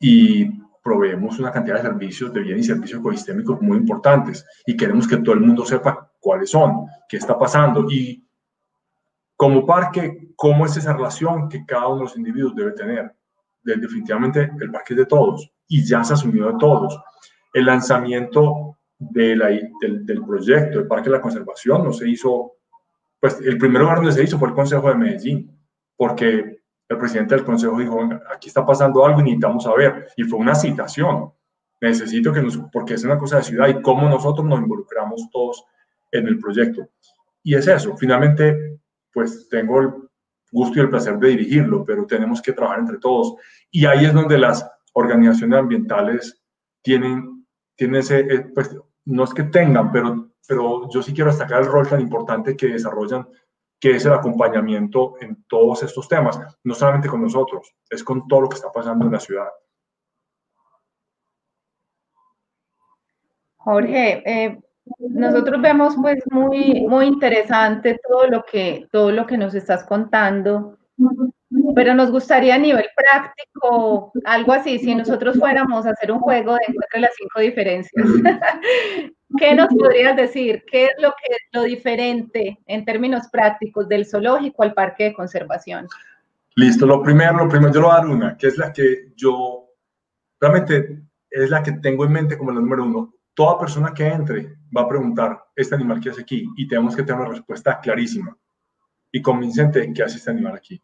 y 0.00 0.48
proveemos 0.82 1.38
una 1.38 1.52
cantidad 1.52 1.76
de 1.76 1.82
servicios, 1.82 2.32
de 2.32 2.40
bienes 2.40 2.64
y 2.64 2.68
servicios 2.68 3.00
ecosistémicos 3.00 3.60
muy 3.60 3.76
importantes 3.76 4.46
y 4.64 4.76
queremos 4.76 5.06
que 5.06 5.18
todo 5.18 5.34
el 5.34 5.40
mundo 5.40 5.66
sepa 5.66 6.10
cuáles 6.20 6.50
son, 6.50 6.86
qué 7.06 7.18
está 7.18 7.38
pasando 7.38 7.90
y 7.90 8.23
como 9.36 9.66
parque, 9.66 10.32
¿cómo 10.36 10.66
es 10.66 10.76
esa 10.76 10.92
relación 10.92 11.48
que 11.48 11.64
cada 11.66 11.88
uno 11.88 11.98
de 11.98 12.04
los 12.04 12.16
individuos 12.16 12.54
debe 12.54 12.72
tener? 12.72 13.14
definitivamente 13.64 14.50
el 14.60 14.70
parque 14.70 14.92
es 14.92 14.98
de 14.98 15.06
todos 15.06 15.50
y 15.68 15.82
ya 15.84 16.04
se 16.04 16.12
asumió 16.12 16.48
de 16.52 16.58
todos. 16.58 17.00
El 17.52 17.64
lanzamiento 17.64 18.78
de 18.98 19.36
la, 19.36 19.46
del, 19.46 20.04
del, 20.04 20.24
proyecto 20.24 20.78
del 20.78 20.86
Parque 20.86 21.08
de 21.08 21.16
la 21.16 21.22
Conservación 21.22 21.82
no 21.84 21.92
se 21.92 22.08
hizo, 22.08 22.56
pues 23.18 23.40
el 23.40 23.58
primer 23.58 23.82
lugar 23.82 23.96
donde 23.96 24.12
se 24.12 24.22
hizo 24.22 24.38
fue 24.38 24.48
el 24.48 24.54
Consejo 24.54 24.88
de 24.88 24.96
Medellín, 24.96 25.58
porque 25.96 26.62
el 26.88 26.98
presidente 26.98 27.34
del 27.34 27.44
Consejo 27.44 27.78
dijo, 27.78 28.00
aquí 28.34 28.48
está 28.48 28.64
pasando 28.66 29.04
algo 29.04 29.20
y 29.20 29.24
necesitamos 29.24 29.64
saber. 29.64 30.08
Y 30.16 30.24
fue 30.24 30.38
una 30.38 30.54
citación. 30.54 31.32
Necesito 31.80 32.32
que 32.32 32.42
nos, 32.42 32.58
porque 32.72 32.94
es 32.94 33.04
una 33.04 33.18
cosa 33.18 33.38
de 33.38 33.42
ciudad 33.42 33.68
y 33.68 33.80
cómo 33.82 34.08
nosotros 34.08 34.46
nos 34.46 34.60
involucramos 34.60 35.28
todos 35.32 35.64
en 36.12 36.26
el 36.26 36.38
proyecto. 36.38 36.88
Y 37.42 37.54
es 37.54 37.66
eso, 37.66 37.96
finalmente 37.96 38.80
pues 39.14 39.48
tengo 39.48 39.80
el 39.80 39.94
gusto 40.50 40.78
y 40.78 40.82
el 40.82 40.90
placer 40.90 41.18
de 41.18 41.28
dirigirlo, 41.28 41.84
pero 41.84 42.06
tenemos 42.06 42.42
que 42.42 42.52
trabajar 42.52 42.80
entre 42.80 42.98
todos. 42.98 43.36
Y 43.70 43.86
ahí 43.86 44.04
es 44.04 44.12
donde 44.12 44.36
las 44.38 44.68
organizaciones 44.92 45.58
ambientales 45.58 46.42
tienen, 46.82 47.46
tienen 47.76 48.00
ese, 48.00 48.20
eh, 48.20 48.46
pues 48.54 48.76
no 49.06 49.24
es 49.24 49.32
que 49.32 49.44
tengan, 49.44 49.90
pero, 49.90 50.30
pero 50.46 50.88
yo 50.90 51.02
sí 51.02 51.12
quiero 51.12 51.30
destacar 51.30 51.62
el 51.62 51.68
rol 51.68 51.88
tan 51.88 52.00
importante 52.00 52.56
que 52.56 52.68
desarrollan, 52.68 53.26
que 53.80 53.96
es 53.96 54.04
el 54.06 54.12
acompañamiento 54.12 55.14
en 55.20 55.44
todos 55.44 55.82
estos 55.82 56.08
temas, 56.08 56.38
no 56.62 56.74
solamente 56.74 57.08
con 57.08 57.22
nosotros, 57.22 57.74
es 57.90 58.02
con 58.02 58.26
todo 58.28 58.42
lo 58.42 58.48
que 58.48 58.56
está 58.56 58.70
pasando 58.72 59.04
en 59.06 59.12
la 59.12 59.20
ciudad. 59.20 59.48
Jorge, 63.56 64.22
eh, 64.26 64.60
nosotros 64.98 65.60
vemos 65.62 65.94
pues 66.00 66.22
muy, 66.30 66.86
muy 66.86 67.06
interesante 67.06 67.98
todo 68.08 68.26
lo, 68.28 68.44
que, 68.44 68.86
todo 68.92 69.10
lo 69.10 69.26
que 69.26 69.38
nos 69.38 69.54
estás 69.54 69.84
contando, 69.84 70.78
pero 71.74 71.94
nos 71.94 72.10
gustaría 72.10 72.56
a 72.56 72.58
nivel 72.58 72.86
práctico, 72.94 74.12
algo 74.24 74.52
así, 74.52 74.78
si 74.78 74.94
nosotros 74.94 75.38
fuéramos 75.38 75.86
a 75.86 75.90
hacer 75.90 76.12
un 76.12 76.20
juego 76.20 76.54
de 76.54 76.60
encuentre 76.68 77.00
las 77.00 77.12
cinco 77.16 77.40
diferencias, 77.40 78.04
¿qué 79.38 79.54
nos 79.54 79.68
podrías 79.68 80.16
decir? 80.16 80.64
¿Qué 80.70 80.86
es 80.86 80.92
lo, 80.98 81.10
que, 81.10 81.36
lo 81.52 81.62
diferente 81.62 82.58
en 82.66 82.84
términos 82.84 83.28
prácticos 83.28 83.88
del 83.88 84.06
zoológico 84.06 84.62
al 84.62 84.74
parque 84.74 85.04
de 85.04 85.14
conservación? 85.14 85.86
Listo, 86.56 86.86
lo 86.86 87.02
primero, 87.02 87.38
lo 87.38 87.48
primero, 87.48 87.72
yo 87.72 87.80
lo 87.80 87.86
voy 87.88 87.96
a 87.96 88.00
dar 88.00 88.06
una, 88.06 88.36
que 88.36 88.46
es 88.48 88.58
la 88.58 88.72
que 88.72 89.12
yo 89.16 89.70
realmente 90.40 91.02
es 91.30 91.50
la 91.50 91.62
que 91.62 91.72
tengo 91.72 92.04
en 92.04 92.12
mente 92.12 92.38
como 92.38 92.52
la 92.52 92.60
número 92.60 92.84
uno 92.84 93.14
toda 93.34 93.58
persona 93.58 93.92
que 93.92 94.06
entre 94.06 94.56
va 94.76 94.82
a 94.82 94.88
preguntar, 94.88 95.44
¿este 95.54 95.74
animal 95.74 96.00
qué 96.00 96.10
hace 96.10 96.22
aquí? 96.22 96.46
Y 96.56 96.66
tenemos 96.66 96.96
que 96.96 97.02
tener 97.02 97.20
una 97.20 97.30
respuesta 97.30 97.80
clarísima 97.80 98.36
y 99.12 99.22
convincente 99.22 99.84
en 99.84 99.94
qué 99.94 100.02
hace 100.02 100.16
este 100.16 100.30
animal 100.30 100.56
aquí. 100.56 100.82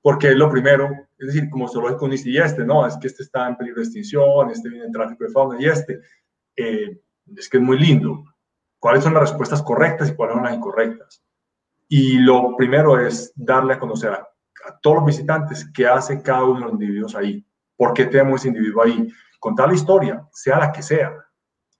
Porque 0.00 0.30
es 0.30 0.36
lo 0.36 0.50
primero, 0.50 0.88
es 1.18 1.26
decir, 1.28 1.50
como 1.50 1.68
zoológico 1.68 2.08
dice, 2.08 2.30
y 2.30 2.38
este, 2.38 2.64
no, 2.64 2.86
es 2.86 2.96
que 2.96 3.06
este 3.08 3.22
está 3.22 3.48
en 3.48 3.56
peligro 3.56 3.80
de 3.80 3.86
extinción, 3.86 4.50
este 4.50 4.68
viene 4.68 4.86
en 4.86 4.92
tráfico 4.92 5.24
de 5.24 5.30
fauna, 5.30 5.60
y 5.60 5.66
este, 5.66 6.00
eh, 6.56 7.00
es 7.36 7.48
que 7.48 7.58
es 7.58 7.62
muy 7.62 7.78
lindo. 7.78 8.24
¿Cuáles 8.78 9.02
son 9.02 9.14
las 9.14 9.22
respuestas 9.22 9.62
correctas 9.62 10.10
y 10.10 10.14
cuáles 10.14 10.34
son 10.34 10.44
las 10.44 10.54
incorrectas? 10.54 11.22
Y 11.88 12.18
lo 12.18 12.56
primero 12.56 12.98
es 12.98 13.32
darle 13.34 13.74
a 13.74 13.78
conocer 13.78 14.12
a, 14.12 14.28
a 14.66 14.78
todos 14.80 14.96
los 14.96 15.06
visitantes 15.06 15.68
qué 15.72 15.86
hace 15.86 16.22
cada 16.22 16.44
uno 16.44 16.54
de 16.54 16.64
los 16.64 16.72
individuos 16.72 17.14
ahí, 17.14 17.44
por 17.76 17.92
qué 17.92 18.06
tenemos 18.06 18.40
ese 18.40 18.48
individuo 18.48 18.82
ahí, 18.82 19.08
contar 19.40 19.68
la 19.68 19.74
historia, 19.74 20.26
sea 20.32 20.58
la 20.58 20.72
que 20.72 20.82
sea, 20.82 21.12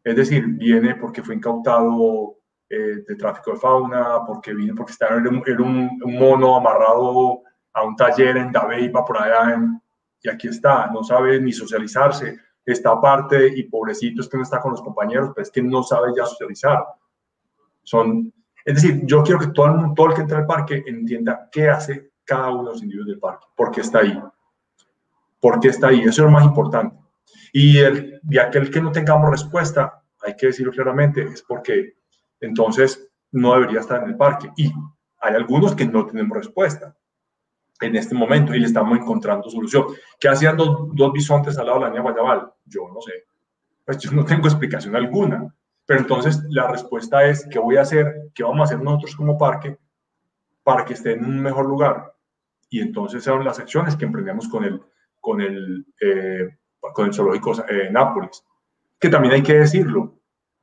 es 0.09 0.17
decir, 0.17 0.47
viene 0.47 0.95
porque 0.95 1.23
fue 1.23 1.35
incautado 1.35 2.39
eh, 2.71 3.05
de 3.07 3.15
tráfico 3.17 3.53
de 3.53 3.59
fauna, 3.59 4.25
porque 4.27 4.55
viene 4.55 4.75
porque 4.75 4.93
está, 4.93 5.09
era, 5.09 5.63
un, 5.63 6.01
mono 6.07 6.57
amarrado 6.57 7.43
a 7.75 7.83
un 7.83 7.95
taller 7.95 8.39
en 8.39 8.51
Dabeiba 8.51 9.05
por 9.05 9.21
allá 9.21 9.61
y 10.23 10.29
aquí 10.31 10.49
está, 10.49 10.87
no 10.91 11.05
sabe 11.05 11.39
ni 11.41 11.53
socializarse, 11.53 12.39
está 12.65 12.91
aparte 12.91 13.53
y 13.55 13.65
pobrecito 13.65 14.23
es 14.23 14.29
que 14.29 14.39
no 14.39 14.43
está 14.43 14.61
con 14.61 14.73
los 14.73 14.83
compañeros, 14.83 15.31
pero 15.35 15.43
es 15.43 15.51
que 15.51 15.63
no 15.63 15.83
sabe 15.83 16.13
ya 16.17 16.25
socializar. 16.25 16.85
Son, 17.83 18.33
es 18.65 18.75
decir, 18.75 19.03
yo 19.05 19.23
quiero 19.23 19.41
que 19.41 19.49
todo 19.49 19.67
el, 19.67 19.95
todo 19.95 20.07
el 20.09 20.15
que 20.15 20.23
entra 20.23 20.39
al 20.39 20.47
parque 20.47 20.85
entienda 20.87 21.49
qué 21.53 21.69
hace 21.69 22.13
cada 22.25 22.51
uno 22.51 22.65
de 22.65 22.71
los 22.73 22.83
individuos 22.83 23.09
del 23.09 23.19
parque, 23.19 23.47
por 23.55 23.71
qué 23.71 23.83
está 23.83 23.99
ahí, 23.99 24.23
por 25.39 25.61
qué 25.61 25.69
está 25.69 25.89
ahí, 25.89 26.01
eso 26.01 26.11
es 26.11 26.19
lo 26.19 26.31
más 26.31 26.45
importante. 26.45 26.97
Y, 27.53 27.79
el, 27.79 28.21
y 28.29 28.39
aquel 28.39 28.71
que 28.71 28.81
no 28.81 28.93
tengamos 28.93 29.31
respuesta, 29.31 29.98
hay 30.23 30.37
que 30.37 30.47
decirlo 30.47 30.73
claramente, 30.73 31.23
es 31.23 31.43
porque 31.43 31.95
entonces 32.41 33.09
no 33.33 33.55
debería 33.55 33.81
estar 33.81 34.03
en 34.03 34.11
el 34.11 34.17
parque. 34.17 34.51
Y 34.57 34.73
hay 35.21 35.35
algunos 35.35 35.75
que 35.75 35.87
no 35.87 36.07
tenemos 36.07 36.37
respuesta 36.37 36.97
en 37.81 37.97
este 37.97 38.15
momento 38.15 38.55
y 38.55 38.61
le 38.61 38.67
estamos 38.67 38.99
encontrando 38.99 39.49
solución. 39.51 39.87
¿Qué 40.19 40.29
hacían 40.29 40.57
dos, 40.57 40.89
dos 40.95 41.13
bisontes 41.13 41.59
al 41.59 41.67
lado 41.67 41.79
de 41.79 41.85
la 41.85 41.91
niña 41.91 42.03
Guayabal? 42.03 42.53
Yo 42.65 42.89
no 42.93 43.01
sé. 43.01 43.13
Pues 43.85 43.99
yo 43.99 44.11
no 44.13 44.25
tengo 44.25 44.47
explicación 44.47 44.97
alguna. 44.97 45.55
Pero 45.87 46.01
entonces 46.01 46.43
la 46.51 46.71
respuesta 46.71 47.25
es, 47.25 47.47
¿qué 47.51 47.59
voy 47.59 47.79
a 47.79 47.83
hacer? 47.83 48.31
¿Qué 48.35 48.43
vamos 48.43 48.61
a 48.61 48.65
hacer 48.65 48.85
nosotros 48.85 49.17
como 49.17 49.39
parque 49.39 49.79
para 50.63 50.85
que 50.85 50.93
esté 50.93 51.13
en 51.13 51.25
un 51.25 51.41
mejor 51.41 51.67
lugar? 51.67 52.15
Y 52.69 52.81
entonces 52.81 53.25
son 53.25 53.43
las 53.43 53.59
acciones 53.59 53.97
que 53.97 54.05
emprendemos 54.05 54.49
con 54.49 54.65
el, 54.65 54.83
con 55.21 55.41
el 55.41 55.87
eh, 56.01 56.59
con 56.93 57.07
el 57.07 57.15
zoológico 57.15 57.55
eh, 57.69 57.89
Nápoles. 57.91 58.45
Que 59.01 59.09
también 59.09 59.35
hay 59.35 59.43
que 59.43 59.55
decirlo, 59.55 60.19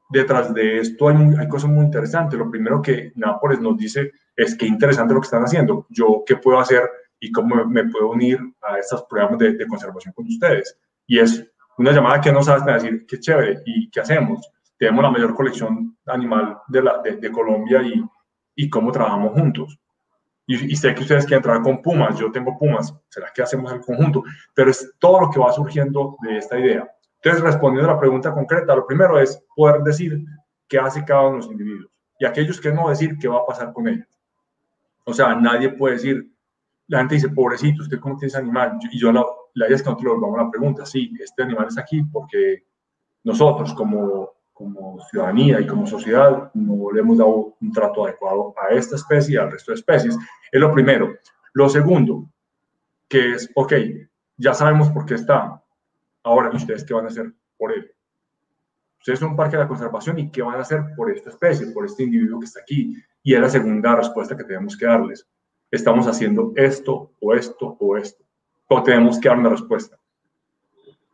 detrás 0.10 0.54
de 0.54 0.80
esto 0.80 1.08
hay, 1.10 1.48
cosas 1.48 1.70
muy 1.70 1.86
interesantes. 1.86 2.38
Lo 2.38 2.50
primero 2.50 2.82
que 2.82 3.12
Nápoles 3.16 3.60
nos 3.60 3.78
dice 3.78 4.12
es 4.36 4.56
que 4.56 4.66
interesante 4.66 5.14
lo 5.14 5.22
que 5.22 5.26
están 5.26 5.44
haciendo. 5.44 5.86
Yo, 5.90 6.24
¿qué 6.26 6.38
puedo 6.38 6.60
hacer 6.60 6.84
y 7.20 7.32
cómo 7.32 7.66
me 7.66 7.86
puedo 7.86 8.10
unir 8.10 8.40
a 8.62 8.78
estos 8.78 9.04
programas 9.04 9.40
de, 9.40 9.68
conservación 9.68 10.14
con 10.14 10.28
ustedes? 10.28 10.78
Y 11.08 11.20
es 11.20 11.46
una 11.78 11.92
llamada 11.92 12.22
que 12.22 12.32
no 12.32 12.44
sabes 12.44 12.64
para 12.64 12.76
decir, 12.76 13.06
qué 13.08 13.20
chévere, 13.20 13.62
¿y 13.66 13.90
qué 13.90 14.02
hacemos? 14.02 14.50
Tenemos 14.78 15.04
la 15.04 15.12
mayor 15.12 15.36
colección 15.36 15.98
animal 16.06 16.58
de, 16.68 16.82
la, 16.82 17.02
de, 17.02 17.32
Colombia 17.32 17.82
y, 17.82 18.04
y, 18.56 18.70
cómo 18.70 18.92
trabajamos 18.92 19.34
juntos. 19.34 19.80
Y, 20.48 20.74
y, 20.74 20.76
sé 20.76 20.94
que 20.94 21.02
ustedes 21.02 21.26
quieren 21.26 21.42
trabajar 21.42 21.64
con 21.64 21.82
Pumas, 21.82 22.20
yo 22.20 22.32
tengo 22.32 22.58
Pumas, 22.58 22.94
¿será 23.10 23.32
que 23.34 23.42
hacemos 23.42 23.72
el 23.74 23.82
conjunto? 23.82 24.24
Pero 24.54 24.70
es 24.70 24.94
todo 25.00 25.22
lo 25.22 25.30
que 25.30 25.40
va 25.40 25.52
surgiendo 25.52 26.18
de 26.22 26.38
esta 26.38 26.60
idea. 26.60 26.88
Entonces, 27.26 27.44
respondiendo 27.44 27.90
a 27.90 27.96
la 27.96 28.00
pregunta 28.00 28.32
concreta, 28.32 28.76
lo 28.76 28.86
primero 28.86 29.20
es 29.20 29.44
poder 29.56 29.82
decir 29.82 30.24
qué 30.68 30.78
hace 30.78 31.04
cada 31.04 31.22
uno 31.22 31.32
de 31.32 31.38
los 31.38 31.52
individuos 31.52 31.92
y 32.20 32.26
aquellos 32.26 32.62
que 32.62 32.72
no 32.72 32.88
decir 32.88 33.18
qué 33.20 33.28
va 33.28 33.40
a 33.40 33.46
pasar 33.48 33.74
con 33.74 33.88
ellos. 33.88 34.08
O 35.06 35.12
sea, 35.12 35.34
nadie 35.34 35.70
puede 35.70 35.96
decir, 35.96 36.32
la 36.86 37.00
gente 37.00 37.16
dice, 37.16 37.30
pobrecito, 37.30 37.82
¿usted 37.82 38.00
cómo 38.00 38.16
tiene 38.18 38.28
ese 38.28 38.38
animal? 38.38 38.78
Y 38.92 39.00
yo 39.00 39.12
la, 39.12 39.26
la 39.56 39.66
idea 39.66 39.76
es 39.76 39.82
que 39.82 39.90
nosotros 39.90 40.22
le 40.22 40.40
a 40.40 40.44
la 40.44 40.52
pregunta, 40.52 40.86
sí, 40.86 41.12
este 41.20 41.42
animal 41.42 41.66
está 41.68 41.82
aquí 41.82 42.04
porque 42.04 42.68
nosotros 43.24 43.74
como, 43.74 44.34
como 44.54 45.00
ciudadanía 45.10 45.60
y 45.60 45.66
como 45.66 45.88
sociedad 45.88 46.52
no 46.54 46.92
le 46.92 47.00
hemos 47.00 47.18
dado 47.18 47.56
un 47.60 47.72
trato 47.72 48.06
adecuado 48.06 48.54
a 48.56 48.76
esta 48.76 48.98
especie 48.98 49.34
y 49.34 49.38
al 49.38 49.52
resto 49.52 49.72
de 49.72 49.78
especies. 49.80 50.16
Es 50.52 50.60
lo 50.60 50.72
primero. 50.72 51.12
Lo 51.54 51.70
segundo, 51.70 52.30
que 53.10 53.32
es, 53.32 53.50
ok, 53.56 53.74
ya 54.38 54.54
sabemos 54.54 54.90
por 54.90 55.08
qué 55.08 55.16
está, 55.16 55.60
Ahora, 56.26 56.50
¿ustedes 56.50 56.84
qué 56.84 56.94
van 56.94 57.06
a 57.06 57.10
hacer 57.10 57.32
por 57.56 57.72
él? 57.72 57.92
Ustedes 58.98 59.20
son 59.20 59.30
un 59.30 59.36
parque 59.36 59.58
de 59.58 59.62
la 59.62 59.68
conservación 59.68 60.18
y 60.18 60.32
qué 60.32 60.42
van 60.42 60.56
a 60.56 60.62
hacer 60.62 60.82
por 60.98 61.12
esta 61.12 61.30
especie, 61.30 61.68
por 61.68 61.86
este 61.86 62.02
individuo 62.02 62.40
que 62.40 62.48
está 62.48 62.62
aquí. 62.62 62.96
Y 63.22 63.36
es 63.36 63.40
la 63.40 63.50
segunda 63.50 63.96
respuesta 63.96 64.36
que 64.36 64.44
tenemos 64.44 64.76
que 64.76 64.88
darles. 64.88 65.28
Estamos 65.70 66.08
haciendo 66.08 66.52
esto 66.56 67.12
o 67.22 67.36
esto 67.36 67.78
o 67.80 67.96
esto. 67.96 68.26
O 68.68 68.82
tenemos 68.82 69.20
que 69.20 69.30
dar 69.30 69.38
una 69.38 69.50
respuesta. 69.50 70.00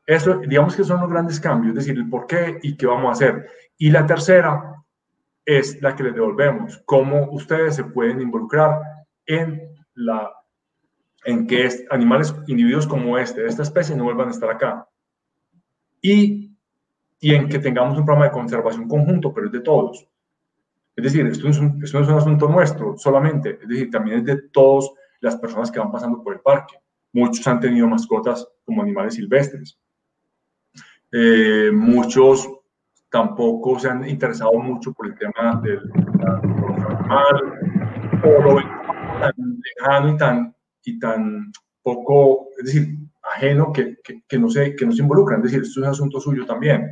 Eso, 0.07 0.37
digamos 0.37 0.77
que 0.77 0.85
son 0.85 1.01
los 1.01 1.09
grandes 1.09 1.41
cambios, 1.41 1.71
es 1.71 1.85
decir, 1.85 1.97
el 1.97 2.09
por 2.09 2.25
qué 2.25 2.59
y 2.63 2.77
qué 2.77 2.85
vamos 2.85 3.09
a 3.09 3.11
hacer. 3.11 3.49
Y 3.77 3.91
la 3.91 4.05
tercera 4.05 4.81
es 5.43 5.81
la 5.81 5.93
que 5.93 6.03
les 6.03 6.15
devolvemos, 6.15 6.81
cómo 6.85 7.29
ustedes 7.31 7.75
se 7.75 7.83
pueden 7.83 8.21
involucrar 8.21 8.79
en 9.25 9.75
la 9.93 10.31
en 11.25 11.45
que 11.45 11.69
animales, 11.91 12.33
individuos 12.47 12.87
como 12.87 13.17
este, 13.17 13.41
de 13.41 13.49
esta 13.49 13.63
especie, 13.63 13.95
no 13.95 14.05
vuelvan 14.05 14.29
a 14.29 14.31
estar 14.31 14.49
acá 14.49 14.87
y, 16.01 16.51
y 17.19 17.35
en 17.35 17.47
que 17.47 17.59
tengamos 17.59 17.97
un 17.97 18.05
programa 18.05 18.27
de 18.27 18.33
conservación 18.33 18.87
conjunto, 18.87 19.33
pero 19.33 19.47
es 19.47 19.53
de 19.53 19.61
todos. 19.61 20.07
Es 20.95 21.03
decir, 21.03 21.25
esto, 21.25 21.47
es 21.47 21.57
un, 21.59 21.81
esto 21.83 21.99
no 21.99 22.03
es 22.03 22.11
un 22.11 22.17
asunto 22.17 22.49
nuestro 22.49 22.97
solamente, 22.97 23.59
es 23.61 23.67
decir, 23.67 23.89
también 23.89 24.19
es 24.19 24.25
de 24.25 24.41
todas 24.49 24.89
las 25.21 25.35
personas 25.37 25.71
que 25.71 25.79
van 25.79 25.91
pasando 25.91 26.21
por 26.21 26.33
el 26.33 26.41
parque. 26.41 26.75
Muchos 27.13 27.45
han 27.47 27.59
tenido 27.59 27.87
mascotas 27.87 28.47
como 28.65 28.81
animales 28.81 29.15
silvestres. 29.15 29.77
Eh, 31.11 31.71
muchos 31.73 32.49
tampoco 33.09 33.77
se 33.77 33.89
han 33.89 34.07
interesado 34.07 34.53
mucho 34.53 34.93
por 34.93 35.07
el 35.07 35.17
tema 35.17 35.61
del, 35.61 35.91
animal 36.91 37.35
o 38.23 38.41
lo 38.41 38.55
ven 38.55 38.67
tan 39.19 39.33
lejano 39.77 40.09
y 40.13 40.17
tan, 40.17 40.55
y 40.85 40.99
tan 40.99 41.51
poco, 41.83 42.47
es 42.57 42.65
decir, 42.65 42.97
ajeno 43.23 43.71
que, 43.71 43.97
que, 44.01 44.37
no 44.37 44.49
se, 44.49 44.75
que 44.75 44.85
no 44.85 44.91
se 44.91 45.01
involucran. 45.01 45.39
Es 45.39 45.51
decir, 45.51 45.61
esto 45.61 45.79
es 45.79 45.85
un 45.85 45.91
asunto 45.91 46.19
suyo 46.19 46.45
también. 46.45 46.91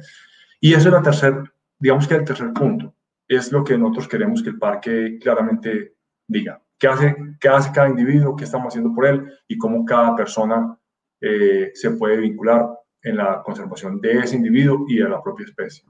Y 0.59 0.73
eso 0.73 0.89
es 0.89 0.93
la 0.93 1.01
tercer, 1.01 1.35
digamos 1.77 2.07
que 2.07 2.15
el 2.15 2.25
tercer 2.25 2.53
punto. 2.53 2.93
Es 3.27 3.51
lo 3.51 3.63
que 3.63 3.77
nosotros 3.77 4.07
queremos 4.07 4.41
que 4.41 4.49
el 4.49 4.59
parque 4.59 5.19
claramente 5.21 5.95
diga. 6.27 6.61
¿Qué 6.77 6.87
hace, 6.87 7.15
qué 7.39 7.49
hace 7.49 7.71
cada 7.71 7.89
individuo? 7.89 8.35
¿Qué 8.35 8.45
estamos 8.45 8.67
haciendo 8.67 8.93
por 8.93 9.05
él? 9.05 9.31
Y 9.47 9.57
cómo 9.57 9.85
cada 9.85 10.15
persona 10.15 10.77
eh, 11.21 11.71
se 11.73 11.91
puede 11.91 12.17
vincular 12.17 12.69
en 13.01 13.17
la 13.17 13.41
conservación 13.43 13.99
de 14.01 14.19
ese 14.19 14.35
individuo 14.35 14.85
y 14.87 14.97
de 14.97 15.09
la 15.09 15.21
propia 15.21 15.45
especie. 15.45 15.83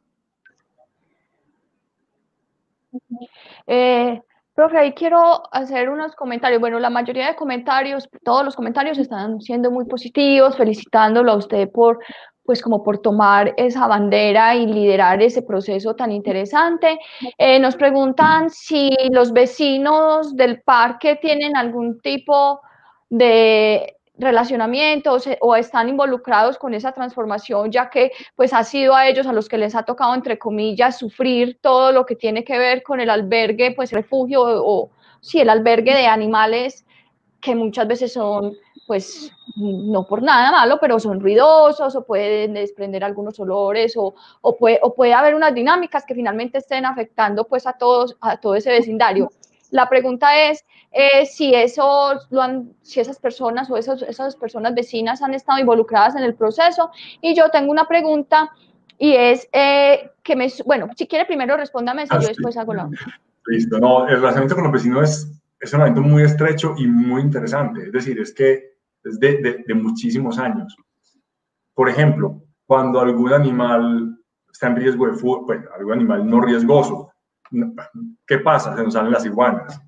Eh, 3.67 4.21
Profe, 4.59 4.77
ahí 4.77 4.91
quiero 4.91 5.41
hacer 5.53 5.89
unos 5.89 6.13
comentarios. 6.17 6.59
Bueno, 6.59 6.79
la 6.79 6.89
mayoría 6.89 7.27
de 7.27 7.35
comentarios, 7.37 8.09
todos 8.25 8.43
los 8.43 8.57
comentarios 8.57 8.97
están 8.97 9.39
siendo 9.39 9.71
muy 9.71 9.85
positivos, 9.85 10.57
felicitándolo 10.57 11.31
a 11.31 11.37
usted 11.37 11.71
por, 11.71 11.99
pues 12.43 12.61
como 12.61 12.83
por 12.83 12.97
tomar 12.97 13.53
esa 13.55 13.87
bandera 13.87 14.57
y 14.57 14.65
liderar 14.65 15.21
ese 15.21 15.43
proceso 15.43 15.95
tan 15.95 16.11
interesante. 16.11 16.99
Eh, 17.37 17.57
nos 17.57 17.77
preguntan 17.77 18.49
si 18.49 18.89
los 19.11 19.31
vecinos 19.31 20.35
del 20.35 20.61
parque 20.61 21.15
tienen 21.21 21.55
algún 21.55 22.01
tipo 22.01 22.59
de 23.09 23.95
relacionamientos 24.19 25.27
o 25.39 25.55
están 25.55 25.89
involucrados 25.89 26.57
con 26.57 26.73
esa 26.73 26.91
transformación, 26.91 27.71
ya 27.71 27.89
que 27.89 28.11
pues 28.35 28.53
ha 28.53 28.63
sido 28.63 28.93
a 28.93 29.07
ellos 29.07 29.25
a 29.25 29.33
los 29.33 29.47
que 29.47 29.57
les 29.57 29.75
ha 29.75 29.83
tocado, 29.83 30.13
entre 30.13 30.37
comillas, 30.37 30.97
sufrir 30.97 31.57
todo 31.61 31.91
lo 31.91 32.05
que 32.05 32.15
tiene 32.15 32.43
que 32.43 32.57
ver 32.57 32.83
con 32.83 32.99
el 32.99 33.09
albergue, 33.09 33.71
pues 33.75 33.91
refugio 33.91 34.41
o, 34.43 34.91
sí, 35.21 35.39
el 35.39 35.49
albergue 35.49 35.95
de 35.95 36.07
animales 36.07 36.85
que 37.39 37.55
muchas 37.55 37.87
veces 37.87 38.13
son 38.13 38.53
pues 38.85 39.31
no 39.55 40.07
por 40.07 40.23
nada 40.23 40.51
malo, 40.51 40.79
pero 40.81 40.99
son 40.99 41.19
ruidosos 41.19 41.95
o 41.95 42.03
pueden 42.03 42.55
desprender 42.55 43.03
algunos 43.03 43.39
olores 43.39 43.95
o, 43.95 44.15
o, 44.41 44.57
puede, 44.57 44.79
o 44.81 44.95
puede 44.95 45.13
haber 45.13 45.35
unas 45.35 45.53
dinámicas 45.53 46.05
que 46.05 46.15
finalmente 46.15 46.57
estén 46.57 46.87
afectando 46.87 47.45
pues 47.45 47.67
a 47.67 47.73
todos, 47.73 48.17
a 48.19 48.37
todo 48.37 48.55
ese 48.55 48.71
vecindario. 48.71 49.29
La 49.71 49.87
pregunta 49.87 50.49
es 50.49 50.65
eh, 50.91 51.25
si, 51.25 51.53
eso 51.53 52.13
lo 52.29 52.41
han, 52.41 52.73
si 52.81 52.99
esas 52.99 53.19
personas 53.19 53.69
o 53.69 53.77
esos, 53.77 54.01
esas 54.01 54.35
personas 54.35 54.73
vecinas 54.73 55.21
han 55.21 55.33
estado 55.33 55.59
involucradas 55.59 56.15
en 56.15 56.23
el 56.23 56.35
proceso. 56.35 56.91
Y 57.21 57.35
yo 57.35 57.49
tengo 57.49 57.71
una 57.71 57.87
pregunta 57.87 58.49
y 58.97 59.13
es 59.13 59.47
eh, 59.51 60.11
que 60.23 60.35
me, 60.35 60.47
bueno, 60.65 60.89
si 60.97 61.07
quiere 61.07 61.25
primero 61.25 61.55
respóndame 61.55 62.05
si 62.05 62.13
yo 62.13 62.27
después 62.27 62.57
hago 62.57 62.73
la 62.73 62.89
Listo, 63.45 63.79
no, 63.79 64.07
el 64.07 64.15
relacionamiento 64.15 64.55
con 64.55 64.65
los 64.65 64.73
vecinos 64.73 65.09
es, 65.09 65.41
es 65.59 65.73
un 65.73 65.81
evento 65.81 66.01
muy 66.01 66.23
estrecho 66.23 66.75
y 66.77 66.85
muy 66.85 67.21
interesante. 67.21 67.85
Es 67.85 67.91
decir, 67.91 68.19
es 68.19 68.33
que 68.33 68.73
es 69.03 69.19
de, 69.19 69.37
de, 69.37 69.63
de 69.65 69.73
muchísimos 69.73 70.37
años. 70.37 70.75
Por 71.73 71.89
ejemplo, 71.89 72.43
cuando 72.65 72.99
algún 72.99 73.33
animal 73.33 74.19
está 74.51 74.67
en 74.67 74.75
riesgo 74.75 75.07
de 75.07 75.13
fuga, 75.13 75.45
pues, 75.45 75.61
algún 75.77 75.93
animal 75.93 76.29
no 76.29 76.41
riesgoso, 76.41 77.08
¿Qué 78.25 78.39
pasa? 78.39 78.75
Se 78.75 78.83
nos 78.83 78.93
salen 78.93 79.11
las 79.11 79.25
iguanas, 79.25 79.81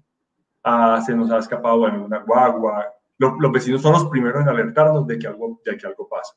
ah, 0.63 1.01
se 1.05 1.15
nos 1.15 1.31
ha 1.31 1.39
escapado 1.39 1.81
una 1.81 2.19
guagua. 2.19 2.85
Los, 3.17 3.33
los, 3.39 3.51
vecinos 3.51 3.81
son 3.81 3.93
los 3.93 4.05
primeros 4.07 4.41
en 4.41 4.49
alertarnos 4.49 5.05
de 5.05 5.19
que 5.19 5.27
algo, 5.27 5.61
de 5.63 5.77
que 5.77 5.87
algo 5.87 6.07
pasa. 6.07 6.33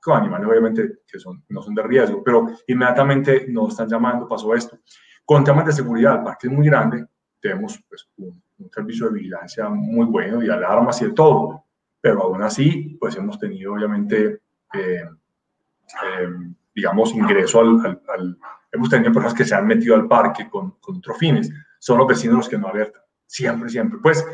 Con 0.00 0.16
animales, 0.16 0.48
obviamente, 0.48 1.00
que 1.06 1.18
son, 1.18 1.44
no 1.48 1.62
son 1.62 1.74
de 1.74 1.82
riesgo, 1.82 2.22
pero 2.24 2.46
inmediatamente 2.66 3.46
nos 3.48 3.70
están 3.70 3.88
llamando, 3.88 4.26
pasó 4.26 4.54
esto. 4.54 4.78
Con 5.24 5.44
temas 5.44 5.66
de 5.66 5.72
seguridad, 5.72 6.16
el 6.16 6.24
parque 6.24 6.48
es 6.48 6.52
muy 6.52 6.66
grande, 6.66 7.06
tenemos 7.40 7.78
pues, 7.88 8.08
un, 8.16 8.42
servicio 8.72 9.06
de 9.08 9.14
vigilancia 9.14 9.68
muy 9.68 10.06
bueno 10.06 10.42
y 10.42 10.48
alarmas 10.48 11.02
y 11.02 11.06
de 11.06 11.12
todo, 11.12 11.64
pero 12.00 12.22
aún 12.22 12.42
así, 12.42 12.96
pues 12.98 13.16
hemos 13.16 13.38
tenido, 13.38 13.74
obviamente, 13.74 14.40
eh, 14.72 15.04
eh, 15.04 16.28
digamos, 16.74 17.12
ingreso 17.12 17.60
al, 17.60 18.00
al 18.08 18.38
hemos 18.72 18.88
tenido 18.88 19.12
personas 19.12 19.34
que 19.34 19.44
se 19.44 19.54
han 19.54 19.66
metido 19.66 19.94
al 19.94 20.08
parque 20.08 20.48
con, 20.48 20.72
con 20.80 20.96
otros 20.96 21.18
fines. 21.18 21.50
Son 21.78 21.98
los 21.98 22.06
vecinos 22.06 22.38
los 22.38 22.48
que 22.48 22.58
no 22.58 22.68
alertan. 22.68 23.02
Siempre, 23.26 23.68
siempre. 23.68 23.98
Pues 24.02 24.24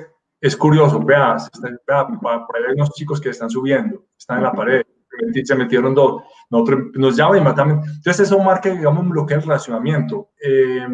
es 0.40 0.56
curioso, 0.56 1.00
vea, 1.00 1.36
vea 1.86 2.06
por 2.06 2.56
ahí 2.56 2.62
hay 2.68 2.74
unos 2.74 2.92
chicos 2.92 3.20
que 3.20 3.30
están 3.30 3.50
subiendo, 3.50 4.06
están 4.16 4.38
en 4.38 4.44
la 4.44 4.52
pared, 4.52 4.82
se 5.44 5.54
metieron 5.56 5.94
dos, 5.94 6.22
nosotros, 6.50 6.90
nos 6.94 7.16
llaman 7.16 7.38
y 7.38 7.40
matan. 7.40 7.70
Entonces 7.70 8.20
eso 8.20 8.38
marca, 8.38 8.70
digamos, 8.70 9.26
que 9.26 9.34
es 9.34 9.38
el 9.38 9.48
relacionamiento. 9.48 10.30
Eh, 10.40 10.86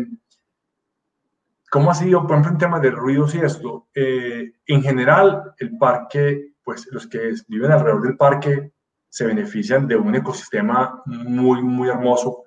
¿Cómo 1.71 1.91
ha 1.91 1.95
sido, 1.95 2.23
por 2.23 2.33
ejemplo, 2.33 2.53
en 2.53 2.59
tema 2.59 2.81
de 2.81 2.91
ruidos 2.91 3.35
y 3.35 3.41
esto? 3.41 3.89
Eh, 3.95 4.53
en 4.67 4.83
general, 4.83 5.55
el 5.59 5.77
parque, 5.77 6.55
pues 6.63 6.89
los 6.91 7.07
que 7.07 7.35
viven 7.49 7.73
alrededor 7.73 8.03
del 8.03 8.17
parque 8.17 8.73
se 9.09 9.27
benefician 9.27 9.87
de 9.87 9.97
un 9.97 10.15
ecosistema 10.15 11.03
muy, 11.05 11.63
muy 11.63 11.89
hermoso 11.89 12.44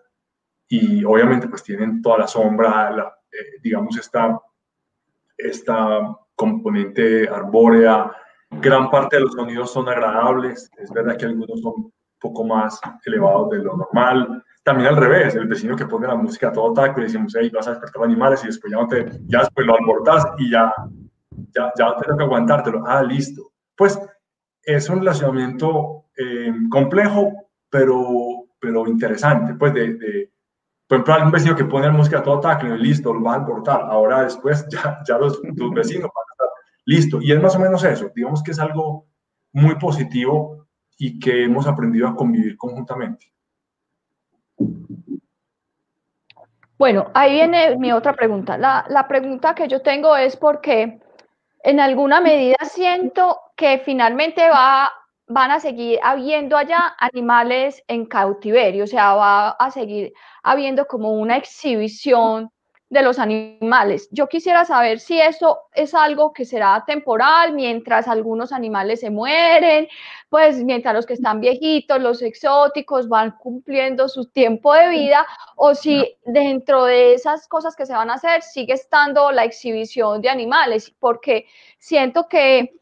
y 0.70 1.04
obviamente 1.04 1.48
pues 1.48 1.64
tienen 1.64 2.02
toda 2.02 2.20
la 2.20 2.28
sombra, 2.28 2.92
la, 2.92 3.18
eh, 3.32 3.60
digamos, 3.62 3.98
esta, 3.98 4.40
esta 5.38 6.16
componente 6.36 7.28
arbórea. 7.28 8.12
Gran 8.50 8.90
parte 8.90 9.18
de 9.18 9.24
los 9.24 9.34
sonidos 9.34 9.72
son 9.72 9.90
agradables, 9.90 10.70
es 10.78 10.92
verdad 10.92 11.18
que 11.18 11.26
algunos 11.26 11.62
son 11.62 11.74
un 11.76 11.94
poco 12.20 12.44
más 12.44 12.80
elevados 13.06 13.50
de 13.52 13.60
lo 13.60 13.78
normal. 13.78 14.44
También 14.64 14.90
al 14.90 14.98
revés, 14.98 15.36
el 15.36 15.48
vecino 15.48 15.76
que 15.76 15.86
pone 15.86 16.08
la 16.08 16.16
música 16.16 16.50
a 16.50 16.54
todo 16.54 16.74
taco 16.74 17.00
y 17.00 17.04
decimos, 17.04 17.34
hey, 17.40 17.50
vas 17.54 17.68
a 17.68 17.72
despertar 17.72 18.04
animales 18.04 18.44
y 18.44 18.48
después 18.48 18.72
ya, 18.72 18.78
no 18.80 18.88
te, 18.88 19.06
ya 19.26 19.40
después 19.40 19.66
lo 19.66 19.76
alborotás 19.76 20.26
y 20.38 20.52
ya, 20.52 20.74
ya, 21.56 21.72
ya 21.78 21.96
te 21.96 22.18
que 22.18 22.24
aguantártelo. 22.24 22.84
Ah, 22.86 23.02
listo. 23.04 23.54
Pues 23.76 24.00
es 24.64 24.90
un 24.90 25.00
relacionamiento 25.00 26.06
eh, 26.18 26.54
complejo, 26.70 27.32
pero, 27.70 28.48
pero 28.60 28.88
interesante, 28.88 29.54
pues 29.54 29.74
de, 29.74 29.94
de 29.94 30.32
por 30.88 31.02
ejemplo, 31.02 31.26
un 31.26 31.32
vecino 31.32 31.56
que 31.56 31.66
pone 31.66 31.90
música 31.90 32.20
a 32.20 32.24
todo 32.24 32.40
tackle 32.40 32.76
y 32.76 32.80
listo, 32.80 33.14
lo 33.14 33.22
va 33.22 33.34
a 33.34 33.36
abortar. 33.36 33.82
Ahora 33.82 34.24
después 34.24 34.66
ya, 34.70 35.00
ya 35.06 35.18
los, 35.18 35.42
vecinos 35.42 36.10
van 36.14 36.26
a 36.30 36.32
estar 36.32 36.50
listo. 36.86 37.22
Y 37.22 37.34
es 37.34 37.42
más 37.42 37.56
o 37.56 37.60
menos 37.60 37.84
eso. 37.84 38.10
Digamos 38.16 38.42
que 38.42 38.52
es 38.52 38.60
algo 38.60 39.06
muy 39.52 39.76
positivo 39.76 40.66
y 40.98 41.20
que 41.20 41.44
hemos 41.44 41.68
aprendido 41.68 42.08
a 42.08 42.16
convivir 42.16 42.56
conjuntamente. 42.58 43.34
Bueno, 46.78 47.12
ahí 47.14 47.34
viene 47.34 47.76
mi 47.78 47.92
otra 47.92 48.14
pregunta. 48.14 48.58
La, 48.58 48.86
la 48.88 49.08
pregunta 49.08 49.54
que 49.54 49.68
yo 49.68 49.82
tengo 49.82 50.16
es 50.16 50.38
porque 50.38 51.02
en 51.64 51.80
alguna 51.82 52.22
medida 52.22 52.58
siento 52.64 53.42
que 53.58 53.80
finalmente 53.80 54.48
va, 54.50 54.90
van 55.28 55.52
a 55.52 55.60
seguir 55.60 56.00
habiendo 56.04 56.58
allá 56.58 56.96
animales 57.00 57.84
en 57.88 58.06
cautiverio, 58.06 58.86
o 58.86 58.88
sea, 58.88 59.14
va 59.16 59.50
a 59.50 59.72
seguir 59.72 60.14
habiendo 60.44 60.86
como 60.88 61.12
una 61.14 61.38
exhibición 61.38 62.50
de 62.90 63.02
los 63.02 63.20
animales. 63.20 64.08
Yo 64.12 64.28
quisiera 64.28 64.64
saber 64.64 65.02
si 65.02 65.20
eso 65.20 65.60
es 65.74 65.94
algo 65.94 66.32
que 66.32 66.46
será 66.46 66.86
temporal 66.88 67.52
mientras 67.52 68.08
algunos 68.08 68.54
animales 68.54 69.02
se 69.02 69.10
mueren, 69.10 69.90
pues 70.30 70.64
mientras 70.64 70.96
los 70.96 71.06
que 71.06 71.16
están 71.16 71.42
viejitos, 71.42 72.02
los 72.02 72.22
exóticos 72.22 73.10
van 73.10 73.32
cumpliendo 73.38 74.08
su 74.08 74.30
tiempo 74.32 74.74
de 74.74 74.88
vida, 74.88 75.28
o 75.58 75.76
si 75.76 76.16
dentro 76.26 76.86
de 76.86 77.14
esas 77.16 77.50
cosas 77.50 77.76
que 77.76 77.86
se 77.86 77.94
van 77.94 78.10
a 78.10 78.14
hacer 78.14 78.42
sigue 78.42 78.74
estando 78.74 79.34
la 79.34 79.44
exhibición 79.44 80.22
de 80.22 80.30
animales, 80.30 80.90
porque 80.98 81.46
siento 81.80 82.30
que 82.30 82.80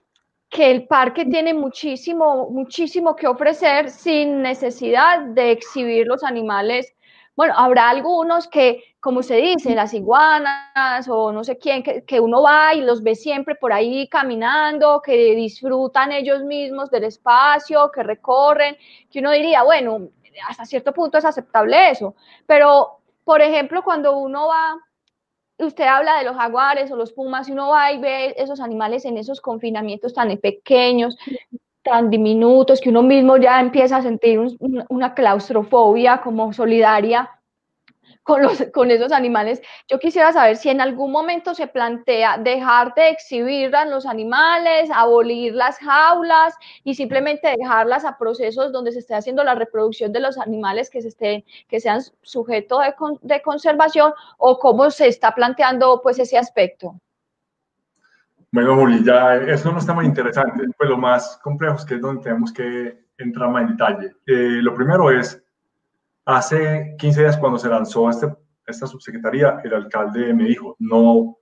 que 0.49 0.71
el 0.71 0.87
parque 0.87 1.25
tiene 1.25 1.53
muchísimo, 1.53 2.49
muchísimo 2.49 3.15
que 3.15 3.27
ofrecer 3.27 3.89
sin 3.89 4.41
necesidad 4.41 5.21
de 5.21 5.51
exhibir 5.51 6.07
los 6.07 6.23
animales. 6.23 6.93
Bueno, 7.35 7.53
habrá 7.57 7.89
algunos 7.89 8.47
que, 8.47 8.81
como 9.01 9.21
se 9.21 9.35
dice, 9.35 9.75
las 9.75 9.93
iguanas 9.93 11.07
o 11.09 11.31
no 11.33 11.43
sé 11.43 11.57
quién, 11.57 11.83
que, 11.83 12.19
uno 12.19 12.41
va 12.41 12.73
y 12.73 12.81
los 12.81 13.03
ve 13.03 13.15
siempre 13.15 13.55
por 13.55 13.73
ahí 13.73 14.07
caminando, 14.07 15.01
que 15.03 15.35
disfrutan 15.35 16.13
ellos 16.13 16.43
mismos 16.43 16.89
del 16.89 17.03
espacio, 17.05 17.91
que 17.91 18.03
recorren, 18.03 18.77
que 19.11 19.19
uno 19.19 19.31
diría, 19.31 19.63
bueno, 19.63 20.09
hasta 20.47 20.65
cierto 20.65 20.93
punto 20.93 21.17
es 21.17 21.25
aceptable 21.25 21.91
eso, 21.91 22.15
pero, 22.45 22.99
por 23.23 23.41
ejemplo, 23.41 23.83
cuando 23.83 24.17
uno 24.17 24.47
va, 24.47 24.75
usted 25.59 25.85
habla 25.85 26.17
de 26.17 26.25
los 26.25 26.35
jaguares 26.35 26.91
o 26.91 26.95
los 26.95 27.13
pumas, 27.13 27.47
y 27.47 27.51
uno 27.51 27.69
va 27.69 27.91
y 27.91 27.99
ve 27.99 28.33
esos 28.37 28.59
animales 28.59 29.05
en 29.05 29.17
esos 29.17 29.41
confinamientos 29.41 30.13
tan 30.13 30.35
pequeños, 30.37 31.17
tan 31.83 32.09
diminutos 32.09 32.81
que 32.81 32.89
uno 32.89 33.03
mismo 33.03 33.37
ya 33.37 33.59
empieza 33.59 33.97
a 33.97 34.01
sentir 34.01 34.39
una 34.89 35.13
claustrofobia 35.13 36.21
como 36.21 36.51
solidaria 36.51 37.29
con, 38.25 38.41
los, 38.41 38.59
esos 38.59 39.11
animales. 39.11 39.61
Yo 39.87 39.99
quisiera 39.99 40.33
saber 40.33 40.57
si 40.57 40.69
en 40.69 40.81
algún 40.81 41.11
momento 41.11 41.53
se 41.53 41.67
plantea 41.67 42.39
dejar 42.39 42.95
de 42.95 43.09
exhibir 43.09 43.73
a 43.75 43.85
los 43.85 44.07
animales, 44.07 44.89
abolir 44.91 45.53
las 45.53 45.77
jaulas 45.77 46.55
y 46.83 46.95
simplemente 46.95 47.53
dejarlas 47.55 48.03
a 48.03 48.17
procesos 48.17 48.71
donde 48.71 48.91
se 48.91 48.99
esté 48.99 49.13
haciendo 49.13 49.43
la 49.43 49.53
reproducción 49.53 50.11
de 50.11 50.21
los 50.21 50.39
animales 50.39 50.89
que, 50.89 51.03
se 51.03 51.09
estén, 51.09 51.43
que 51.69 51.79
sean 51.79 52.01
sujetos 52.23 52.81
de, 53.21 53.41
conservación 53.43 54.11
o 54.39 54.57
cómo 54.57 54.89
se 54.89 55.07
está 55.07 55.35
planteando 55.35 56.01
pues 56.01 56.17
ese 56.17 56.39
aspecto. 56.39 56.99
Bueno, 58.51 58.75
Juli, 58.75 59.03
ya 59.05 59.35
eso 59.35 59.71
no 59.71 59.77
está 59.77 59.93
muy 59.93 60.05
interesante. 60.05 60.63
Pues 60.75 60.89
lo 60.89 60.97
más 60.97 61.37
complejo 61.43 61.75
es 61.75 62.01
donde 62.01 62.23
tenemos 62.23 62.51
que 62.51 63.05
entrar 63.19 63.51
más 63.51 63.63
en 63.63 63.77
detalle. 63.77 64.15
Eh, 64.25 64.61
lo 64.63 64.73
primero 64.73 65.11
es, 65.11 65.44
hace 66.25 66.95
15 66.97 67.21
días 67.21 67.37
cuando 67.37 67.57
se 67.57 67.69
lanzó 67.69 68.09
este, 68.09 68.27
esta 68.65 68.87
subsecretaría, 68.87 69.59
el 69.63 69.73
alcalde 69.73 70.33
me 70.33 70.45
dijo, 70.45 70.75
no, 70.79 71.37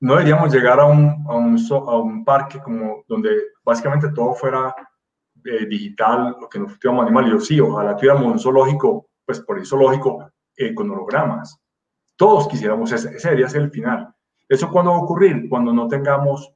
no 0.00 0.12
deberíamos 0.14 0.52
llegar 0.52 0.80
a 0.80 0.84
un, 0.86 1.24
a 1.28 1.34
un, 1.34 1.58
a 1.70 1.96
un 1.96 2.24
parque 2.24 2.60
como 2.60 3.04
donde 3.08 3.30
básicamente 3.64 4.10
todo 4.10 4.34
fuera 4.34 4.74
eh, 5.44 5.66
digital, 5.66 6.36
lo 6.40 6.48
que 6.48 6.58
nos 6.58 6.76
fuéramos 6.78 7.06
animal. 7.06 7.28
Y 7.28 7.30
yo 7.30 7.40
sí, 7.40 7.60
ojalá 7.60 7.96
tuviéramos 7.96 8.32
un 8.32 8.38
zoológico, 8.38 9.08
pues 9.24 9.40
por 9.40 9.58
el 9.58 9.66
zoológico, 9.66 10.30
eh, 10.56 10.74
con 10.74 10.90
hologramas. 10.90 11.58
Todos 12.16 12.48
quisiéramos 12.48 12.92
ese, 12.92 13.16
ese 13.16 13.28
debería 13.28 13.48
ser 13.48 13.62
el 13.62 13.70
final 13.70 14.14
¿Eso 14.48 14.70
cuándo 14.70 14.92
va 14.92 14.98
a 14.98 15.00
ocurrir? 15.00 15.48
Cuando 15.48 15.72
no 15.72 15.88
tengamos 15.88 16.52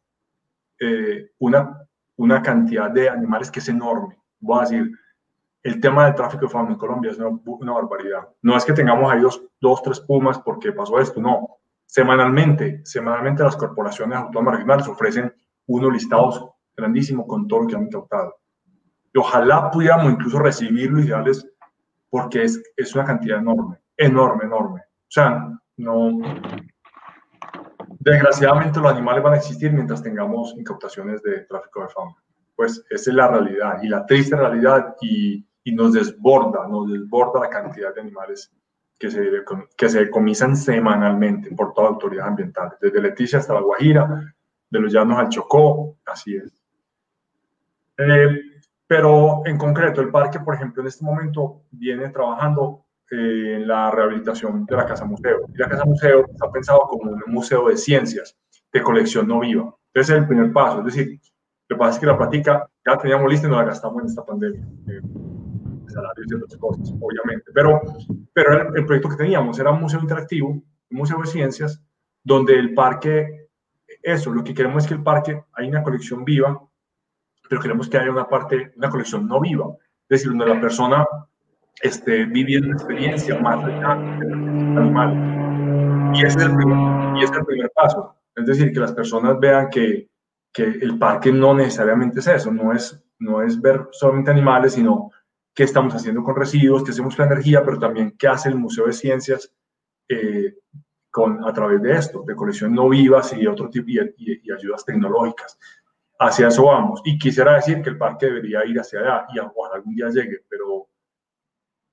eh, 0.78 1.30
una, 1.38 1.84
una 2.16 2.42
cantidad 2.42 2.90
de 2.90 3.08
animales 3.08 3.50
que 3.50 3.60
es 3.60 3.68
enorme. 3.68 4.18
Voy 4.40 4.58
a 4.58 4.62
decir, 4.62 4.90
el 5.68 5.80
tema 5.80 6.06
del 6.06 6.14
tráfico 6.14 6.46
de 6.46 6.48
fauna 6.50 6.72
en 6.72 6.78
Colombia 6.78 7.10
es 7.10 7.18
una, 7.18 7.72
barbaridad. 7.72 8.28
No 8.42 8.56
es 8.56 8.64
que 8.64 8.72
tengamos 8.72 9.10
ahí 9.10 9.20
dos, 9.20 9.42
dos, 9.60 9.82
tres 9.82 10.00
pumas 10.00 10.38
porque 10.40 10.72
pasó 10.72 10.98
esto, 10.98 11.20
no. 11.20 11.58
Semanalmente, 11.86 12.80
semanalmente 12.84 13.42
las 13.42 13.56
corporaciones 13.56 14.18
autónomas 14.18 14.54
regionales 14.54 14.88
ofrecen 14.88 15.32
unos 15.66 15.92
listados 15.92 16.44
grandísimos 16.76 17.26
con 17.26 17.46
todo 17.46 17.62
lo 17.62 17.66
que 17.66 17.76
han 17.76 17.84
incautado. 17.84 18.36
Y 19.12 19.18
ojalá 19.18 19.70
pudiéramos 19.70 20.12
incluso 20.12 20.38
recibirlo 20.38 21.00
y 21.00 21.08
darles, 21.08 21.46
porque 22.10 22.44
es, 22.44 22.62
es 22.76 22.94
una 22.94 23.04
cantidad 23.04 23.38
enorme, 23.38 23.78
enorme, 23.96 24.44
enorme. 24.44 24.80
O 24.80 25.10
sea, 25.10 25.50
no, 25.76 26.18
Desgraciadamente 28.00 28.80
los 28.80 28.92
animales 28.92 29.22
van 29.22 29.34
a 29.34 29.36
existir 29.36 29.72
mientras 29.72 30.02
tengamos 30.02 30.54
incautaciones 30.56 31.22
de 31.22 31.40
tráfico 31.40 31.82
de 31.82 31.88
fauna. 31.88 32.16
Pues 32.54 32.84
esa 32.90 33.10
es 33.10 33.16
la 33.16 33.28
realidad 33.28 33.82
y 33.82 33.88
la 33.88 34.06
triste 34.06 34.36
realidad 34.36 34.96
y, 35.00 35.46
y 35.68 35.72
nos 35.72 35.92
desborda, 35.92 36.66
nos 36.66 36.90
desborda 36.90 37.40
la 37.40 37.50
cantidad 37.50 37.94
de 37.94 38.00
animales 38.00 38.50
que 38.98 39.10
se, 39.10 39.20
que 39.76 39.88
se 39.90 40.04
decomisan 40.04 40.56
semanalmente 40.56 41.54
por 41.54 41.74
toda 41.74 41.88
autoridad 41.88 42.28
ambiental, 42.28 42.74
desde 42.80 43.02
Leticia 43.02 43.38
hasta 43.38 43.52
La 43.52 43.60
Guajira, 43.60 44.34
de 44.70 44.80
los 44.80 44.90
llanos 44.90 45.18
al 45.18 45.28
Chocó, 45.28 45.98
así 46.06 46.36
es. 46.36 46.50
Eh, 47.98 48.40
pero 48.86 49.42
en 49.44 49.58
concreto, 49.58 50.00
el 50.00 50.10
parque, 50.10 50.40
por 50.40 50.54
ejemplo, 50.54 50.80
en 50.80 50.88
este 50.88 51.04
momento 51.04 51.64
viene 51.70 52.08
trabajando 52.08 52.86
en 53.10 53.68
la 53.68 53.90
rehabilitación 53.90 54.64
de 54.64 54.74
la 54.74 54.86
Casa 54.86 55.04
Museo. 55.04 55.40
Y 55.54 55.58
la 55.58 55.68
Casa 55.68 55.84
Museo 55.84 56.24
está 56.30 56.50
pensado 56.50 56.80
como 56.88 57.10
un 57.10 57.22
museo 57.26 57.68
de 57.68 57.76
ciencias, 57.76 58.38
de 58.72 58.82
colección 58.82 59.28
no 59.28 59.40
viva. 59.40 59.74
Ese 59.92 60.14
es 60.14 60.20
el 60.20 60.26
primer 60.26 60.50
paso. 60.50 60.78
Es 60.78 60.86
decir, 60.86 61.20
lo 61.68 61.76
que 61.76 61.78
pasa 61.78 61.94
es 61.94 62.00
que 62.00 62.06
la 62.06 62.16
plática 62.16 62.66
ya 62.86 62.96
teníamos 62.96 63.30
lista 63.30 63.46
y 63.46 63.50
no 63.50 63.56
la 63.56 63.64
gastamos 63.64 64.00
en 64.00 64.08
esta 64.08 64.24
pandemia. 64.24 64.66
Eh, 64.86 65.00
salarios 65.92 66.26
y 66.30 66.34
otras 66.34 66.56
cosas, 66.56 66.92
obviamente. 67.00 67.50
Pero, 67.52 67.80
pero 68.32 68.74
el, 68.74 68.84
proyecto 68.84 69.08
que 69.08 69.16
teníamos 69.16 69.58
era 69.58 69.70
un 69.70 69.80
museo 69.80 70.00
interactivo, 70.00 70.50
un 70.50 70.64
museo 70.90 71.20
de 71.20 71.26
ciencias, 71.26 71.82
donde 72.22 72.54
el 72.54 72.74
parque, 72.74 73.48
eso, 74.02 74.32
lo 74.32 74.44
que 74.44 74.54
queremos 74.54 74.84
es 74.84 74.88
que 74.88 74.94
el 74.94 75.02
parque 75.02 75.42
hay 75.52 75.68
una 75.68 75.82
colección 75.82 76.24
viva, 76.24 76.60
pero 77.48 77.60
queremos 77.60 77.88
que 77.88 77.98
haya 77.98 78.10
una 78.10 78.28
parte, 78.28 78.72
una 78.76 78.90
colección 78.90 79.26
no 79.26 79.40
viva. 79.40 79.74
Es 80.08 80.20
decir, 80.20 80.30
donde 80.30 80.46
la 80.46 80.60
persona 80.60 81.06
este, 81.82 82.24
viviendo 82.24 82.68
una 82.68 82.76
experiencia 82.76 83.38
más 83.38 83.64
allá 83.64 83.92
animal. 83.92 86.12
Y 86.14 86.24
ese, 86.24 86.38
es 86.38 86.46
y 86.46 87.22
ese 87.22 87.32
es 87.32 87.38
el 87.38 87.46
primer 87.46 87.70
paso. 87.74 88.14
Es 88.34 88.46
decir, 88.46 88.72
que 88.72 88.80
las 88.80 88.92
personas 88.92 89.38
vean 89.38 89.68
que, 89.68 90.08
que 90.52 90.64
el 90.64 90.98
parque 90.98 91.32
no 91.32 91.54
necesariamente 91.54 92.20
es 92.20 92.26
eso, 92.26 92.52
no 92.52 92.72
es, 92.72 93.00
no 93.18 93.42
es 93.42 93.60
ver 93.60 93.88
solamente 93.92 94.30
animales, 94.30 94.74
sino 94.74 95.10
qué 95.58 95.64
estamos 95.64 95.92
haciendo 95.92 96.22
con 96.22 96.36
residuos, 96.36 96.84
qué 96.84 96.92
hacemos 96.92 97.16
con 97.16 97.26
la 97.26 97.32
energía, 97.32 97.64
pero 97.64 97.80
también 97.80 98.14
qué 98.16 98.28
hace 98.28 98.48
el 98.48 98.54
Museo 98.54 98.86
de 98.86 98.92
Ciencias 98.92 99.52
eh, 100.08 100.54
con, 101.10 101.44
a 101.44 101.52
través 101.52 101.82
de 101.82 101.96
esto, 101.96 102.22
de 102.24 102.36
colección 102.36 102.72
no 102.72 102.88
vivas 102.88 103.32
y 103.32 103.44
otro 103.44 103.68
tipo 103.68 103.88
y, 103.90 103.98
y, 104.18 104.52
ayudas 104.52 104.84
tecnológicas. 104.84 105.58
Hacia 106.20 106.46
eso 106.46 106.66
vamos. 106.66 107.02
Y 107.04 107.18
quisiera 107.18 107.54
decir 107.54 107.82
que 107.82 107.90
el 107.90 107.98
parque 107.98 108.26
debería 108.26 108.64
ir 108.66 108.78
hacia 108.78 109.00
allá 109.00 109.26
y 109.34 109.40
ojalá 109.40 109.74
algún 109.74 109.96
día 109.96 110.08
llegue, 110.10 110.44
pero 110.48 110.86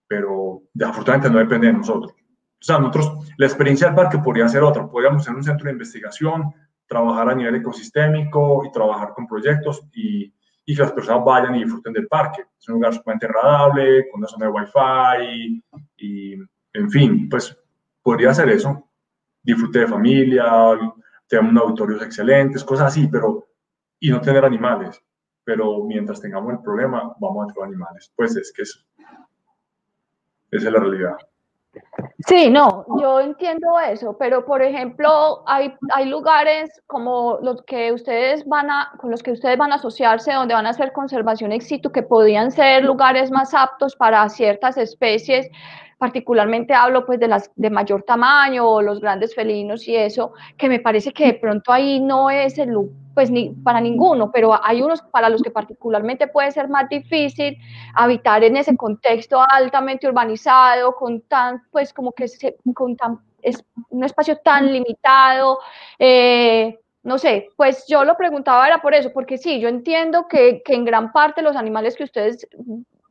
pero 0.08 0.62
desafortunadamente 0.72 1.32
no 1.32 1.40
depende 1.40 1.66
de 1.66 1.74
nosotros. 1.74 2.12
O 2.14 2.64
sea, 2.64 2.78
nosotros, 2.78 3.34
la 3.36 3.48
experiencia 3.48 3.88
del 3.88 3.96
parque 3.96 4.20
podría 4.20 4.48
ser 4.48 4.62
otra. 4.62 4.88
Podríamos 4.88 5.24
ser 5.24 5.34
un 5.34 5.44
centro 5.44 5.66
de 5.66 5.72
investigación, 5.72 6.54
trabajar 6.88 7.30
a 7.30 7.36
nivel 7.36 7.56
ecosistémico 7.56 8.64
y 8.64 8.72
trabajar 8.72 9.14
con 9.16 9.26
proyectos 9.26 9.82
y, 9.92 10.32
y 10.66 10.76
que 10.76 10.82
las 10.82 10.92
personas 10.92 11.24
vayan 11.24 11.56
y 11.56 11.64
disfruten 11.64 11.94
del 11.94 12.08
parque. 12.08 12.46
Es 12.60 12.68
un 12.70 12.76
lugar 12.76 12.94
sumamente 12.94 13.26
agradable, 13.28 14.10
con 14.10 14.20
una 14.20 14.28
zona 14.28 14.48
de 14.48 14.52
wifi 14.52 15.64
y, 15.98 16.34
en 16.74 16.90
fin, 16.90 17.30
pues 17.30 17.58
podría 18.02 18.34
ser 18.34 18.50
eso. 18.50 18.90
Disfrute 19.44 19.80
de 19.80 19.88
familia, 19.88 20.46
unos 21.40 21.64
auditorios 21.64 22.02
excelentes, 22.02 22.64
cosas 22.64 22.88
así, 22.88 23.08
pero 23.08 23.48
y 24.00 24.10
no 24.10 24.22
tener 24.22 24.44
animales. 24.44 25.02
Pero 25.44 25.84
mientras 25.84 26.20
tengamos 26.20 26.54
el 26.54 26.60
problema, 26.60 27.14
vamos 27.20 27.44
a 27.44 27.54
tener 27.54 27.68
animales. 27.68 28.12
Pues 28.16 28.36
es 28.36 28.52
que 28.52 28.64
es 28.64 28.86
esa 30.52 30.68
es 30.68 30.74
la 30.74 30.80
realidad. 30.80 31.18
Sí, 32.28 32.50
no, 32.50 32.86
yo 33.00 33.20
entiendo 33.20 33.80
eso, 33.80 34.18
pero 34.18 34.46
por 34.46 34.62
ejemplo, 34.62 35.44
hay, 35.46 35.74
hay 35.94 36.06
lugares 36.06 36.82
como 36.88 37.38
los 37.42 37.62
que 37.64 37.92
ustedes 37.92 38.46
van 38.48 38.70
a, 38.70 38.94
con 39.00 39.12
los 39.12 39.22
que 39.22 39.32
ustedes 39.32 39.58
van 39.58 39.72
a 39.72 39.76
asociarse, 39.76 40.34
donde 40.34 40.54
van 40.54 40.66
a 40.66 40.72
hacer 40.72 40.92
conservación 40.92 41.52
ex 41.52 41.68
situ, 41.68 41.92
que 41.92 42.04
podrían 42.04 42.52
ser 42.52 42.84
lugares 42.84 43.32
más 43.32 43.54
aptos 43.54 43.96
para 43.96 44.28
ciertas 44.30 44.78
especies, 44.78 45.48
particularmente 45.98 46.74
hablo 46.74 47.06
pues 47.06 47.20
de 47.20 47.28
las 47.28 47.52
de 47.56 47.70
mayor 47.70 48.04
tamaño 48.04 48.68
o 48.68 48.82
los 48.82 49.00
grandes 49.00 49.34
felinos 49.34 49.88
y 49.88 49.96
eso, 49.96 50.34
que 50.58 50.70
me 50.70 50.80
parece 50.80 51.12
que 51.12 51.28
de 51.28 51.34
pronto 51.36 51.72
ahí 51.72 52.00
no 52.00 52.30
es 52.30 52.58
el 52.58 52.76
pues 53.14 53.32
ni 53.32 53.52
para 53.52 53.80
ninguno, 53.80 54.30
pero 54.30 54.60
hay 54.62 54.82
unos 54.82 55.02
para 55.02 55.30
los 55.30 55.42
que 55.42 55.50
particularmente 55.50 56.28
puede 56.28 56.52
ser 56.52 56.68
más 56.68 56.90
difícil 56.90 57.58
habitar 57.94 58.44
en 58.44 58.58
ese 58.58 58.76
contexto 58.76 59.42
altamente 59.50 60.06
urbanizado, 60.08 60.94
con 60.96 61.22
tan, 61.22 61.64
pues 61.72 61.94
como 61.94 62.12
que 62.12 62.28
se, 62.28 62.58
con 62.74 62.98
tan, 62.98 63.22
es 63.42 63.64
un 63.90 64.04
espacio 64.04 64.38
tan 64.40 64.72
limitado, 64.72 65.60
eh, 65.98 66.78
no 67.04 67.18
sé, 67.18 67.48
pues 67.56 67.86
yo 67.88 68.04
lo 68.04 68.18
preguntaba 68.18 68.68
era 68.68 68.82
por 68.82 68.94
eso, 68.94 69.14
porque 69.14 69.38
sí, 69.38 69.62
yo 69.62 69.70
entiendo 69.70 70.28
que, 70.28 70.62
que 70.64 70.74
en 70.74 70.84
gran 70.84 71.14
parte 71.14 71.42
los 71.42 71.56
animales 71.56 71.96
que 71.96 72.04
ustedes 72.04 72.48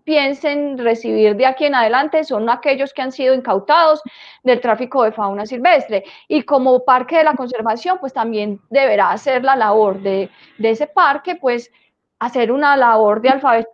piensen 0.04 0.78
recibir 0.78 1.34
de 1.34 1.46
aquí 1.46 1.64
en 1.64 1.74
adelante 1.74 2.24
son 2.24 2.48
aquellos 2.48 2.92
que 2.92 3.02
han 3.02 3.12
sido 3.12 3.34
incautados 3.34 4.02
del 4.42 4.60
tráfico 4.60 5.02
de 5.02 5.12
fauna 5.12 5.46
silvestre. 5.46 6.04
Y 6.28 6.42
como 6.42 6.84
parque 6.84 7.18
de 7.18 7.24
la 7.24 7.34
conservación, 7.34 7.98
pues 7.98 8.12
también 8.12 8.60
deberá 8.70 9.10
hacer 9.10 9.42
la 9.42 9.56
labor 9.56 10.00
de, 10.00 10.30
de 10.58 10.70
ese 10.70 10.86
parque, 10.86 11.36
pues 11.36 11.70
hacer 12.18 12.52
una 12.52 12.76
labor 12.76 13.20
de 13.20 13.30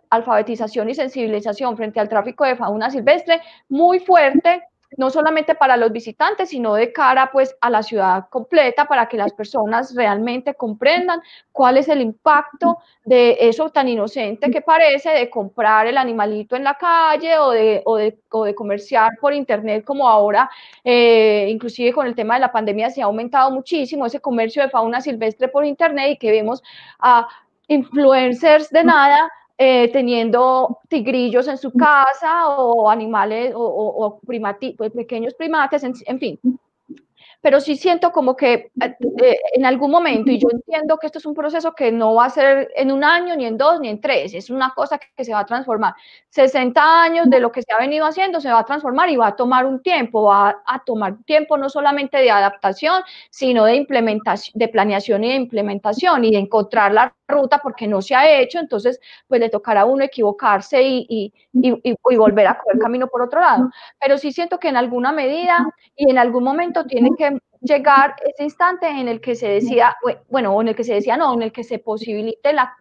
alfabetización 0.09 0.89
y 0.89 0.95
sensibilización 0.95 1.77
frente 1.77 1.99
al 1.99 2.09
tráfico 2.09 2.43
de 2.45 2.55
fauna 2.55 2.89
silvestre 2.89 3.41
muy 3.69 3.99
fuerte 3.99 4.63
no 4.97 5.09
solamente 5.09 5.55
para 5.55 5.77
los 5.77 5.91
visitantes, 5.91 6.49
sino 6.49 6.73
de 6.75 6.91
cara 6.91 7.29
pues 7.31 7.55
a 7.61 7.69
la 7.69 7.83
ciudad 7.83 8.27
completa 8.29 8.85
para 8.85 9.07
que 9.07 9.17
las 9.17 9.33
personas 9.33 9.95
realmente 9.95 10.55
comprendan 10.55 11.21
cuál 11.51 11.77
es 11.77 11.87
el 11.87 12.01
impacto 12.01 12.79
de 13.05 13.37
eso 13.39 13.69
tan 13.69 13.87
inocente 13.87 14.51
que 14.51 14.61
parece 14.61 15.11
de 15.11 15.29
comprar 15.29 15.87
el 15.87 15.97
animalito 15.97 16.55
en 16.55 16.63
la 16.63 16.75
calle 16.75 17.37
o 17.37 17.51
de, 17.51 17.81
o 17.85 17.95
de, 17.97 18.19
o 18.29 18.43
de 18.45 18.55
comerciar 18.55 19.11
por 19.19 19.33
internet 19.33 19.83
como 19.85 20.07
ahora, 20.07 20.49
eh, 20.83 21.47
inclusive 21.49 21.93
con 21.93 22.05
el 22.07 22.15
tema 22.15 22.35
de 22.35 22.41
la 22.41 22.51
pandemia 22.51 22.89
se 22.89 23.01
ha 23.01 23.05
aumentado 23.05 23.51
muchísimo 23.51 24.05
ese 24.05 24.19
comercio 24.19 24.61
de 24.61 24.69
fauna 24.69 25.01
silvestre 25.01 25.47
por 25.47 25.65
internet 25.65 26.11
y 26.11 26.17
que 26.17 26.31
vemos 26.31 26.61
a 26.99 27.27
influencers 27.67 28.69
de 28.69 28.83
nada 28.83 29.31
eh, 29.63 29.91
teniendo 29.93 30.79
tigrillos 30.89 31.47
en 31.47 31.55
su 31.55 31.71
casa 31.71 32.49
o 32.49 32.89
animales 32.89 33.53
o, 33.55 33.61
o, 33.61 34.19
pues, 34.75 34.91
pequeños 34.91 35.35
primates, 35.35 35.83
en, 35.83 36.19
fin 36.19 36.39
pero 37.41 37.59
sí 37.59 37.75
siento 37.75 38.11
como 38.11 38.35
que 38.35 38.71
eh, 38.81 38.95
eh, 39.23 39.39
en 39.53 39.65
algún 39.65 39.91
momento, 39.91 40.31
y 40.31 40.37
yo 40.37 40.47
entiendo 40.51 40.97
que 40.97 41.07
esto 41.07 41.17
es 41.17 41.25
un 41.25 41.33
proceso 41.33 41.73
que 41.73 41.91
no 41.91 42.13
va 42.13 42.25
a 42.25 42.29
ser 42.29 42.71
en 42.75 42.91
un 42.91 43.03
año, 43.03 43.35
ni 43.35 43.45
en 43.45 43.57
dos, 43.57 43.79
ni 43.79 43.89
en 43.89 43.99
tres, 43.99 44.33
es 44.33 44.49
una 44.51 44.73
cosa 44.75 44.99
que, 44.99 45.25
se 45.25 45.33
va 45.33 45.39
a 45.39 45.45
transformar. 45.45 45.93
60 46.29 47.03
años 47.03 47.29
de 47.29 47.39
lo 47.39 47.51
que 47.51 47.61
se 47.61 47.73
ha 47.73 47.79
venido 47.79 48.05
haciendo 48.05 48.39
se 48.39 48.51
va 48.51 48.59
a 48.59 48.65
transformar 48.65 49.09
y 49.09 49.17
va 49.17 49.27
a 49.27 49.35
tomar 49.35 49.65
un 49.65 49.81
tiempo, 49.81 50.23
va 50.23 50.61
a 50.65 50.83
tomar 50.83 51.17
tiempo 51.25 51.57
no 51.57 51.69
solamente 51.69 52.17
de 52.17 52.31
adaptación, 52.31 53.03
sino 53.29 53.65
de 53.65 53.75
implementación, 53.75 54.53
de 54.57 54.67
planeación 54.67 55.23
y 55.23 55.29
de 55.29 55.35
implementación 55.35 56.23
y 56.25 56.31
de 56.31 56.39
encontrar 56.39 56.93
la 56.93 57.13
ruta 57.27 57.59
porque 57.61 57.87
no 57.87 58.01
se 58.01 58.15
ha 58.15 58.39
hecho, 58.39 58.59
entonces 58.59 58.99
pues 59.27 59.39
le 59.39 59.49
tocará 59.49 59.81
a 59.81 59.85
uno 59.85 60.03
equivocarse 60.03 60.81
y, 60.83 61.05
y, 61.09 61.33
y, 61.53 61.95
y 62.09 62.15
volver 62.15 62.47
a 62.47 62.57
coger 62.57 62.79
camino 62.79 63.07
por 63.07 63.21
otro 63.21 63.39
lado. 63.39 63.69
Pero 63.99 64.17
sí 64.17 64.31
siento 64.31 64.59
que 64.59 64.69
en 64.69 64.77
alguna 64.77 65.11
medida 65.11 65.65
y 65.95 66.09
en 66.09 66.17
algún 66.17 66.43
momento 66.43 66.85
tiene 66.85 67.09
que 67.17 67.30
llegar 67.61 68.15
ese 68.25 68.43
instante 68.43 68.87
en 68.87 69.07
el 69.07 69.21
que 69.21 69.35
se 69.35 69.47
decía, 69.47 69.95
bueno, 70.29 70.59
en 70.61 70.69
el 70.69 70.75
que 70.75 70.83
se 70.83 70.95
decía 70.95 71.17
no, 71.17 71.33
en 71.33 71.43
el 71.43 71.51
que 71.51 71.63
se 71.63 71.79
posibilite 71.79 72.53
la, 72.53 72.75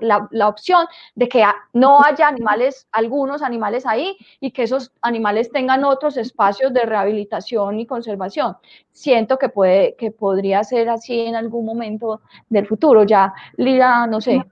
la, 0.00 0.28
la, 0.30 0.48
opción 0.48 0.86
de 1.14 1.28
que 1.28 1.44
no 1.72 2.02
haya 2.02 2.28
animales, 2.28 2.86
algunos 2.92 3.42
animales 3.42 3.86
ahí, 3.86 4.16
y 4.40 4.50
que 4.50 4.64
esos 4.64 4.92
animales 5.02 5.50
tengan 5.50 5.84
otros 5.84 6.16
espacios 6.16 6.72
de 6.72 6.82
rehabilitación 6.82 7.80
y 7.80 7.86
conservación. 7.86 8.56
Siento 8.92 9.38
que, 9.38 9.48
puede, 9.48 9.94
que 9.96 10.10
podría 10.10 10.64
ser 10.64 10.88
así 10.88 11.20
en 11.20 11.36
algún 11.36 11.66
momento 11.66 12.22
del 12.48 12.66
futuro. 12.66 13.04
Ya, 13.04 13.32
Lida, 13.56 14.06
no 14.06 14.20
sé, 14.20 14.42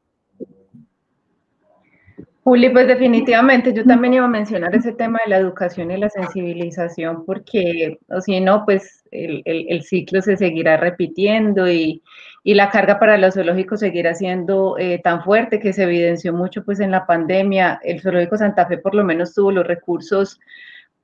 Juli, 2.45 2.70
pues 2.70 2.86
definitivamente 2.86 3.74
yo 3.74 3.84
también 3.84 4.14
iba 4.14 4.24
a 4.24 4.28
mencionar 4.28 4.74
ese 4.74 4.93
tema 4.93 5.18
de 5.24 5.30
la 5.30 5.36
educación 5.36 5.91
y 5.91 5.99
la 5.99 6.09
sensibilización, 6.09 7.26
porque 7.26 7.99
o 8.09 8.20
si 8.20 8.41
no, 8.41 8.64
pues 8.64 9.05
el, 9.11 9.43
el, 9.45 9.82
ciclo 9.82 10.22
se 10.22 10.36
seguirá 10.36 10.78
repitiendo 10.78 11.68
y, 11.68 12.03
y, 12.45 12.55
la 12.55 12.70
carga 12.70 12.99
para 12.99 13.18
los 13.18 13.34
zoológicos 13.34 13.80
seguirá 13.80 14.14
siendo 14.14 14.78
eh, 14.78 15.01
tan 15.03 15.22
fuerte 15.24 15.61
que 15.61 15.72
se 15.72 15.82
evidenció 15.82 16.32
mucho 16.32 16.64
pues 16.64 16.80
en 16.80 16.91
la 16.91 17.07
pandemia. 17.07 17.80
El 17.82 18.01
zoológico 18.01 18.39
Santa 18.39 18.66
Fe 18.66 18.78
por 18.78 18.95
lo 18.95 19.05
menos 19.05 19.34
tuvo 19.34 19.53
los 19.53 19.66
recursos 19.66 20.41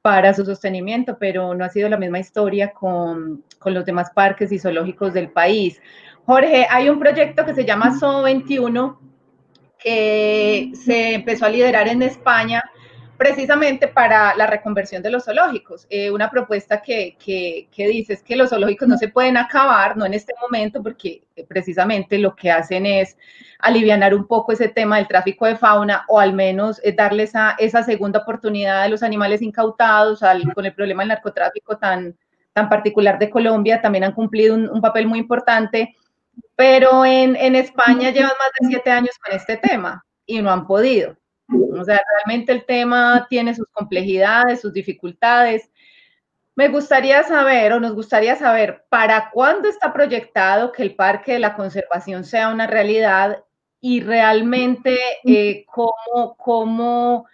para 0.01 0.35
su 0.35 0.45
sostenimiento, 0.45 1.18
pero 1.18 1.55
no 1.55 1.64
ha 1.64 1.68
sido 1.68 1.89
la 1.89 1.97
misma 1.97 2.20
historia 2.20 2.72
con, 2.72 3.43
con 3.59 3.74
los 3.74 3.85
demás 3.85 4.11
parques 4.14 4.53
y 4.53 4.59
zoológicos 4.59 5.12
del 5.12 5.30
país. 5.30 5.80
Jorge, 6.24 6.66
hay 6.70 6.89
un 6.89 6.99
proyecto 6.99 7.45
que 7.45 7.55
se 7.55 7.64
llama 7.64 7.99
SO 7.99 8.22
21 8.22 9.13
que 9.85 10.72
se 10.74 11.14
empezó 11.14 11.45
a 11.45 11.51
liderar 11.51 11.87
en 11.89 12.03
España 12.03 12.62
precisamente 13.18 13.87
para 13.87 14.35
la 14.35 14.47
reconversión 14.47 15.03
de 15.03 15.11
los 15.11 15.24
zoológicos. 15.26 15.87
Eh, 15.91 16.11
una 16.11 16.30
propuesta 16.30 16.82
que, 16.82 17.16
que, 17.22 17.68
que, 17.70 17.87
dice 17.89 18.14
es 18.14 18.22
que 18.22 18.35
los 18.35 18.51
zoológicos 18.51 18.89
no 18.89 18.97
se 18.97 19.09
pueden 19.09 19.37
acabar, 19.37 19.97
no 19.97 20.07
en 20.07 20.14
este 20.14 20.32
momento, 20.41 20.82
porque 20.82 21.22
precisamente 21.47 22.18
lo 22.18 22.35
que 22.35 22.51
hacen 22.51 22.87
es 22.87 23.16
aliviar 23.61 24.14
un 24.14 24.26
poco 24.26 24.53
ese 24.53 24.68
tema 24.68 24.97
del 24.97 25.07
tráfico 25.07 25.47
de 25.47 25.57
fauna 25.57 26.05
o 26.09 26.18
al 26.18 26.32
menos 26.32 26.80
darles 26.97 27.30
esa, 27.30 27.55
esa 27.59 27.82
segunda 27.82 28.20
oportunidad 28.20 28.82
a 28.82 28.89
los 28.89 29.03
animales 29.03 29.43
incautados 29.43 30.20
con 30.55 30.66
el 30.66 30.74
problema 30.74 31.03
del 31.03 31.11
narcotráfico 31.11 31.76
tan, 31.76 32.16
tan 32.53 32.68
particular 32.68 33.18
de 33.18 33.30
Colombia. 33.30 33.80
También 33.80 34.05
han 34.05 34.12
cumplido 34.12 34.55
un, 34.55 34.68
un 34.68 34.80
papel 34.80 35.07
muy 35.07 35.18
importante 35.18 35.95
pero 36.57 37.05
en, 37.05 37.37
en 37.37 37.57
España 37.57 38.11
llevan 38.11 38.32
más 38.39 38.51
de 38.61 38.68
siete 38.68 38.91
años 38.91 39.16
con 39.24 39.35
este 39.35 39.57
tema 39.57 40.05
y 40.26 40.41
no 40.41 40.51
han 40.51 40.66
podido. 40.66 41.16
O 41.49 41.85
sea, 41.85 42.01
realmente 42.16 42.53
el 42.53 42.64
tema 42.64 43.26
tiene 43.28 43.55
sus 43.55 43.66
complejidades, 43.72 44.61
sus 44.61 44.72
dificultades. 44.72 45.70
Me 46.55 46.68
gustaría 46.68 47.22
saber, 47.24 47.72
o 47.72 47.80
nos 47.80 47.95
gustaría 47.95 48.37
saber, 48.37 48.85
¿para 48.89 49.30
cuándo 49.30 49.68
está 49.68 49.93
proyectado 49.93 50.72
que 50.72 50.82
el 50.82 50.95
Parque 50.95 51.32
de 51.32 51.41
la 51.41 51.57
Conservación 51.57 52.24
sea 52.24 52.49
una 52.49 52.66
realidad 52.66 53.45
y 53.80 54.01
realmente 54.01 54.97
eh, 55.24 55.66
cómo, 55.66 56.37
cómo, 56.37 57.26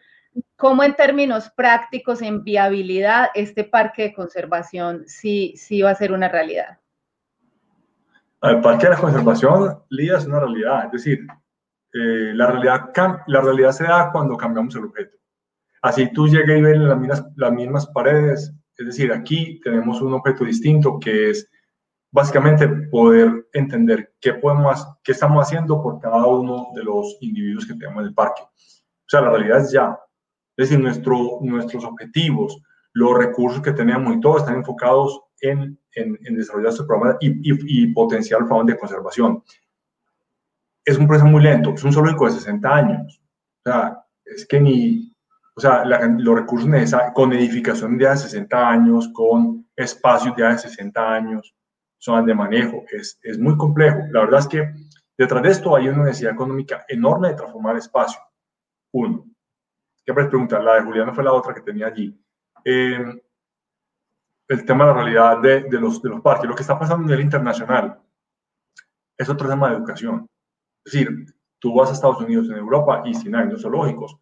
cómo, 0.57 0.83
en 0.83 0.95
términos 0.95 1.51
prácticos, 1.51 2.23
en 2.23 2.43
viabilidad, 2.43 3.29
este 3.35 3.63
Parque 3.65 4.05
de 4.05 4.15
Conservación 4.15 5.05
sí, 5.07 5.55
sí 5.57 5.83
va 5.83 5.91
a 5.91 5.95
ser 5.95 6.13
una 6.13 6.29
realidad? 6.29 6.79
El 8.43 8.61
parque 8.63 8.87
de 8.87 8.91
la 8.95 9.01
conservación, 9.01 9.83
Lía, 9.91 10.17
es 10.17 10.27
una 10.27 10.41
realidad. 10.41 10.87
Es 10.87 10.93
decir, 10.93 11.27
eh, 11.93 12.33
la, 12.35 12.47
realidad 12.47 12.91
la 13.27 13.41
realidad 13.41 13.73
se 13.73 13.85
da 13.85 14.11
cuando 14.11 14.37
cambiamos 14.37 14.75
el 14.77 14.85
objeto. 14.85 15.17
Así 15.83 16.11
tú 16.13 16.27
llegas 16.27 16.59
y 16.59 16.63
ves 16.63 16.79
las 16.79 16.99
mismas, 16.99 17.25
las 17.37 17.53
mismas 17.53 17.87
paredes. 17.89 18.55
Es 18.77 18.87
decir, 18.87 19.13
aquí 19.13 19.61
tenemos 19.63 20.01
un 20.01 20.15
objeto 20.15 20.45
distinto 20.45 20.99
que 20.99 21.31
es 21.31 21.51
básicamente 22.11 22.67
poder 22.91 23.47
entender 23.53 24.15
qué, 24.21 24.35
podemos, 24.35 24.87
qué 25.05 25.13
estamos 25.13 25.47
haciendo 25.47 25.83
por 25.83 26.01
cada 26.01 26.27
uno 26.27 26.69
de 26.75 26.83
los 26.83 27.19
individuos 27.21 27.67
que 27.67 27.75
tenemos 27.75 28.01
en 28.01 28.09
el 28.09 28.15
parque. 28.15 28.43
O 28.43 29.07
sea, 29.07 29.21
la 29.21 29.31
realidad 29.31 29.61
es 29.61 29.73
ya. 29.73 29.99
Es 30.57 30.69
decir, 30.69 30.83
nuestro, 30.83 31.39
nuestros 31.43 31.85
objetivos, 31.85 32.61
los 32.93 33.17
recursos 33.17 33.63
que 33.63 33.73
tenemos 33.73 34.15
y 34.15 34.21
todo 34.21 34.39
están 34.39 34.57
enfocados 34.57 35.21
en, 35.41 35.79
en, 35.95 36.37
desarrollar 36.37 36.73
este 36.73 36.85
programa 36.85 37.17
y, 37.21 37.31
y, 37.31 37.85
y 37.85 37.87
potenciar 37.93 38.41
el 38.41 38.47
programa 38.47 38.71
de 38.73 38.79
conservación. 38.79 39.43
Es 40.85 40.99
un 40.99 41.07
proceso 41.07 41.29
muy 41.29 41.43
lento, 41.43 41.75
es 41.75 41.85
un 41.85 41.93
zoológico 41.93 42.27
de 42.27 42.33
60 42.33 42.75
años. 42.75 43.23
O 43.65 43.71
sea, 43.71 44.05
es 44.25 44.47
que 44.47 44.61
ni, 44.61 45.15
o 45.55 45.61
sea, 45.61 45.85
los 45.85 46.35
recursos 46.35 46.69
necesarios, 46.69 47.13
con 47.15 47.33
edificación 47.33 47.99
de 47.99 48.09
hace 48.09 48.29
60 48.29 48.69
años, 48.69 49.11
con 49.13 49.69
espacios 49.77 50.35
de 50.37 50.47
hace 50.47 50.69
60 50.69 51.13
años, 51.13 51.55
son 51.99 52.25
de 52.25 52.35
manejo, 52.35 52.85
es, 52.91 53.19
es 53.23 53.39
muy 53.39 53.57
complejo. 53.57 53.99
La 54.11 54.21
verdad 54.21 54.41
es 54.41 54.49
que 54.49 54.73
detrás 55.19 55.43
de 55.43 55.51
esto 55.51 55.77
hay 55.77 55.89
una 55.89 56.05
necesidad 56.05 56.33
económica 56.33 56.85
enorme 56.89 57.29
de 57.29 57.35
transformar 57.35 57.73
el 57.73 57.81
espacio. 57.81 58.21
Uno. 58.93 59.27
¿Qué 60.05 60.15
pregunta? 60.15 60.59
La 60.61 60.77
de 60.77 60.83
Juliana 60.83 61.13
fue 61.13 61.25
la 61.25 61.33
otra 61.33 61.53
que 61.53 61.61
tenía 61.61 61.89
allí. 61.89 62.19
Eh, 62.65 63.23
el 64.51 64.65
tema 64.65 64.85
de 64.85 64.91
la 64.91 64.97
realidad 64.97 65.41
de, 65.41 65.81
los, 65.81 66.01
parques. 66.25 66.49
Lo 66.49 66.57
que 66.57 66.63
está 66.63 66.77
pasando 66.77 67.05
a 67.05 67.07
nivel 67.07 67.25
internacional 67.25 68.03
es 69.17 69.29
otro 69.29 69.49
tema 69.49 69.71
de 69.71 69.77
educación. 69.77 70.27
Es 70.85 70.93
decir, 70.93 71.09
tú 71.61 71.73
vas 71.73 71.91
a 71.91 71.93
Estados 71.93 72.21
Unidos, 72.21 72.49
en 72.51 72.57
Europa, 72.57 73.05
y 73.07 73.15
sin 73.15 73.37
años 73.37 73.63
zoológicos. 73.63 74.17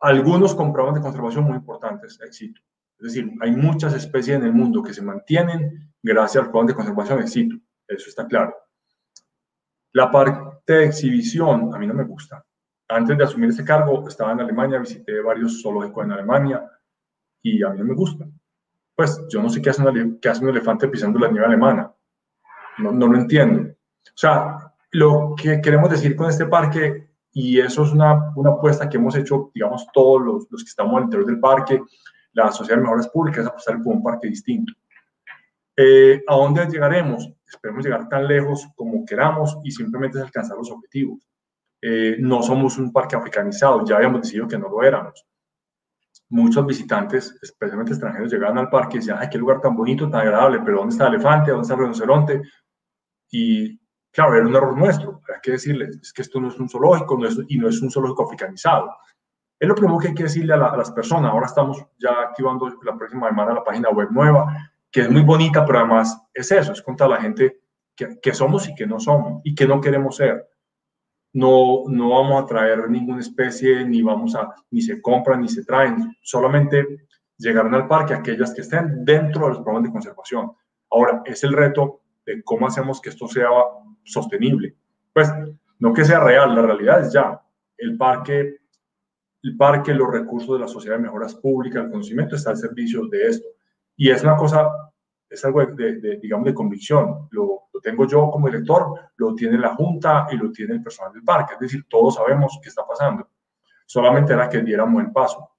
Algunos 0.00 0.54
con 0.54 0.72
programas 0.72 0.98
de 0.98 1.04
conservación 1.04 1.44
muy 1.44 1.56
importantes, 1.56 2.18
éxito. 2.22 2.62
Es 2.98 3.12
decir, 3.12 3.30
hay 3.42 3.50
muchas 3.50 3.92
especies 3.92 4.38
en 4.38 4.44
el 4.44 4.52
mundo 4.54 4.82
que 4.82 4.94
se 4.94 5.02
mantienen 5.02 5.92
gracias 6.02 6.42
al 6.42 6.50
programa 6.50 6.68
de 6.68 6.76
conservación 6.76 7.20
éxito. 7.20 7.56
Eso 7.86 8.08
está 8.08 8.26
claro. 8.26 8.56
La 9.92 10.10
parte 10.10 10.72
de 10.72 10.86
exhibición 10.86 11.74
a 11.74 11.78
mí 11.78 11.86
no 11.86 11.92
me 11.92 12.04
gusta. 12.04 12.42
Antes 12.88 13.18
de 13.18 13.24
asumir 13.24 13.50
este 13.50 13.64
cargo 13.64 14.08
estaba 14.08 14.32
en 14.32 14.40
Alemania, 14.40 14.78
visité 14.78 15.20
varios 15.20 15.60
zoológicos 15.60 16.02
en 16.02 16.12
Alemania 16.12 16.66
y 17.42 17.62
a 17.62 17.68
mí 17.68 17.78
no 17.78 17.84
me 17.84 17.94
gusta. 17.94 18.26
Pues 18.94 19.20
yo 19.28 19.42
no 19.42 19.48
sé 19.48 19.60
qué 19.60 19.70
hace 19.70 19.82
un, 19.82 20.18
qué 20.20 20.28
hace 20.28 20.42
un 20.44 20.50
elefante 20.50 20.88
pisando 20.88 21.18
la 21.18 21.28
nieve 21.28 21.46
alemana. 21.46 21.92
No, 22.78 22.92
no 22.92 23.06
lo 23.06 23.18
entiendo. 23.18 23.70
O 23.70 24.16
sea, 24.16 24.72
lo 24.92 25.34
que 25.36 25.60
queremos 25.60 25.90
decir 25.90 26.14
con 26.14 26.28
este 26.28 26.46
parque, 26.46 27.08
y 27.32 27.58
eso 27.58 27.84
es 27.84 27.92
una, 27.92 28.32
una 28.36 28.50
apuesta 28.50 28.88
que 28.88 28.96
hemos 28.96 29.16
hecho, 29.16 29.50
digamos, 29.52 29.86
todos 29.92 30.22
los, 30.22 30.46
los 30.50 30.62
que 30.62 30.68
estamos 30.68 30.96
al 30.96 31.04
interior 31.04 31.26
del 31.26 31.40
parque, 31.40 31.82
la 32.32 32.52
Sociedad 32.52 32.76
de 32.76 32.82
Mejoras 32.82 33.08
Públicas, 33.08 33.42
es 33.42 33.48
apostar 33.48 33.82
por 33.82 33.94
un 33.94 34.02
parque 34.02 34.28
distinto. 34.28 34.72
Eh, 35.76 36.22
¿A 36.26 36.36
dónde 36.36 36.66
llegaremos? 36.66 37.28
Esperemos 37.46 37.84
llegar 37.84 38.08
tan 38.08 38.28
lejos 38.28 38.68
como 38.76 39.04
queramos 39.04 39.58
y 39.64 39.70
simplemente 39.72 40.20
alcanzar 40.20 40.56
los 40.56 40.70
objetivos. 40.70 41.26
Eh, 41.82 42.16
no 42.20 42.42
somos 42.42 42.78
un 42.78 42.92
parque 42.92 43.16
africanizado, 43.16 43.84
ya 43.84 43.96
habíamos 43.96 44.22
decidido 44.22 44.48
que 44.48 44.58
no 44.58 44.68
lo 44.68 44.82
éramos. 44.82 45.26
Muchos 46.34 46.66
visitantes, 46.66 47.38
especialmente 47.40 47.92
extranjeros, 47.92 48.32
llegaban 48.32 48.58
al 48.58 48.68
parque 48.68 48.96
y 48.96 49.00
decían, 49.00 49.18
ay, 49.20 49.28
qué 49.30 49.38
lugar 49.38 49.60
tan 49.60 49.76
bonito, 49.76 50.10
tan 50.10 50.22
agradable, 50.22 50.60
pero 50.64 50.78
¿dónde 50.78 50.92
está 50.92 51.06
el 51.06 51.14
elefante? 51.14 51.52
¿Dónde 51.52 51.62
está 51.62 51.74
el 51.74 51.80
rinoceronte? 51.80 52.42
Y 53.30 53.78
claro, 54.10 54.34
era 54.34 54.44
un 54.44 54.56
error 54.56 54.76
nuestro. 54.76 55.20
Hay 55.32 55.40
que 55.40 55.52
decirles, 55.52 55.96
es 56.02 56.12
que 56.12 56.22
esto 56.22 56.40
no 56.40 56.48
es 56.48 56.58
un 56.58 56.68
zoológico 56.68 57.16
y 57.48 57.56
no 57.56 57.68
es 57.68 57.80
un 57.80 57.88
zoológico 57.88 58.24
africanizado. 58.24 58.96
Es 59.60 59.68
lo 59.68 59.76
primero 59.76 59.96
que 59.98 60.08
hay 60.08 60.14
que 60.14 60.24
decirle 60.24 60.54
a, 60.54 60.56
a, 60.56 60.76
las 60.76 60.90
personas. 60.90 61.30
Ahora 61.30 61.46
estamos 61.46 61.84
ya 61.98 62.10
activando 62.22 62.68
la 62.82 62.96
próxima 62.96 63.28
semana 63.28 63.54
la 63.54 63.62
página 63.62 63.90
web 63.90 64.08
nueva, 64.10 64.72
que 64.90 65.02
es 65.02 65.10
muy 65.10 65.22
bonita, 65.22 65.64
pero 65.64 65.78
además 65.78 66.20
es 66.34 66.50
eso, 66.50 66.72
es 66.72 66.82
contar 66.82 67.06
a 67.06 67.14
la 67.14 67.20
gente 67.20 67.60
que, 67.94 68.18
que 68.20 68.34
somos 68.34 68.68
y 68.68 68.74
que 68.74 68.88
no 68.88 68.98
somos 68.98 69.40
y 69.44 69.54
que 69.54 69.68
no 69.68 69.80
queremos 69.80 70.16
ser. 70.16 70.48
No, 71.34 71.82
no 71.88 72.10
vamos 72.10 72.42
a 72.42 72.46
traer 72.46 72.88
ninguna 72.88 73.20
especie, 73.20 73.84
ni 73.84 74.02
vamos 74.02 74.34
a, 74.34 74.54
ni 74.70 74.80
se 74.80 75.02
compran, 75.02 75.42
ni 75.42 75.48
se 75.48 75.64
traen. 75.64 76.16
Solamente 76.22 77.06
llegaron 77.36 77.74
al 77.74 77.86
parque 77.86 78.14
aquellas 78.14 78.54
que 78.54 78.62
estén 78.62 79.04
dentro 79.04 79.42
de 79.42 79.48
los 79.48 79.58
programas 79.58 79.84
de 79.84 79.92
conservación. 79.92 80.52
Ahora, 80.90 81.22
es 81.24 81.44
el 81.44 81.52
reto 81.52 82.00
de 82.24 82.42
cómo 82.42 82.66
hacemos 82.66 83.00
que 83.00 83.10
esto 83.10 83.28
sea 83.28 83.48
sostenible. 84.04 84.76
Pues 85.12 85.30
no 85.78 85.92
que 85.92 86.04
sea 86.04 86.20
real, 86.20 86.54
la 86.54 86.62
realidad 86.62 87.00
es 87.00 87.12
ya. 87.12 87.40
El 87.76 87.96
parque, 87.96 88.56
el 89.42 89.56
parque, 89.56 89.92
los 89.92 90.10
recursos 90.10 90.54
de 90.54 90.60
la 90.60 90.68
sociedad 90.68 90.96
de 90.96 91.02
mejoras 91.02 91.34
públicas, 91.34 91.84
el 91.84 91.90
conocimiento 91.90 92.36
está 92.36 92.50
al 92.50 92.56
servicio 92.56 93.06
de 93.08 93.26
esto. 93.26 93.48
Y 93.96 94.10
es 94.10 94.22
una 94.22 94.36
cosa, 94.36 94.70
es 95.34 95.44
algo 95.44 95.64
de, 95.64 96.18
digamos, 96.20 96.46
de 96.46 96.54
convicción. 96.54 97.28
Lo, 97.30 97.64
lo, 97.72 97.80
tengo 97.80 98.06
yo 98.06 98.30
como 98.30 98.46
director, 98.46 99.10
lo 99.16 99.34
tiene 99.34 99.58
la 99.58 99.74
Junta 99.74 100.26
y 100.30 100.36
lo 100.36 100.50
tiene 100.50 100.74
el 100.74 100.82
personal 100.82 101.12
del 101.12 101.22
parque. 101.22 101.54
Es 101.54 101.60
decir, 101.60 101.86
todos 101.88 102.14
sabemos 102.14 102.58
qué 102.62 102.68
está 102.68 102.86
pasando. 102.86 103.28
Solamente 103.86 104.32
era 104.32 104.48
que 104.48 104.62
diéramos 104.62 105.02
el 105.02 105.12
paso. 105.12 105.50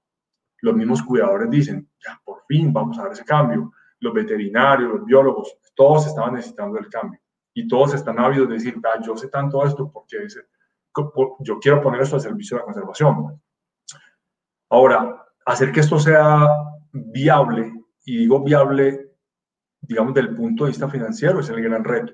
Los 0.60 0.74
mismos 0.74 1.02
cuidadores 1.02 1.48
dicen, 1.50 1.88
ya, 2.04 2.20
por 2.24 2.42
fin 2.48 2.72
vamos 2.72 2.98
a 2.98 3.02
dar 3.02 3.12
ese 3.12 3.24
cambio. 3.24 3.72
Los 4.00 4.12
veterinarios, 4.12 4.90
los 4.90 5.04
biólogos, 5.04 5.56
todos 5.74 6.06
estaban 6.06 6.34
necesitando 6.34 6.78
el 6.78 6.88
cambio 6.88 7.20
y 7.56 7.66
todos 7.66 7.94
están 7.94 8.18
ávidos 8.18 8.48
de 8.48 8.54
decir, 8.54 8.76
ah, 8.84 9.00
yo 9.02 9.16
sé 9.16 9.28
tanto 9.28 9.64
esto 9.64 9.90
porque 9.90 10.18
yo 11.40 11.58
quiero 11.58 11.80
poner 11.80 12.02
esto 12.02 12.16
al 12.16 12.20
servicio 12.20 12.54
de 12.54 12.60
la 12.60 12.64
conservación. 12.66 13.40
Ahora, 14.68 15.24
hacer 15.46 15.72
que 15.72 15.80
esto 15.80 15.98
sea 15.98 16.48
viable, 16.92 17.72
y 18.04 18.18
digo 18.18 18.42
viable, 18.42 19.05
digamos, 19.86 20.14
del 20.14 20.34
punto 20.34 20.64
de 20.64 20.70
vista 20.70 20.88
financiero, 20.88 21.40
es 21.40 21.48
el 21.48 21.62
gran 21.62 21.84
reto. 21.84 22.12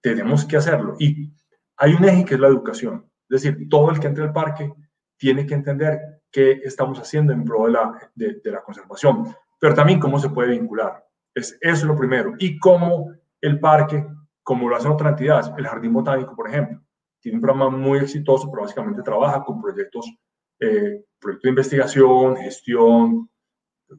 Tenemos 0.00 0.44
que 0.44 0.56
hacerlo. 0.56 0.96
Y 0.98 1.32
hay 1.76 1.94
un 1.94 2.04
eje 2.04 2.24
que 2.24 2.34
es 2.34 2.40
la 2.40 2.48
educación. 2.48 3.10
Es 3.28 3.42
decir, 3.42 3.68
todo 3.68 3.90
el 3.90 4.00
que 4.00 4.08
entre 4.08 4.24
al 4.24 4.32
parque 4.32 4.72
tiene 5.16 5.46
que 5.46 5.54
entender 5.54 6.22
qué 6.30 6.60
estamos 6.64 6.98
haciendo 6.98 7.32
en 7.32 7.44
pro 7.44 7.66
de 7.66 7.72
la, 7.72 8.10
de, 8.14 8.40
de 8.42 8.50
la 8.50 8.62
conservación, 8.62 9.34
pero 9.60 9.74
también 9.74 10.00
cómo 10.00 10.18
se 10.18 10.30
puede 10.30 10.50
vincular. 10.50 11.04
Es, 11.34 11.56
eso 11.60 11.74
es 11.76 11.84
lo 11.84 11.96
primero. 11.96 12.34
Y 12.38 12.58
cómo 12.58 13.12
el 13.40 13.60
parque, 13.60 14.06
como 14.42 14.68
lo 14.68 14.76
hacen 14.76 14.90
otras 14.90 15.12
entidades, 15.12 15.52
el 15.56 15.66
Jardín 15.66 15.92
Botánico, 15.92 16.34
por 16.34 16.48
ejemplo, 16.48 16.80
tiene 17.20 17.36
un 17.36 17.42
programa 17.42 17.76
muy 17.76 18.00
exitoso, 18.00 18.50
pero 18.50 18.62
básicamente 18.62 19.02
trabaja 19.02 19.44
con 19.44 19.60
proyectos, 19.62 20.12
eh, 20.58 21.04
proyectos 21.20 21.42
de 21.42 21.48
investigación, 21.48 22.36
gestión, 22.36 23.30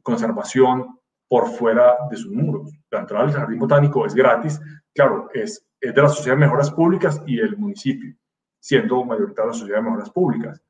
conservación 0.02 0.98
por 1.28 1.48
fuera 1.48 1.96
de 2.10 2.16
sus 2.16 2.30
muros. 2.30 2.72
La 2.90 3.00
entrada 3.00 3.24
al 3.24 3.32
Jardín 3.32 3.58
Botánico 3.58 4.06
es 4.06 4.14
gratis, 4.14 4.60
claro, 4.94 5.28
es, 5.32 5.66
es 5.80 5.94
de 5.94 6.02
la 6.02 6.08
Sociedad 6.08 6.36
de 6.36 6.40
Mejoras 6.40 6.70
Públicas 6.70 7.22
y 7.26 7.38
el 7.38 7.56
municipio, 7.56 8.14
siendo 8.60 9.04
mayoritaria 9.04 9.52
la 9.52 9.58
Sociedad 9.58 9.78
de 9.78 9.84
Mejoras 9.84 10.10
Públicas. 10.10 10.62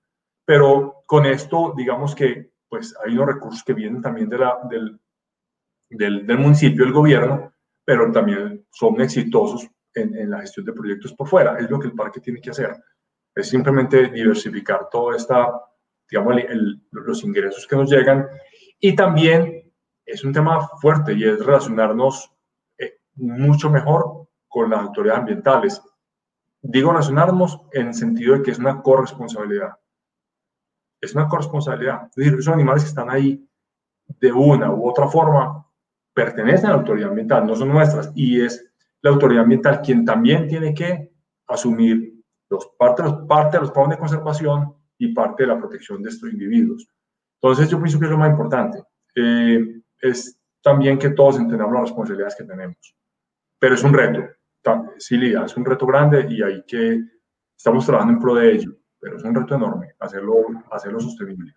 Pero 0.44 1.02
con 1.06 1.26
esto, 1.26 1.74
digamos 1.76 2.14
que 2.14 2.52
pues 2.68 2.94
hay 3.04 3.12
unos 3.12 3.34
recursos 3.34 3.62
que 3.62 3.72
vienen 3.72 4.02
también 4.02 4.28
de 4.28 4.38
la, 4.38 4.58
del, 4.68 4.98
del, 5.88 6.26
del 6.26 6.38
municipio, 6.38 6.84
del 6.84 6.92
gobierno, 6.92 7.52
pero 7.84 8.10
también 8.10 8.66
son 8.70 9.00
exitosos 9.00 9.68
en, 9.94 10.16
en, 10.16 10.30
la 10.30 10.40
gestión 10.40 10.66
de 10.66 10.72
proyectos 10.72 11.12
por 11.12 11.28
fuera. 11.28 11.56
Es 11.58 11.70
lo 11.70 11.78
que 11.78 11.86
el 11.86 11.94
parque 11.94 12.20
tiene 12.20 12.40
que 12.40 12.50
hacer. 12.50 12.74
Es 13.34 13.48
simplemente 13.48 14.08
diversificar 14.08 14.88
toda 14.90 15.16
esta, 15.16 15.52
digamos, 16.10 16.36
el, 16.48 16.82
los 16.90 17.22
ingresos 17.22 17.66
que 17.66 17.76
nos 17.76 17.90
llegan. 17.90 18.26
Y 18.80 18.96
también 18.96 19.63
es 20.06 20.24
un 20.24 20.32
tema 20.32 20.68
fuerte 20.80 21.12
y 21.14 21.24
es 21.24 21.44
relacionarnos 21.44 22.32
eh, 22.78 22.98
mucho 23.14 23.70
mejor 23.70 24.28
con 24.48 24.70
las 24.70 24.80
autoridades 24.80 25.20
ambientales. 25.20 25.82
Digo 26.62 26.92
relacionarnos 26.92 27.60
en 27.72 27.88
el 27.88 27.94
sentido 27.94 28.34
de 28.34 28.42
que 28.42 28.50
es 28.50 28.58
una 28.58 28.82
corresponsabilidad. 28.82 29.72
Es 31.00 31.14
una 31.14 31.28
corresponsabilidad. 31.28 32.04
Es 32.08 32.16
decir, 32.16 32.34
esos 32.34 32.54
animales 32.54 32.84
que 32.84 32.88
están 32.88 33.10
ahí 33.10 33.46
de 34.06 34.32
una 34.32 34.70
u 34.72 34.88
otra 34.88 35.08
forma 35.08 35.66
pertenecen 36.12 36.66
a 36.66 36.70
la 36.70 36.78
autoridad 36.78 37.08
ambiental, 37.10 37.46
no 37.46 37.56
son 37.56 37.68
nuestras, 37.68 38.12
y 38.14 38.40
es 38.40 38.64
la 39.02 39.10
autoridad 39.10 39.42
ambiental 39.42 39.82
quien 39.82 40.04
también 40.04 40.46
tiene 40.48 40.72
que 40.72 41.12
asumir 41.48 42.14
los, 42.48 42.66
parte, 42.78 43.02
parte 43.28 43.56
de 43.56 43.62
los 43.62 43.72
planes 43.72 43.90
de 43.90 43.98
conservación 43.98 44.74
y 44.96 45.12
parte 45.12 45.42
de 45.42 45.48
la 45.48 45.58
protección 45.58 46.02
de 46.02 46.10
estos 46.10 46.30
individuos. 46.30 46.88
Entonces, 47.40 47.68
yo 47.68 47.78
pienso 47.78 47.98
que 47.98 48.06
es 48.06 48.10
lo 48.10 48.18
más 48.18 48.30
importante. 48.30 48.82
Eh, 49.16 49.82
es 50.08 50.38
también 50.62 50.98
que 50.98 51.10
todos 51.10 51.38
entendamos 51.38 51.74
las 51.74 51.82
responsabilidades 51.82 52.36
que 52.36 52.44
tenemos. 52.44 52.94
Pero 53.58 53.74
es 53.74 53.84
un 53.84 53.94
reto, 53.94 54.20
sí, 54.98 55.16
Lidia, 55.16 55.44
es 55.44 55.56
un 55.56 55.64
reto 55.64 55.86
grande 55.86 56.26
y 56.28 56.42
hay 56.42 56.62
que, 56.66 57.00
estamos 57.56 57.86
trabajando 57.86 58.14
en 58.14 58.20
pro 58.20 58.34
de 58.34 58.52
ello, 58.52 58.72
pero 58.98 59.16
es 59.16 59.24
un 59.24 59.34
reto 59.34 59.54
enorme 59.54 59.94
hacerlo, 59.98 60.46
hacerlo 60.70 61.00
sostenible. 61.00 61.52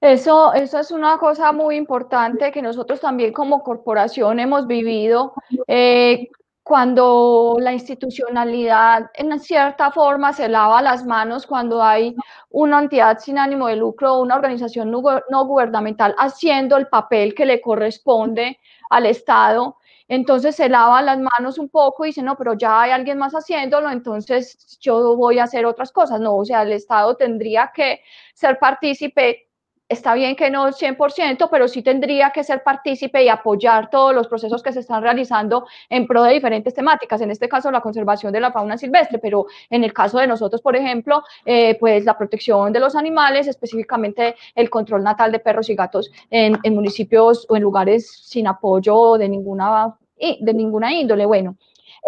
Eso, 0.00 0.52
eso 0.52 0.80
es 0.80 0.90
una 0.90 1.16
cosa 1.18 1.52
muy 1.52 1.76
importante 1.76 2.50
que 2.50 2.60
nosotros 2.60 3.00
también 3.00 3.32
como 3.32 3.62
corporación 3.62 4.40
hemos 4.40 4.66
vivido. 4.66 5.32
Eh, 5.68 6.28
cuando 6.62 7.56
la 7.58 7.72
institucionalidad 7.72 9.10
en 9.14 9.38
cierta 9.40 9.90
forma 9.90 10.32
se 10.32 10.48
lava 10.48 10.80
las 10.80 11.04
manos, 11.04 11.46
cuando 11.46 11.82
hay 11.82 12.14
una 12.50 12.80
entidad 12.80 13.18
sin 13.18 13.38
ánimo 13.38 13.66
de 13.68 13.76
lucro, 13.76 14.20
una 14.20 14.36
organización 14.36 14.90
no 14.90 15.44
gubernamental 15.44 16.14
haciendo 16.18 16.76
el 16.76 16.86
papel 16.86 17.34
que 17.34 17.46
le 17.46 17.60
corresponde 17.60 18.58
al 18.90 19.06
Estado, 19.06 19.78
entonces 20.08 20.54
se 20.56 20.68
lava 20.68 21.00
las 21.00 21.18
manos 21.18 21.58
un 21.58 21.68
poco 21.68 22.04
y 22.04 22.08
dice, 22.08 22.22
no, 22.22 22.36
pero 22.36 22.54
ya 22.54 22.82
hay 22.82 22.90
alguien 22.90 23.18
más 23.18 23.32
haciéndolo, 23.32 23.90
entonces 23.90 24.78
yo 24.80 25.16
voy 25.16 25.38
a 25.38 25.44
hacer 25.44 25.64
otras 25.64 25.90
cosas. 25.90 26.20
No, 26.20 26.36
o 26.36 26.44
sea, 26.44 26.62
el 26.62 26.72
Estado 26.72 27.16
tendría 27.16 27.72
que 27.74 28.02
ser 28.34 28.58
partícipe 28.58 29.48
está 29.92 30.14
bien 30.14 30.34
que 30.34 30.50
no 30.50 30.68
100%, 30.68 31.48
pero 31.50 31.68
sí 31.68 31.82
tendría 31.82 32.30
que 32.30 32.42
ser 32.42 32.62
partícipe 32.62 33.22
y 33.22 33.28
apoyar 33.28 33.90
todos 33.90 34.14
los 34.14 34.26
procesos 34.26 34.62
que 34.62 34.72
se 34.72 34.80
están 34.80 35.02
realizando 35.02 35.66
en 35.88 36.06
pro 36.06 36.22
de 36.22 36.32
diferentes 36.32 36.74
temáticas, 36.74 37.20
en 37.20 37.30
este 37.30 37.48
caso 37.48 37.70
la 37.70 37.80
conservación 37.80 38.32
de 38.32 38.40
la 38.40 38.52
fauna 38.52 38.78
silvestre, 38.78 39.18
pero 39.18 39.46
en 39.70 39.84
el 39.84 39.92
caso 39.92 40.18
de 40.18 40.26
nosotros, 40.26 40.60
por 40.60 40.76
ejemplo, 40.76 41.22
eh, 41.44 41.76
pues 41.78 42.04
la 42.04 42.16
protección 42.16 42.72
de 42.72 42.80
los 42.80 42.96
animales, 42.96 43.46
específicamente 43.46 44.34
el 44.54 44.70
control 44.70 45.02
natal 45.02 45.30
de 45.30 45.38
perros 45.38 45.68
y 45.68 45.74
gatos 45.74 46.10
en, 46.30 46.58
municipios 46.72 47.46
o 47.48 47.56
en 47.56 47.62
lugares 47.62 48.10
sin 48.24 48.46
apoyo 48.46 49.18
de 49.18 49.28
ninguna, 49.28 49.94
de 50.18 50.54
ninguna 50.54 50.92
índole. 50.92 51.26
Bueno, 51.26 51.56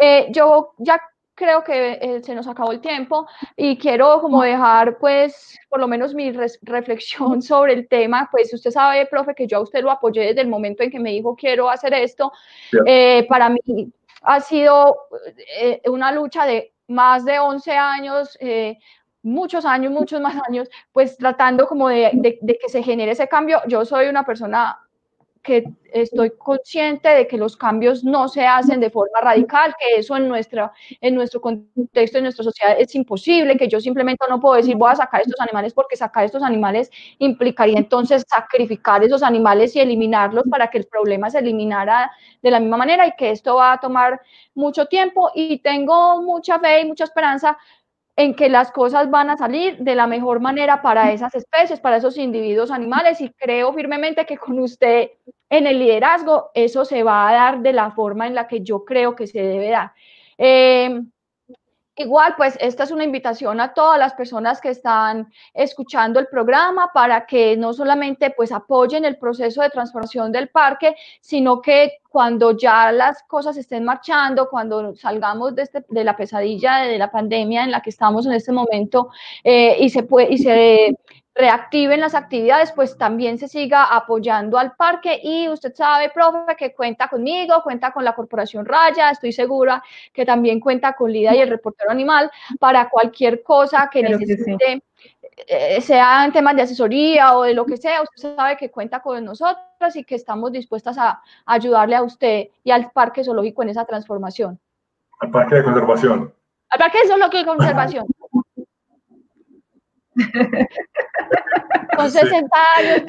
eh, 0.00 0.28
yo 0.30 0.72
ya 0.78 1.00
creo 1.34 1.64
que 1.64 1.98
eh, 2.00 2.22
se 2.22 2.34
nos 2.34 2.46
acabó 2.46 2.72
el 2.72 2.80
tiempo 2.80 3.26
y 3.56 3.76
quiero 3.76 4.20
como 4.20 4.42
dejar 4.42 4.98
pues 4.98 5.58
por 5.68 5.80
lo 5.80 5.88
menos 5.88 6.14
mi 6.14 6.32
reflexión 6.62 7.42
sobre 7.42 7.74
el 7.74 7.88
tema, 7.88 8.28
pues 8.30 8.52
usted 8.52 8.70
sabe, 8.70 9.06
profe, 9.06 9.34
que 9.34 9.46
yo 9.46 9.58
a 9.58 9.60
usted 9.60 9.82
lo 9.82 9.90
apoyé 9.90 10.22
desde 10.22 10.40
el 10.40 10.48
momento 10.48 10.82
en 10.82 10.90
que 10.90 11.00
me 11.00 11.10
dijo 11.10 11.36
quiero 11.36 11.68
hacer 11.68 11.94
esto. 11.94 12.32
Eh, 12.86 13.26
para 13.28 13.48
mí 13.48 13.60
ha 14.22 14.40
sido 14.40 14.96
eh, 15.58 15.80
una 15.86 16.12
lucha 16.12 16.46
de 16.46 16.72
más 16.88 17.24
de 17.24 17.38
11 17.38 17.72
años, 17.72 18.38
muchos 19.22 19.64
años, 19.64 19.90
muchos 19.90 20.20
más 20.20 20.36
años, 20.46 20.68
pues 20.92 21.16
tratando 21.16 21.66
como 21.66 21.88
de, 21.88 22.10
de, 22.12 22.38
de 22.40 22.58
que 22.58 22.68
se 22.68 22.82
genere 22.82 23.12
ese 23.12 23.26
cambio. 23.26 23.62
Yo 23.66 23.84
soy 23.84 24.06
una 24.08 24.24
persona 24.24 24.78
que 25.44 25.62
estoy 25.92 26.30
consciente 26.30 27.08
de 27.10 27.28
que 27.28 27.36
los 27.36 27.56
cambios 27.56 28.02
no 28.02 28.28
se 28.28 28.44
hacen 28.46 28.80
de 28.80 28.90
forma 28.90 29.20
radical, 29.20 29.74
que 29.78 30.00
eso 30.00 30.16
en, 30.16 30.26
nuestra, 30.26 30.72
en 31.00 31.14
nuestro 31.14 31.40
contexto, 31.40 32.18
en 32.18 32.24
nuestra 32.24 32.42
sociedad 32.42 32.74
es 32.78 32.94
imposible, 32.94 33.56
que 33.56 33.68
yo 33.68 33.78
simplemente 33.78 34.24
no 34.28 34.40
puedo 34.40 34.56
decir 34.56 34.74
voy 34.74 34.90
a 34.90 34.96
sacar 34.96 35.20
estos 35.20 35.38
animales 35.38 35.74
porque 35.74 35.96
sacar 35.96 36.24
estos 36.24 36.42
animales 36.42 36.90
implicaría 37.18 37.78
entonces 37.78 38.24
sacrificar 38.26 39.04
esos 39.04 39.22
animales 39.22 39.76
y 39.76 39.80
eliminarlos 39.80 40.44
para 40.50 40.68
que 40.68 40.78
el 40.78 40.86
problema 40.86 41.30
se 41.30 41.38
eliminara 41.40 42.10
de 42.42 42.50
la 42.50 42.58
misma 42.58 42.78
manera 42.78 43.06
y 43.06 43.12
que 43.12 43.30
esto 43.30 43.56
va 43.56 43.74
a 43.74 43.80
tomar 43.80 44.20
mucho 44.54 44.86
tiempo. 44.86 45.30
Y 45.34 45.58
tengo 45.58 46.22
mucha 46.22 46.58
fe 46.58 46.80
y 46.80 46.86
mucha 46.86 47.04
esperanza 47.04 47.58
en 48.16 48.34
que 48.34 48.48
las 48.48 48.70
cosas 48.70 49.10
van 49.10 49.30
a 49.30 49.36
salir 49.36 49.76
de 49.78 49.94
la 49.94 50.06
mejor 50.06 50.40
manera 50.40 50.82
para 50.82 51.12
esas 51.12 51.34
especies, 51.34 51.80
para 51.80 51.96
esos 51.96 52.16
individuos 52.16 52.70
animales 52.70 53.20
y 53.20 53.30
creo 53.30 53.72
firmemente 53.72 54.24
que 54.24 54.36
con 54.36 54.58
usted 54.60 55.10
en 55.50 55.66
el 55.66 55.78
liderazgo 55.78 56.50
eso 56.54 56.84
se 56.84 57.02
va 57.02 57.28
a 57.28 57.32
dar 57.32 57.60
de 57.60 57.72
la 57.72 57.90
forma 57.90 58.26
en 58.26 58.34
la 58.34 58.46
que 58.46 58.60
yo 58.60 58.84
creo 58.84 59.16
que 59.16 59.26
se 59.26 59.42
debe 59.42 59.70
dar. 59.70 59.92
Eh, 60.38 61.00
Igual, 61.96 62.34
pues 62.36 62.56
esta 62.60 62.82
es 62.82 62.90
una 62.90 63.04
invitación 63.04 63.60
a 63.60 63.72
todas 63.72 64.00
las 64.00 64.14
personas 64.14 64.60
que 64.60 64.70
están 64.70 65.32
escuchando 65.52 66.18
el 66.18 66.26
programa 66.26 66.90
para 66.92 67.24
que 67.24 67.56
no 67.56 67.72
solamente 67.72 68.30
pues 68.30 68.50
apoyen 68.50 69.04
el 69.04 69.16
proceso 69.16 69.62
de 69.62 69.70
transformación 69.70 70.32
del 70.32 70.48
parque, 70.48 70.96
sino 71.20 71.62
que 71.62 71.98
cuando 72.08 72.56
ya 72.56 72.90
las 72.90 73.22
cosas 73.22 73.56
estén 73.56 73.84
marchando, 73.84 74.48
cuando 74.50 74.96
salgamos 74.96 75.54
de, 75.54 75.62
este, 75.62 75.84
de 75.88 76.02
la 76.02 76.16
pesadilla 76.16 76.78
de, 76.78 76.98
la 76.98 77.12
pandemia 77.12 77.62
en 77.62 77.70
la 77.70 77.80
que 77.80 77.90
estamos 77.90 78.26
en 78.26 78.32
este 78.32 78.50
momento 78.50 79.10
eh, 79.44 79.76
y 79.78 79.88
se 79.88 80.02
puede 80.02 80.32
y 80.32 80.38
se 80.38 80.96
reactiven 81.34 82.00
las 82.00 82.14
actividades, 82.14 82.70
pues 82.72 82.96
también 82.96 83.38
se 83.38 83.48
siga 83.48 83.84
apoyando 83.84 84.56
al 84.56 84.76
parque 84.76 85.20
y 85.22 85.48
usted 85.48 85.74
sabe, 85.74 86.10
profe, 86.10 86.54
que 86.56 86.72
cuenta 86.72 87.08
conmigo, 87.08 87.60
cuenta 87.62 87.92
con 87.92 88.04
la 88.04 88.14
Corporación 88.14 88.64
Raya, 88.64 89.10
estoy 89.10 89.32
segura 89.32 89.82
que 90.12 90.24
también 90.24 90.60
cuenta 90.60 90.94
con 90.94 91.10
Lida 91.10 91.34
y 91.34 91.40
el 91.40 91.48
reportero 91.48 91.90
animal 91.90 92.30
para 92.60 92.88
cualquier 92.88 93.42
cosa 93.42 93.88
que 93.92 94.02
necesite. 94.02 94.82
Eh, 95.48 95.80
sea 95.80 96.24
en 96.24 96.32
temas 96.32 96.54
de 96.54 96.62
asesoría 96.62 97.36
o 97.36 97.42
de 97.42 97.54
lo 97.54 97.66
que 97.66 97.76
sea, 97.76 98.02
usted 98.02 98.36
sabe 98.36 98.56
que 98.56 98.70
cuenta 98.70 99.00
con 99.00 99.24
nosotros 99.24 99.96
y 99.96 100.04
que 100.04 100.14
estamos 100.14 100.52
dispuestas 100.52 100.96
a 100.96 101.20
ayudarle 101.44 101.96
a 101.96 102.04
usted 102.04 102.48
y 102.62 102.70
al 102.70 102.92
Parque 102.92 103.24
Zoológico 103.24 103.64
en 103.64 103.70
esa 103.70 103.84
transformación. 103.84 104.60
Al 105.18 105.30
Parque 105.32 105.56
de 105.56 105.64
Conservación. 105.64 106.32
Al 106.68 106.78
Parque 106.78 106.98
Zoológico 107.08 107.38
de 107.38 107.44
Conservación. 107.46 108.06
Con 111.96 112.10
60 112.10 112.48
años, 112.76 113.02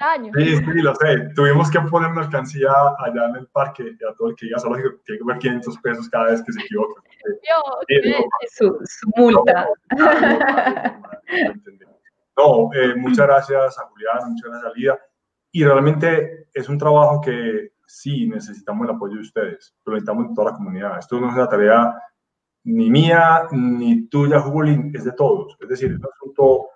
años. 0.00 0.34
Sí, 0.36 0.56
sí, 0.56 0.82
lo 0.82 0.94
sé. 0.94 1.28
Tuvimos 1.34 1.70
que 1.70 1.80
poner 1.82 2.10
mercancía 2.10 2.70
allá 2.98 3.26
en 3.28 3.36
el 3.36 3.46
parque 3.48 3.82
y 3.82 4.04
a 4.04 4.14
todo 4.14 4.30
el 4.30 4.36
que 4.36 4.46
diga 4.46 4.58
solo 4.58 4.76
tiene 5.04 5.18
que 5.18 5.24
ver 5.24 5.38
500 5.38 5.78
pesos 5.78 6.08
cada 6.08 6.30
vez 6.30 6.42
que 6.42 6.52
se 6.52 6.60
equivoca. 6.60 7.02
su, 8.50 8.78
multa. 9.16 9.68
No, 12.38 12.70
eh, 12.74 12.94
muchas 12.96 13.26
gracias 13.26 13.78
a 13.78 13.82
Julián, 13.84 14.30
muchas 14.30 14.50
gracias 14.50 14.70
a 14.70 14.74
Lida. 14.76 14.98
Y 15.52 15.64
realmente 15.64 16.48
es 16.52 16.68
un 16.68 16.76
trabajo 16.76 17.20
que 17.22 17.72
sí 17.86 18.28
necesitamos 18.28 18.86
el 18.86 18.94
apoyo 18.94 19.14
de 19.14 19.22
ustedes, 19.22 19.74
lo 19.84 19.94
necesitamos 19.94 20.28
de 20.28 20.34
toda 20.34 20.50
la 20.50 20.56
comunidad. 20.56 20.98
Esto 20.98 21.18
no 21.18 21.28
es 21.28 21.34
una 21.34 21.48
tarea 21.48 21.94
ni 22.66 22.90
mía 22.90 23.46
ni 23.52 24.08
tuya, 24.08 24.40
Juli, 24.40 24.90
es 24.92 25.04
de 25.04 25.12
todos. 25.12 25.56
Es 25.60 25.68
decir, 25.68 25.92
es 25.92 25.98
un 25.98 26.06
asunto, 26.12 26.68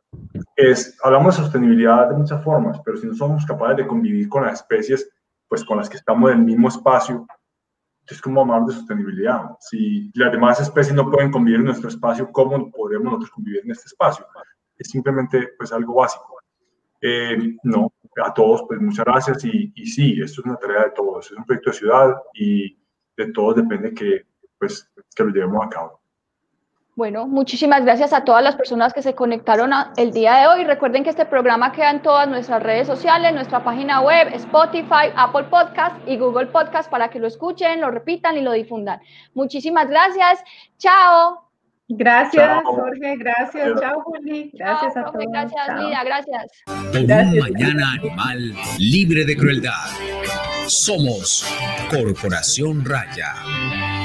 es, 0.54 0.96
hablamos 1.02 1.36
de 1.36 1.42
sostenibilidad 1.42 2.08
de 2.08 2.16
muchas 2.16 2.42
formas, 2.44 2.80
pero 2.84 2.96
si 2.96 3.08
no 3.08 3.14
somos 3.14 3.44
capaces 3.44 3.78
de 3.78 3.86
convivir 3.86 4.28
con 4.28 4.44
las 4.44 4.60
especies, 4.60 5.10
pues 5.48 5.64
con 5.64 5.78
las 5.78 5.88
que 5.88 5.96
estamos 5.96 6.30
en 6.30 6.38
el 6.38 6.44
mismo 6.44 6.68
espacio, 6.68 7.26
entonces, 8.00 8.22
¿cómo 8.22 8.40
hablar 8.40 8.64
de 8.66 8.74
sostenibilidad? 8.74 9.50
Si 9.60 10.10
las 10.14 10.32
demás 10.32 10.60
especies 10.60 10.94
no 10.94 11.10
pueden 11.10 11.30
convivir 11.30 11.60
en 11.60 11.66
nuestro 11.66 11.88
espacio, 11.88 12.30
¿cómo 12.32 12.70
podremos 12.70 13.04
nosotros 13.04 13.30
convivir 13.30 13.62
en 13.64 13.70
este 13.72 13.86
espacio? 13.86 14.26
Es 14.76 14.88
simplemente 14.90 15.50
pues 15.58 15.72
algo 15.72 15.94
básico. 15.94 16.38
Eh, 17.00 17.56
no, 17.64 17.92
a 18.24 18.32
todos, 18.34 18.64
pues 18.66 18.80
muchas 18.80 19.04
gracias 19.04 19.44
y, 19.44 19.72
y 19.74 19.86
sí, 19.86 20.20
esto 20.20 20.40
es 20.40 20.46
una 20.46 20.56
tarea 20.56 20.84
de 20.84 20.90
todos, 20.90 21.30
es 21.30 21.38
un 21.38 21.44
proyecto 21.44 21.70
de 21.70 21.76
ciudad 21.76 22.14
y 22.34 22.78
de 23.16 23.32
todos 23.32 23.56
depende 23.56 23.94
que 23.94 24.29
pues 24.60 24.88
que 25.16 25.24
lo 25.24 25.30
llevemos 25.30 25.66
a 25.66 25.68
cabo. 25.68 26.00
Bueno, 27.00 27.26
muchísimas 27.26 27.82
gracias 27.82 28.12
a 28.12 28.24
todas 28.24 28.44
las 28.44 28.56
personas 28.56 28.92
que 28.92 29.00
se 29.00 29.14
conectaron 29.14 29.70
el 29.96 30.12
día 30.12 30.34
de 30.34 30.46
hoy. 30.48 30.64
Recuerden 30.64 31.02
que 31.02 31.08
este 31.08 31.24
programa 31.24 31.72
queda 31.72 31.90
en 31.92 32.02
todas 32.02 32.28
nuestras 32.28 32.62
redes 32.62 32.86
sociales, 32.86 33.32
nuestra 33.32 33.64
página 33.64 34.02
web, 34.02 34.28
Spotify, 34.34 35.08
Apple 35.16 35.44
Podcast 35.44 35.96
y 36.06 36.18
Google 36.18 36.48
Podcast 36.48 36.90
para 36.90 37.08
que 37.08 37.18
lo 37.18 37.26
escuchen, 37.26 37.80
lo 37.80 37.90
repitan 37.90 38.36
y 38.36 38.42
lo 38.42 38.52
difundan. 38.52 39.00
Muchísimas 39.32 39.88
gracias. 39.88 40.44
Chao. 40.76 41.48
Gracias, 41.88 42.62
Jorge. 42.64 43.16
Gracias. 43.16 43.80
Chao, 43.80 44.02
Juli. 44.02 44.50
Gracias 44.52 44.96
a 44.96 45.04
todos. 45.04 45.24
Gracias, 45.32 45.80
Lida. 45.80 46.04
Gracias. 46.04 46.62
un 46.66 47.38
mañana 47.38 47.92
animal 47.94 48.54
libre 48.78 49.24
de 49.24 49.36
crueldad. 49.36 49.86
Somos 50.66 51.46
Corporación 51.90 52.84
Raya. 52.84 53.99